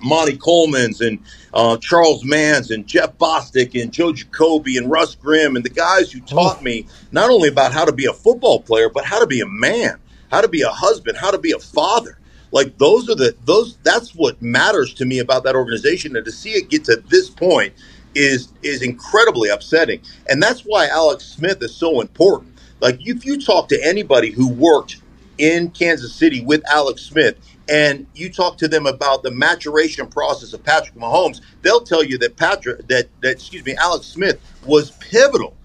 [0.04, 1.20] Monte Coleman's and
[1.54, 6.12] uh, Charles Manns and Jeff Bostic and Joe Jacoby and Russ Grimm and the guys
[6.12, 9.28] who taught me not only about how to be a football player, but how to
[9.28, 10.00] be a man,
[10.32, 12.18] how to be a husband, how to be a father.
[12.52, 16.16] Like those are the those that's what matters to me about that organization.
[16.16, 17.74] And to see it get to this point
[18.16, 20.02] is is incredibly upsetting.
[20.30, 22.60] And that's why Alex Smith is so important.
[22.82, 24.98] Like if you talk to anybody who worked
[25.38, 27.38] in Kansas City with Alex Smith,
[27.70, 32.18] and you talk to them about the maturation process of Patrick Mahomes, they'll tell you
[32.20, 35.56] that Patrick that that excuse me, Alex Smith was pivotal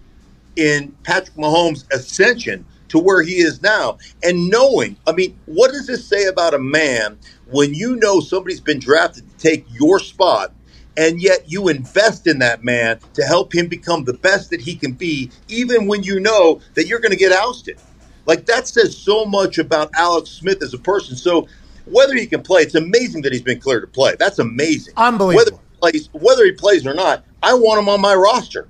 [0.56, 3.98] in Patrick Mahomes' ascension to where he is now.
[4.22, 7.18] And knowing, I mean, what does this say about a man
[7.50, 10.52] when you know somebody's been drafted to take your spot?
[10.98, 14.76] And yet you invest in that man to help him become the best that he
[14.76, 17.78] can be, even when you know that you're going to get ousted.
[18.24, 21.14] Like that says so much about Alex Smith as a person.
[21.16, 21.46] So
[21.84, 24.16] whether he can play, it's amazing that he's been cleared to play.
[24.18, 24.94] That's amazing.
[24.96, 25.36] Unbelievable.
[25.36, 28.68] Whether he plays, whether he plays or not, I want him on my roster.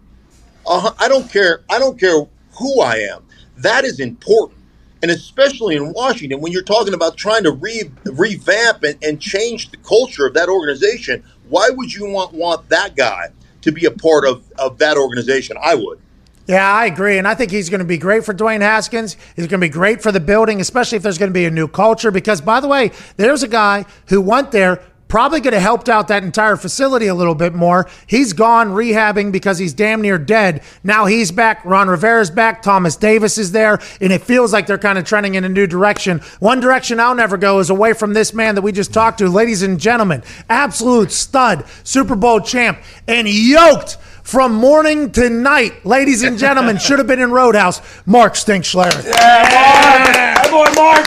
[0.67, 1.65] Uh, I don't care.
[1.71, 2.27] I don't care
[2.59, 3.26] who I am.
[3.59, 4.59] That is important,
[5.03, 9.71] and especially in Washington, when you're talking about trying to re- revamp and, and change
[9.71, 11.23] the culture of that organization.
[11.49, 13.29] Why would you want want that guy
[13.63, 15.57] to be a part of of that organization?
[15.63, 16.01] I would.
[16.47, 17.19] Yeah, I agree.
[17.19, 19.17] And I think he's going to be great for Dwayne Haskins.
[19.35, 21.51] He's going to be great for the building, especially if there's going to be a
[21.51, 22.13] new culture.
[22.13, 26.09] Because, by the way, there's a guy who went there, probably could have helped out
[26.09, 27.89] that entire facility a little bit more.
[28.07, 30.63] He's gone rehabbing because he's damn near dead.
[30.83, 31.65] Now he's back.
[31.65, 32.63] Ron Rivera's back.
[32.63, 33.79] Thomas Davis is there.
[34.01, 36.21] And it feels like they're kind of trending in a new direction.
[36.41, 39.29] One direction I'll never go is away from this man that we just talked to.
[39.29, 46.25] Ladies and gentlemen, absolute stud, Super Bowl champ, and yoked from morning to night, ladies
[46.25, 47.81] and gentlemen, should have been in Roadhouse.
[48.07, 48.93] Mark Stinkschler.
[49.05, 51.07] Hey, boy, Mark.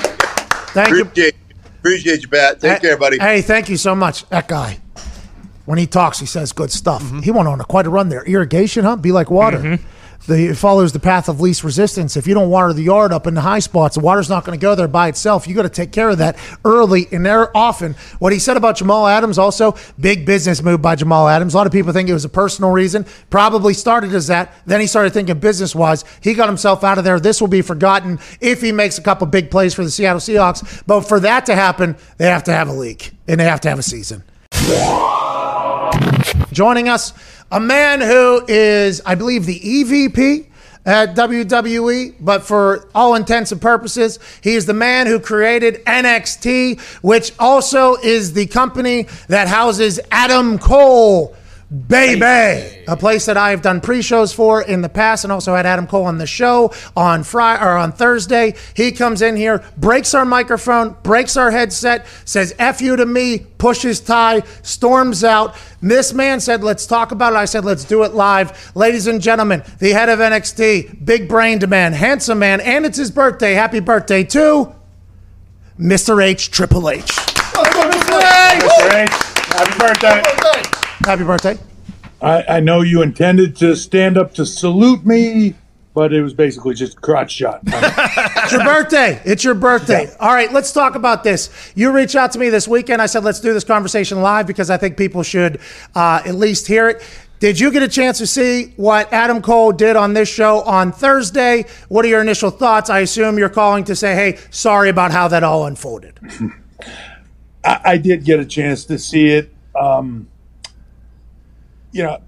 [0.69, 1.01] Thank you.
[1.01, 1.35] Appreciate
[1.79, 2.59] appreciate you, Pat.
[2.59, 3.17] Take care, buddy.
[3.19, 4.27] Hey, thank you so much.
[4.29, 4.79] That guy,
[5.65, 7.01] when he talks, he says good stuff.
[7.03, 7.19] Mm-hmm.
[7.19, 8.23] He went on a, quite a run there.
[8.23, 8.95] Irrigation, huh?
[8.95, 9.59] Be like water.
[9.59, 9.85] Mm-hmm.
[10.27, 12.15] The, it follows the path of least resistance.
[12.15, 14.57] If you don't water the yard up in the high spots, the water's not going
[14.57, 15.47] to go there by itself.
[15.47, 17.95] You got to take care of that early and there often.
[18.19, 21.53] What he said about Jamal Adams, also big business move by Jamal Adams.
[21.53, 23.05] A lot of people think it was a personal reason.
[23.29, 24.53] Probably started as that.
[24.65, 26.03] Then he started thinking business wise.
[26.21, 27.19] He got himself out of there.
[27.19, 30.83] This will be forgotten if he makes a couple big plays for the Seattle Seahawks.
[30.85, 33.69] But for that to happen, they have to have a leak and they have to
[33.69, 34.23] have a season.
[36.51, 37.13] Joining us,
[37.51, 40.45] a man who is, I believe, the EVP
[40.85, 46.79] at WWE, but for all intents and purposes, he is the man who created NXT,
[47.03, 51.35] which also is the company that houses Adam Cole.
[51.71, 55.67] Baby, a place that I have done pre-shows for in the past, and also had
[55.67, 58.55] Adam Cole on the show on Friday or on Thursday.
[58.73, 63.45] He comes in here, breaks our microphone, breaks our headset, says "f you" to me,
[63.59, 65.55] pushes tie, storms out.
[65.79, 69.21] This man said, "Let's talk about it." I said, "Let's do it live." Ladies and
[69.21, 73.53] gentlemen, the head of NXT, big brained man, handsome man, and it's his birthday.
[73.53, 74.69] Happy birthday to
[75.79, 76.23] Mr.
[76.23, 77.11] H, Triple H.
[77.15, 79.07] Happy birthday.
[79.51, 80.68] Happy birthday.
[82.21, 85.55] I, I know you intended to stand up to salute me,
[85.93, 87.61] but it was basically just a crotch shot.
[88.41, 89.21] It's your birthday.
[89.25, 90.11] It's your birthday.
[90.19, 91.71] All right, let's talk about this.
[91.75, 92.99] You reached out to me this weekend.
[92.99, 95.59] I said, let's do this conversation live because I think people should
[95.93, 97.03] uh, at least hear it.
[97.39, 100.91] Did you get a chance to see what Adam Cole did on this show on
[100.91, 101.65] Thursday?
[101.89, 102.89] What are your initial thoughts?
[102.89, 106.19] I assume you're calling to say, hey, sorry about how that all unfolded.
[107.63, 109.53] I, I did get a chance to see it.
[109.79, 110.27] Um,
[111.91, 112.19] you know,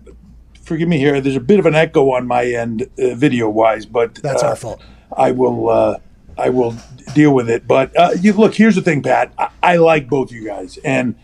[0.62, 1.20] forgive me here.
[1.22, 4.48] There's a bit of an echo on my end, uh, video wise, but That's uh,
[4.48, 4.82] our fault.
[5.16, 5.70] I will.
[5.70, 6.00] Uh,
[6.38, 6.76] I will
[7.14, 7.68] deal with it.
[7.68, 8.56] But uh, you look.
[8.56, 9.34] Here's the thing, Pat.
[9.38, 11.16] I, I like both of you guys, and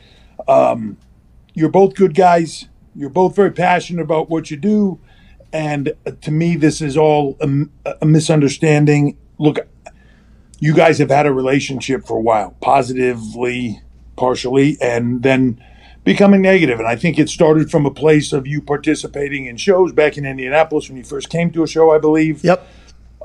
[0.47, 0.97] um,
[1.53, 2.67] you're both good guys.
[2.95, 4.99] You're both very passionate about what you do,
[5.53, 9.17] and uh, to me, this is all a, a misunderstanding.
[9.37, 9.59] Look,
[10.59, 13.81] you guys have had a relationship for a while, positively,
[14.15, 15.63] partially, and then
[16.07, 16.79] becoming negative.
[16.79, 20.25] And I think it started from a place of you participating in shows back in
[20.25, 22.45] Indianapolis when you first came to a show, I believe.
[22.45, 22.65] Yep.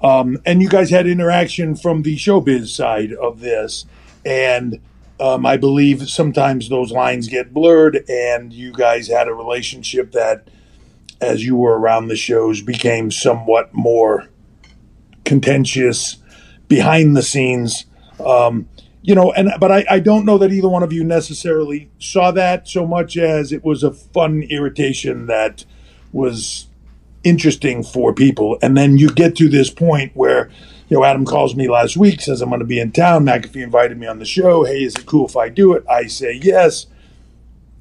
[0.02, 3.86] Um, and you guys had interaction from the showbiz side of this.
[4.26, 4.80] And
[5.20, 10.48] um, I believe sometimes those lines get blurred, and you guys had a relationship that,
[11.20, 14.28] as you were around the shows, became somewhat more
[15.24, 16.16] contentious
[16.66, 17.86] behind the scenes.
[18.18, 18.68] Um,
[19.02, 22.30] you know, and but I, I don't know that either one of you necessarily saw
[22.30, 25.64] that so much as it was a fun irritation that
[26.12, 26.68] was
[27.24, 28.58] interesting for people.
[28.62, 30.50] And then you get to this point where,
[30.88, 33.24] you know, Adam calls me last week, says I'm going to be in town.
[33.24, 34.64] McAfee invited me on the show.
[34.64, 35.84] Hey, is it cool if I do it?
[35.88, 36.86] I say yes.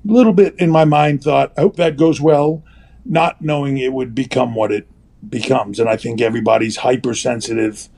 [0.08, 2.64] A little bit in my mind thought, I hope that goes well,
[3.06, 4.88] not knowing it would become what it
[5.28, 5.80] becomes.
[5.80, 7.90] And I think everybody's hypersensitive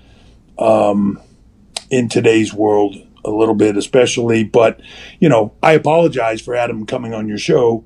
[0.60, 1.22] um,
[1.90, 4.44] in today's world a little bit, especially.
[4.44, 4.80] But,
[5.20, 7.86] you know, I apologize for Adam coming on your show.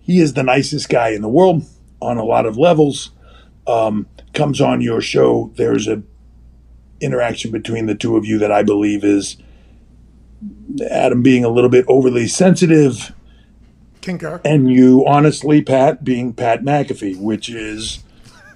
[0.00, 1.64] He is the nicest guy in the world
[2.00, 3.10] on a lot of levels.
[3.66, 5.52] Um, comes on your show.
[5.56, 6.02] There's a
[7.00, 9.36] interaction between the two of you that I believe is
[10.90, 13.12] Adam being a little bit overly sensitive,
[14.02, 14.40] Concur.
[14.44, 18.02] and you honestly, Pat, being Pat McAfee, which is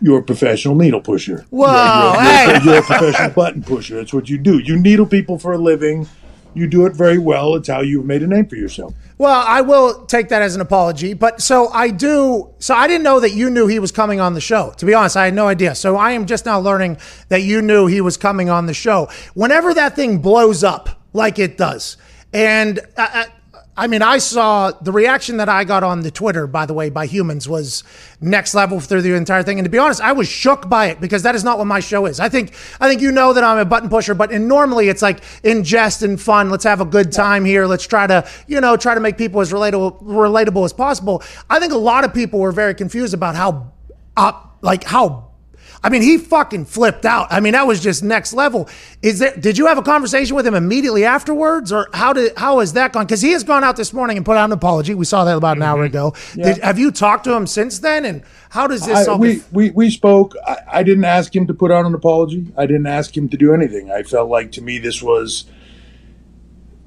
[0.00, 1.44] your professional needle pusher.
[1.50, 1.66] Whoa,
[2.14, 2.64] You're, you're- hey.
[2.64, 3.96] you're a professional button pusher.
[3.96, 4.58] That's what you do.
[4.58, 6.08] You needle people for a living.
[6.54, 7.54] You do it very well.
[7.54, 8.94] It's how you've made a name for yourself.
[9.18, 11.14] Well, I will take that as an apology.
[11.14, 12.50] But so I do.
[12.58, 14.74] So I didn't know that you knew he was coming on the show.
[14.78, 15.74] To be honest, I had no idea.
[15.74, 16.98] So I am just now learning
[17.28, 19.08] that you knew he was coming on the show.
[19.34, 21.96] Whenever that thing blows up like it does,
[22.32, 23.26] and I,
[23.74, 26.90] I, mean, I saw the reaction that I got on the Twitter, by the way,
[26.90, 27.84] by humans was
[28.20, 29.58] next level through the entire thing.
[29.58, 31.80] And to be honest, I was shook by it because that is not what my
[31.80, 32.20] show is.
[32.20, 35.00] I think, I think you know that I'm a button pusher, but and normally it's
[35.00, 36.50] like in jest and fun.
[36.50, 37.66] Let's have a good time here.
[37.66, 41.22] Let's try to, you know, try to make people as relatable, relatable as possible.
[41.48, 43.72] I think a lot of people were very confused about how,
[44.18, 45.31] uh, like how
[45.84, 47.26] I mean, he fucking flipped out.
[47.30, 48.68] I mean, that was just next level.
[49.02, 49.36] Is there?
[49.36, 52.92] Did you have a conversation with him immediately afterwards, or how did how has that
[52.92, 53.04] gone?
[53.04, 54.94] Because he has gone out this morning and put out an apology.
[54.94, 56.14] We saw that about an hour ago.
[56.36, 56.52] Yeah.
[56.52, 58.04] Did, have you talked to him since then?
[58.04, 59.18] And how does this I- all?
[59.18, 60.34] we, we we spoke.
[60.46, 62.46] I, I didn't ask him to put out an apology.
[62.56, 63.90] I didn't ask him to do anything.
[63.90, 65.46] I felt like to me this was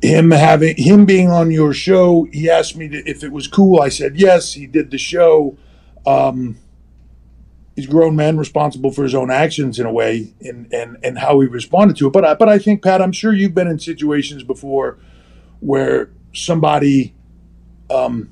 [0.01, 2.27] him having him being on your show.
[2.31, 3.81] He asked me to, if it was cool.
[3.81, 4.53] I said yes.
[4.53, 5.57] He did the show.
[6.05, 6.57] Um,
[7.76, 11.39] he's grown man responsible for his own actions in a way, and and and how
[11.39, 12.14] he responded to it.
[12.14, 14.97] But I, but I think Pat, I'm sure you've been in situations before
[15.60, 17.14] where somebody
[17.89, 18.31] um,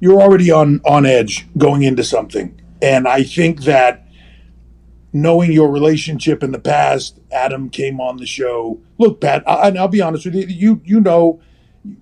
[0.00, 2.60] you're already on on edge going into something.
[2.82, 4.06] And i think that
[5.12, 8.80] knowing your relationship in the past adam came on the show.
[8.98, 10.46] Look pat I, and i'll be honest with you.
[10.46, 11.40] You you know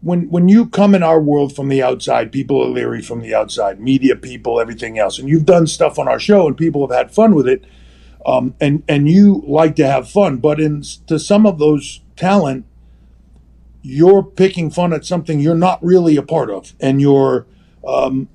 [0.03, 3.35] when when you come in our world from the outside people are leery from the
[3.35, 5.19] outside media people everything else.
[5.19, 7.65] And you've done stuff on our show and people have had fun with it
[8.27, 10.37] um, and and you like to have fun.
[10.39, 12.67] But in to some of those talent
[13.83, 16.75] you're picking fun at something you're not really a part of.
[16.81, 17.47] And you're
[17.87, 18.29] um,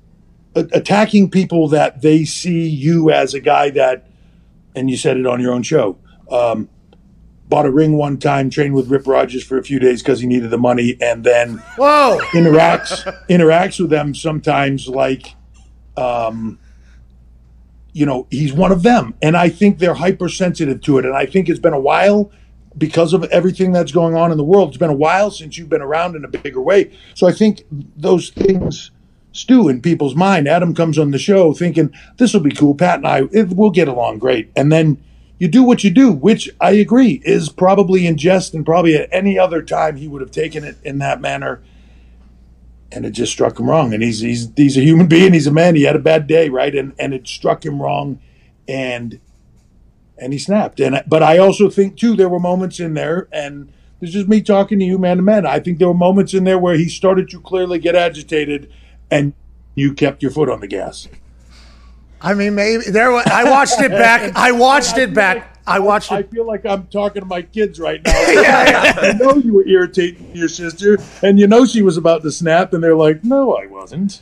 [0.56, 4.08] a- attacking people that they see you as a guy that
[4.74, 5.96] and you said it on your own show
[6.30, 6.68] um,
[7.48, 10.26] bought a ring one time trained with rip rogers for a few days because he
[10.26, 12.18] needed the money and then Whoa!
[12.32, 15.34] interacts interacts with them sometimes like
[15.96, 16.58] um,
[17.96, 19.14] you know, he's one of them.
[19.22, 21.06] And I think they're hypersensitive to it.
[21.06, 22.30] And I think it's been a while
[22.76, 24.68] because of everything that's going on in the world.
[24.68, 26.92] It's been a while since you've been around in a bigger way.
[27.14, 28.90] So I think those things
[29.32, 30.46] stew in people's mind.
[30.46, 32.74] Adam comes on the show thinking, this will be cool.
[32.74, 34.50] Pat and I, it, we'll get along great.
[34.54, 35.02] And then
[35.38, 39.08] you do what you do, which I agree is probably in jest and probably at
[39.12, 41.62] any other time he would have taken it in that manner
[42.92, 43.92] and it just struck him wrong.
[43.92, 45.32] And he's he's he's a human being.
[45.32, 45.74] He's a man.
[45.74, 46.74] He had a bad day, right?
[46.74, 48.20] And and it struck him wrong,
[48.68, 49.20] and
[50.18, 50.80] and he snapped.
[50.80, 54.40] And but I also think too there were moments in there, and this is me
[54.40, 55.46] talking to you, man to man.
[55.46, 58.70] I think there were moments in there where he started to clearly get agitated,
[59.10, 59.34] and
[59.74, 61.08] you kept your foot on the gas.
[62.20, 63.12] I mean, maybe there.
[63.28, 64.34] I watched it back.
[64.36, 65.52] I watched it back.
[65.66, 66.30] I watched I it.
[66.30, 68.12] feel like I'm talking to my kids right now.
[68.32, 72.30] Yeah, I know you were irritating your sister, and you know she was about to
[72.30, 74.20] snap, and they're like, "No, I wasn't."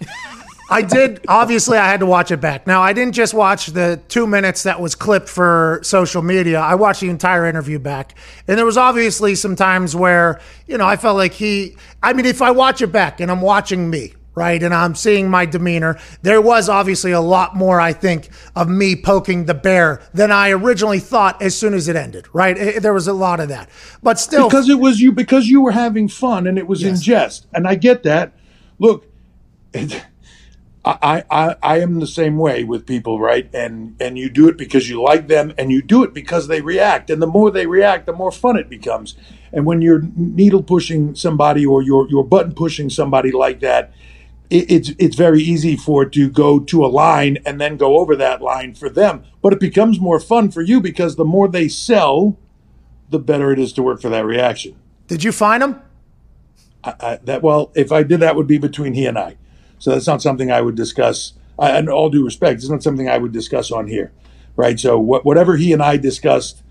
[0.71, 1.23] I did.
[1.29, 2.67] Obviously, I had to watch it back.
[2.67, 6.59] Now, I didn't just watch the two minutes that was clipped for social media.
[6.61, 8.15] I watched the entire interview back,
[8.49, 11.77] and there was obviously some times where you know I felt like he.
[12.03, 14.15] I mean, if I watch it back and I'm watching me.
[14.37, 15.97] Right, and I'm seeing my demeanor.
[16.23, 20.51] There was obviously a lot more, I think, of me poking the bear than I
[20.51, 22.27] originally thought as soon as it ended.
[22.33, 23.69] Right, It- there was a lot of that,
[24.03, 26.97] but still, because it was you because you were having fun and it was in
[26.97, 27.47] jest.
[27.55, 28.33] And i get that.
[28.81, 29.07] Look
[29.73, 30.05] it,
[30.85, 33.49] I, I i am the same way with people right?
[33.55, 36.61] And and you do it because you like them and you do it because they
[36.61, 37.09] react.
[37.09, 39.15] And the more they react the more fun it becomes.
[39.53, 43.93] And when you're needle pushing somebody or you're you're button pushing somebody like that
[44.51, 47.99] it, it's it's very easy for it to go to a line and then go
[47.99, 51.49] over that line for them but it becomes more fun for you because the more
[51.49, 52.39] they sell
[53.11, 54.75] the better it is to work for that reaction.
[55.07, 55.81] did you find him?
[56.83, 59.37] I, I, that well, if I did that, would be between he and I.
[59.79, 61.35] So that's not something I would discuss.
[61.59, 64.13] I, and all due respect, it's not something I would discuss on here,
[64.57, 64.79] right?
[64.79, 66.63] So what, whatever he and I discussed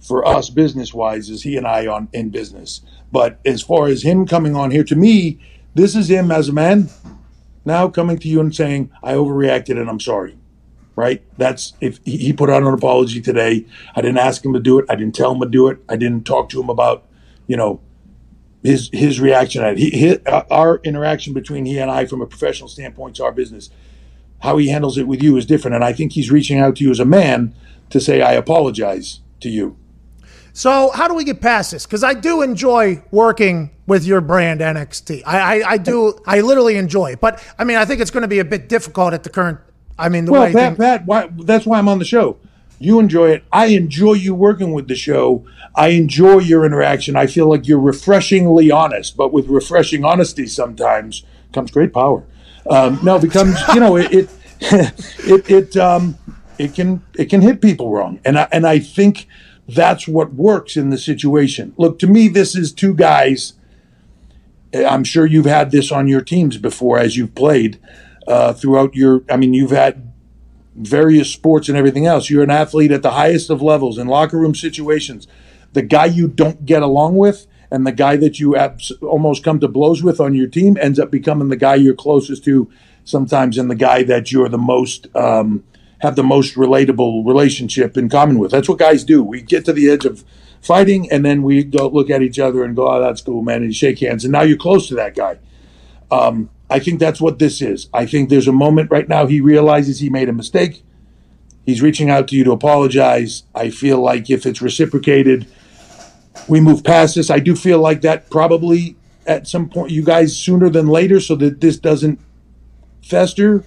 [0.00, 2.82] for us business wise is he and I on in business.
[3.10, 5.38] But as far as him coming on here, to me,
[5.74, 6.90] this is him as a man
[7.66, 10.38] now coming to you and saying I overreacted and I'm sorry.
[10.94, 11.22] Right?
[11.36, 13.66] That's if he put out an apology today.
[13.94, 14.86] I didn't ask him to do it.
[14.88, 15.78] I didn't tell him to do it.
[15.90, 17.04] I didn't talk to him about,
[17.46, 17.82] you know,
[18.62, 19.76] his his reaction at.
[19.76, 23.32] He, he, uh, our interaction between he and I, from a professional standpoint, to our
[23.32, 23.68] business,
[24.40, 25.74] how he handles it with you is different.
[25.74, 27.54] And I think he's reaching out to you as a man
[27.90, 29.76] to say, "I apologize to you."
[30.56, 31.84] So how do we get past this?
[31.84, 35.22] Because I do enjoy working with your brand NXT.
[35.26, 36.18] I, I, I do.
[36.26, 37.20] I literally enjoy it.
[37.20, 39.58] But I mean, I think it's going to be a bit difficult at the current.
[39.98, 42.38] I mean, the well, way Pat, Pat, why, that's why I'm on the show.
[42.78, 43.44] You enjoy it.
[43.52, 45.44] I enjoy you working with the show.
[45.74, 47.16] I enjoy your interaction.
[47.16, 51.22] I feel like you're refreshingly honest, but with refreshing honesty sometimes
[51.52, 52.24] comes great power.
[52.70, 54.30] Um, no, it becomes you know it it
[55.18, 56.16] it, it um
[56.58, 59.28] it can it can hit people wrong, and I, and I think
[59.68, 61.74] that's what works in the situation.
[61.76, 63.54] Look, to me, this is two guys.
[64.74, 67.78] I'm sure you've had this on your teams before as you've played
[68.26, 69.22] uh, throughout your.
[69.30, 70.12] I mean, you've had
[70.76, 72.28] various sports and everything else.
[72.28, 75.26] You're an athlete at the highest of levels in locker room situations.
[75.72, 79.58] The guy you don't get along with and the guy that you abs- almost come
[79.60, 82.70] to blows with on your team ends up becoming the guy you're closest to
[83.04, 85.64] sometimes and the guy that you're the most um,
[86.00, 88.50] have the most relatable relationship in common with.
[88.50, 89.22] That's what guys do.
[89.22, 90.24] We get to the edge of
[90.60, 93.62] fighting and then we go look at each other and go, "Oh, that's cool, man,"
[93.62, 94.24] and shake hands.
[94.24, 95.38] And now you're close to that guy.
[96.10, 97.88] Um, I think that's what this is.
[97.94, 100.82] I think there's a moment right now he realizes he made a mistake.
[101.64, 103.44] He's reaching out to you to apologize.
[103.54, 105.46] I feel like if it's reciprocated,
[106.48, 107.30] we move past this.
[107.30, 108.96] I do feel like that probably
[109.26, 112.20] at some point, you guys sooner than later, so that this doesn't
[113.02, 113.64] fester.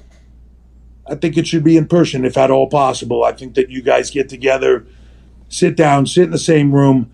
[1.10, 3.24] I think it should be in person if at all possible.
[3.24, 4.86] I think that you guys get together,
[5.50, 7.12] sit down, sit in the same room,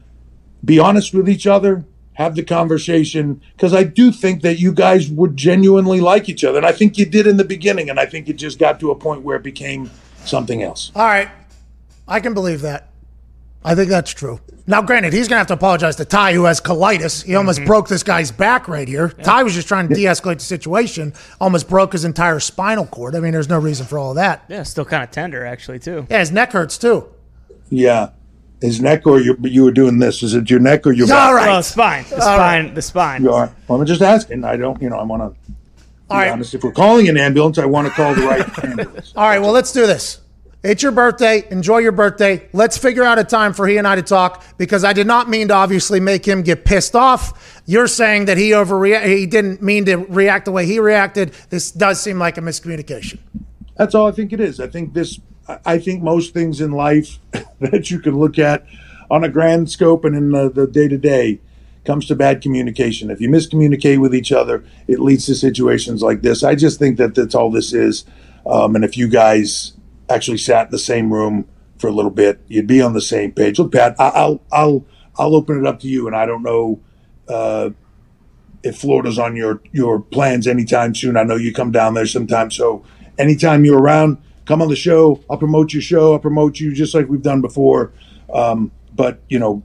[0.63, 5.09] be honest with each other, have the conversation because I do think that you guys
[5.09, 8.05] would genuinely like each other, and I think you did in the beginning, and I
[8.05, 9.91] think it just got to a point where it became
[10.25, 10.91] something else.
[10.95, 11.29] All right,
[12.07, 12.89] I can believe that.
[13.65, 14.39] I think that's true.
[14.67, 17.23] Now, granted, he's going to have to apologize to Ty, who has colitis.
[17.23, 17.67] He almost Mm-hmm.
[17.67, 19.09] broke this guy's back right here.
[19.09, 21.13] Ty was just trying to de-escalate the situation.
[21.41, 23.15] Almost broke his entire spinal cord.
[23.15, 24.43] I mean, there's no reason for all of that.
[24.47, 26.07] Yeah, still kind of tender actually too.
[26.09, 27.07] Yeah, his neck hurts too.
[27.69, 28.09] Yeah,
[28.61, 30.21] his neck, or you you were doing this?
[30.23, 31.27] Is it your neck or your Yeah, back?
[31.27, 31.47] all right.
[31.47, 33.23] Well, spine, the All spine, the spine.
[33.23, 33.51] You are.
[33.67, 34.43] Well, I'm just asking.
[34.43, 34.81] I don't.
[34.81, 35.29] You know, I want to.
[35.49, 35.55] Be
[36.11, 36.31] All right.
[36.31, 36.53] honest.
[36.53, 39.13] If we're calling an ambulance, I want to call the right ambulance.
[39.15, 40.21] All right, well, let's do this.
[40.65, 41.47] It's your birthday.
[41.51, 42.49] Enjoy your birthday.
[42.51, 45.29] Let's figure out a time for he and I to talk because I did not
[45.29, 47.61] mean to obviously make him get pissed off.
[47.67, 49.05] You're saying that he overreact.
[49.05, 51.33] He didn't mean to react the way he reacted.
[51.51, 53.19] This does seem like a miscommunication.
[53.77, 54.59] That's all I think it is.
[54.59, 55.19] I think this.
[55.67, 57.19] I- think most things in life
[57.59, 58.65] that you can look at
[59.11, 61.39] on a grand scope and in the day to day
[61.85, 63.11] comes to bad communication.
[63.11, 66.43] If you miscommunicate with each other, it leads to situations like this.
[66.43, 68.05] I just think that that's all this is.
[68.47, 69.74] Um, and if you guys
[70.09, 73.31] actually sat in the same room for a little bit, you'd be on the same
[73.31, 73.59] page.
[73.59, 74.85] Look, Pat, I'll I'll
[75.17, 76.79] I'll open it up to you, and I don't know.
[77.27, 77.71] Uh,
[78.65, 81.15] if Florida's on your your plans anytime soon.
[81.15, 82.83] I know you come down there sometimes, so
[83.17, 85.23] anytime you're around, come on the show.
[85.29, 86.13] I'll promote your show.
[86.13, 87.93] I'll promote you just like we've done before.
[88.33, 89.63] Um, but you know,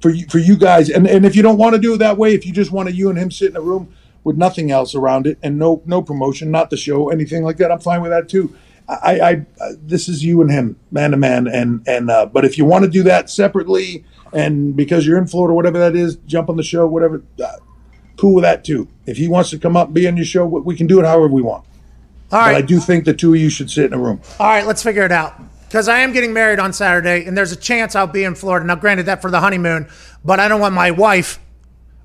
[0.00, 2.18] for you, for you guys, and, and if you don't want to do it that
[2.18, 3.92] way, if you just want to you and him sit in a room
[4.22, 7.72] with nothing else around it and no no promotion, not the show, anything like that,
[7.72, 8.54] I'm fine with that too.
[8.88, 9.44] I, I, I
[9.78, 12.84] this is you and him, man to man, and and uh, but if you want
[12.84, 16.62] to do that separately, and because you're in Florida, whatever that is, jump on the
[16.62, 17.22] show, whatever.
[17.42, 17.56] Uh,
[18.16, 18.88] cool with that too.
[19.04, 21.00] If he wants to come up and be on your show, we we can do
[21.00, 21.64] it however we want.
[22.32, 24.20] All But I do think the two of you should sit in a room.
[24.40, 25.40] All right, let's figure it out.
[25.68, 28.66] Because I am getting married on Saturday, and there's a chance I'll be in Florida.
[28.66, 29.88] Now, granted, that for the honeymoon,
[30.24, 31.40] but I don't want my wife,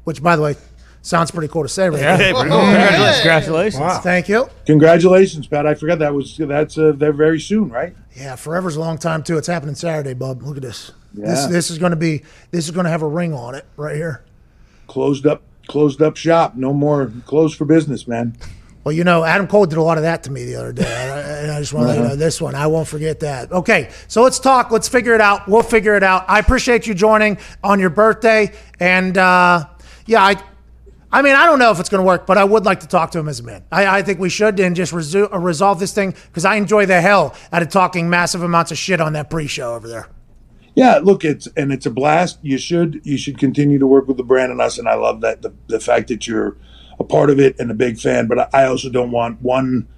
[0.03, 0.56] which, by the way,
[1.02, 2.11] sounds pretty cool to say right Yeah.
[2.11, 2.18] now.
[2.18, 2.60] Hey, pretty cool.
[2.61, 3.18] Congratulations.
[3.22, 3.98] Congratulations.
[4.03, 4.49] Thank you.
[4.65, 5.65] Congratulations, Pat.
[5.68, 7.95] I forgot that was that's uh, they're very soon, right?
[8.15, 9.38] Yeah, forever's a long time too.
[9.38, 10.44] It's happening Saturday, bub.
[10.44, 10.91] Look at this.
[11.14, 11.48] This Yeah.
[11.48, 13.95] this is going to be this is going to have a ring on it right
[13.95, 14.23] here.
[14.88, 16.56] Closed up, closed up shop.
[16.56, 18.36] No more closed for business, man.
[18.84, 20.84] Well, you know, Adam Cole did a lot of that to me the other day.
[21.44, 22.56] And I just want to let you know this one.
[22.56, 23.52] I won't forget that.
[23.52, 24.72] Okay, so let's talk.
[24.72, 25.48] Let's figure it out.
[25.48, 26.26] We'll figure it out.
[26.28, 28.52] I appreciate you joining on your birthday.
[28.80, 29.65] And uh,
[30.07, 30.36] yeah, I,
[31.13, 32.88] I mean, I don't know if it's going to work, but I would like to
[32.88, 33.63] talk to him as a man.
[33.71, 36.85] I, I think we should and just resu- uh, resolve this thing because I enjoy
[36.85, 40.07] the hell out of talking massive amounts of shit on that pre-show over there.
[40.73, 42.39] Yeah, look, it's and it's a blast.
[42.41, 45.19] You should you should continue to work with the brand and us, and I love
[45.19, 46.55] that the the fact that you're
[46.97, 48.27] a part of it and a big fan.
[48.27, 49.89] But I I also don't want one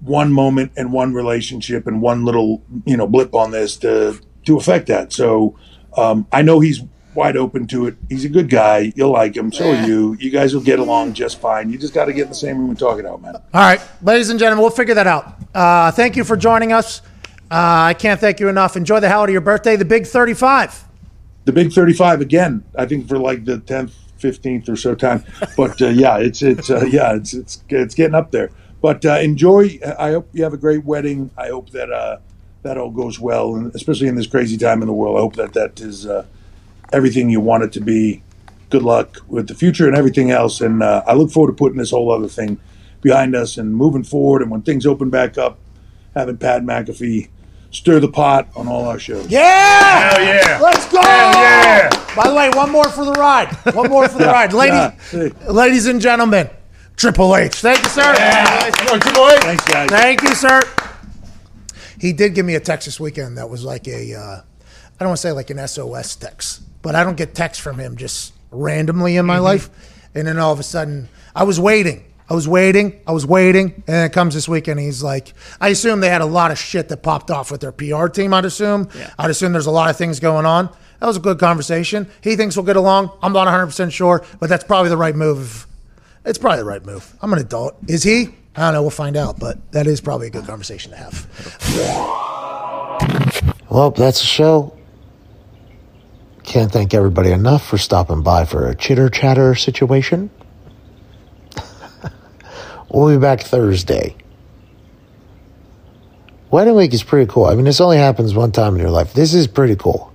[0.00, 4.56] one moment and one relationship and one little you know blip on this to to
[4.56, 5.12] affect that.
[5.12, 5.58] So
[5.96, 6.82] um, I know he's
[7.16, 7.96] wide open to it.
[8.08, 8.92] He's a good guy.
[8.94, 9.50] You'll like him.
[9.52, 10.14] So are you.
[10.20, 11.70] You guys will get along just fine.
[11.70, 13.34] You just got to get in the same room and talk it out, man.
[13.36, 15.36] All right, ladies and gentlemen, we'll figure that out.
[15.54, 17.00] Uh, thank you for joining us.
[17.50, 18.76] Uh, I can't thank you enough.
[18.76, 20.84] Enjoy the hell out of your birthday, the big 35.
[21.44, 25.22] the big 35 again i think for like the 10th 15th or so time
[25.56, 28.50] but uh, yeah it's it's uh, yeah it's it's it's getting up there
[28.82, 32.18] but uh, enjoy i hope you have a great wedding i hope that uh
[32.64, 35.36] that all goes well and especially in this crazy time in the world i hope
[35.36, 36.24] that that is uh,
[36.92, 38.22] everything you want it to be
[38.70, 41.78] good luck with the future and everything else and uh, i look forward to putting
[41.78, 42.58] this whole other thing
[43.02, 45.58] behind us and moving forward and when things open back up
[46.14, 47.28] having pat mcafee
[47.70, 50.10] stir the pot on all our shows Yeah!
[50.10, 50.58] Hell yeah.
[50.62, 51.00] Let's go!
[51.02, 51.88] Hell yeah.
[52.16, 53.48] By the way, one more for the ride.
[53.74, 54.52] One more for the Yeah, ride.
[54.54, 55.50] Ladies, yeah.
[55.50, 56.48] ladies and gentlemen,
[56.96, 57.56] Triple H.
[57.56, 58.14] Thank you, sir.
[58.14, 59.90] Thanks, guys.
[59.90, 60.62] Thank you, sir.
[62.00, 65.08] He did give me a text this weekend that was like a, uh, I don't
[65.08, 68.32] want to say like an SOS text, but I don't get texts from him just
[68.52, 69.42] randomly in my mm-hmm.
[69.42, 69.70] life.
[70.14, 72.04] And then all of a sudden, I was waiting.
[72.30, 73.00] I was waiting.
[73.08, 73.72] I was waiting.
[73.74, 74.78] And then it comes this weekend.
[74.78, 77.72] He's like, I assume they had a lot of shit that popped off with their
[77.72, 78.88] PR team, I'd assume.
[79.18, 80.68] I'd assume there's a lot of things going on.
[81.00, 82.08] That was a good conversation.
[82.20, 83.10] He thinks we'll get along.
[83.20, 85.66] I'm not 100% sure, but that's probably the right move.
[86.24, 87.16] It's probably the right move.
[87.20, 87.74] I'm an adult.
[87.88, 88.28] Is he?
[88.54, 88.82] I don't know.
[88.82, 91.26] We'll find out, but that is probably a good conversation to have.
[93.68, 94.72] Well, that's the show.
[96.46, 100.30] Can't thank everybody enough for stopping by for a chitter chatter situation.
[102.88, 104.14] we'll be back Thursday.
[106.48, 107.46] Wedding week is pretty cool.
[107.46, 109.12] I mean, this only happens one time in your life.
[109.12, 110.12] This is pretty cool.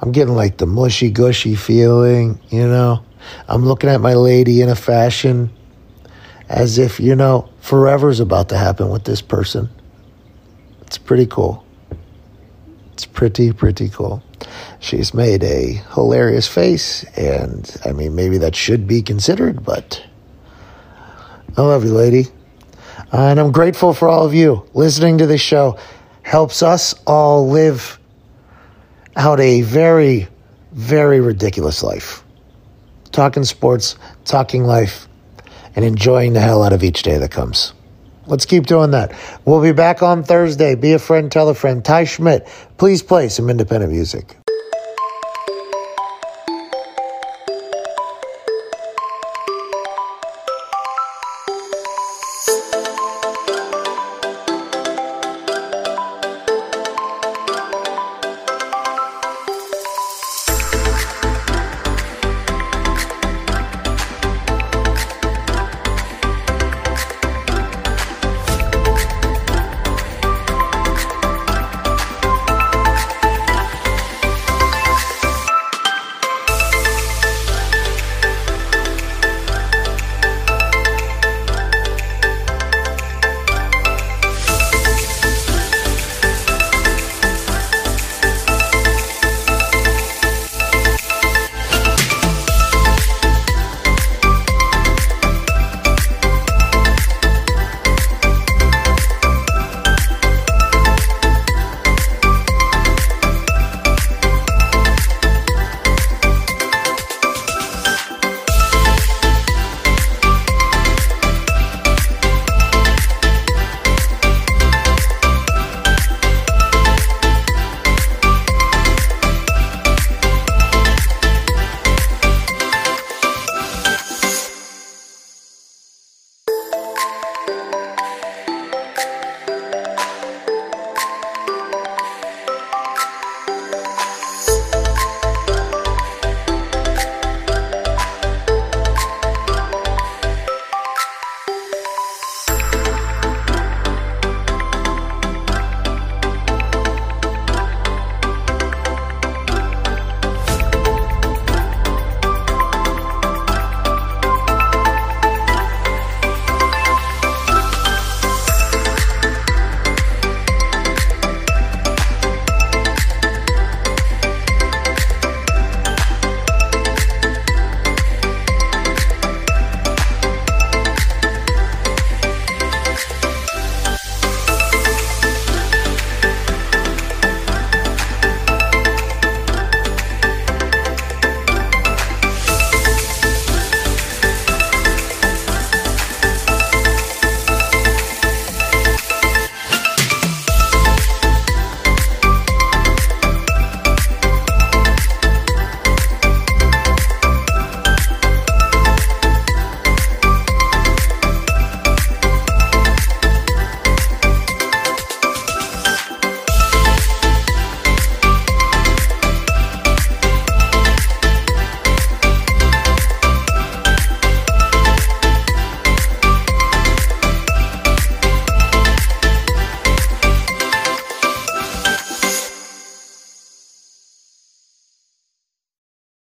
[0.00, 3.04] I'm getting like the mushy gushy feeling, you know.
[3.48, 5.50] I'm looking at my lady in a fashion
[6.48, 9.68] as if, you know, forever's about to happen with this person.
[10.82, 11.66] It's pretty cool.
[12.92, 14.22] It's pretty, pretty cool.
[14.84, 20.04] She's made a hilarious face, and I mean, maybe that should be considered, but
[21.56, 22.26] I love you, lady.
[23.10, 25.78] And I'm grateful for all of you listening to this show.
[26.20, 27.98] Helps us all live
[29.16, 30.28] out a very,
[30.72, 32.22] very ridiculous life.
[33.10, 33.96] Talking sports,
[34.26, 35.08] talking life,
[35.74, 37.72] and enjoying the hell out of each day that comes.
[38.26, 39.14] Let's keep doing that.
[39.46, 40.74] We'll be back on Thursday.
[40.74, 41.82] Be a friend, tell a friend.
[41.82, 42.46] Ty Schmidt,
[42.76, 44.36] please play some independent music.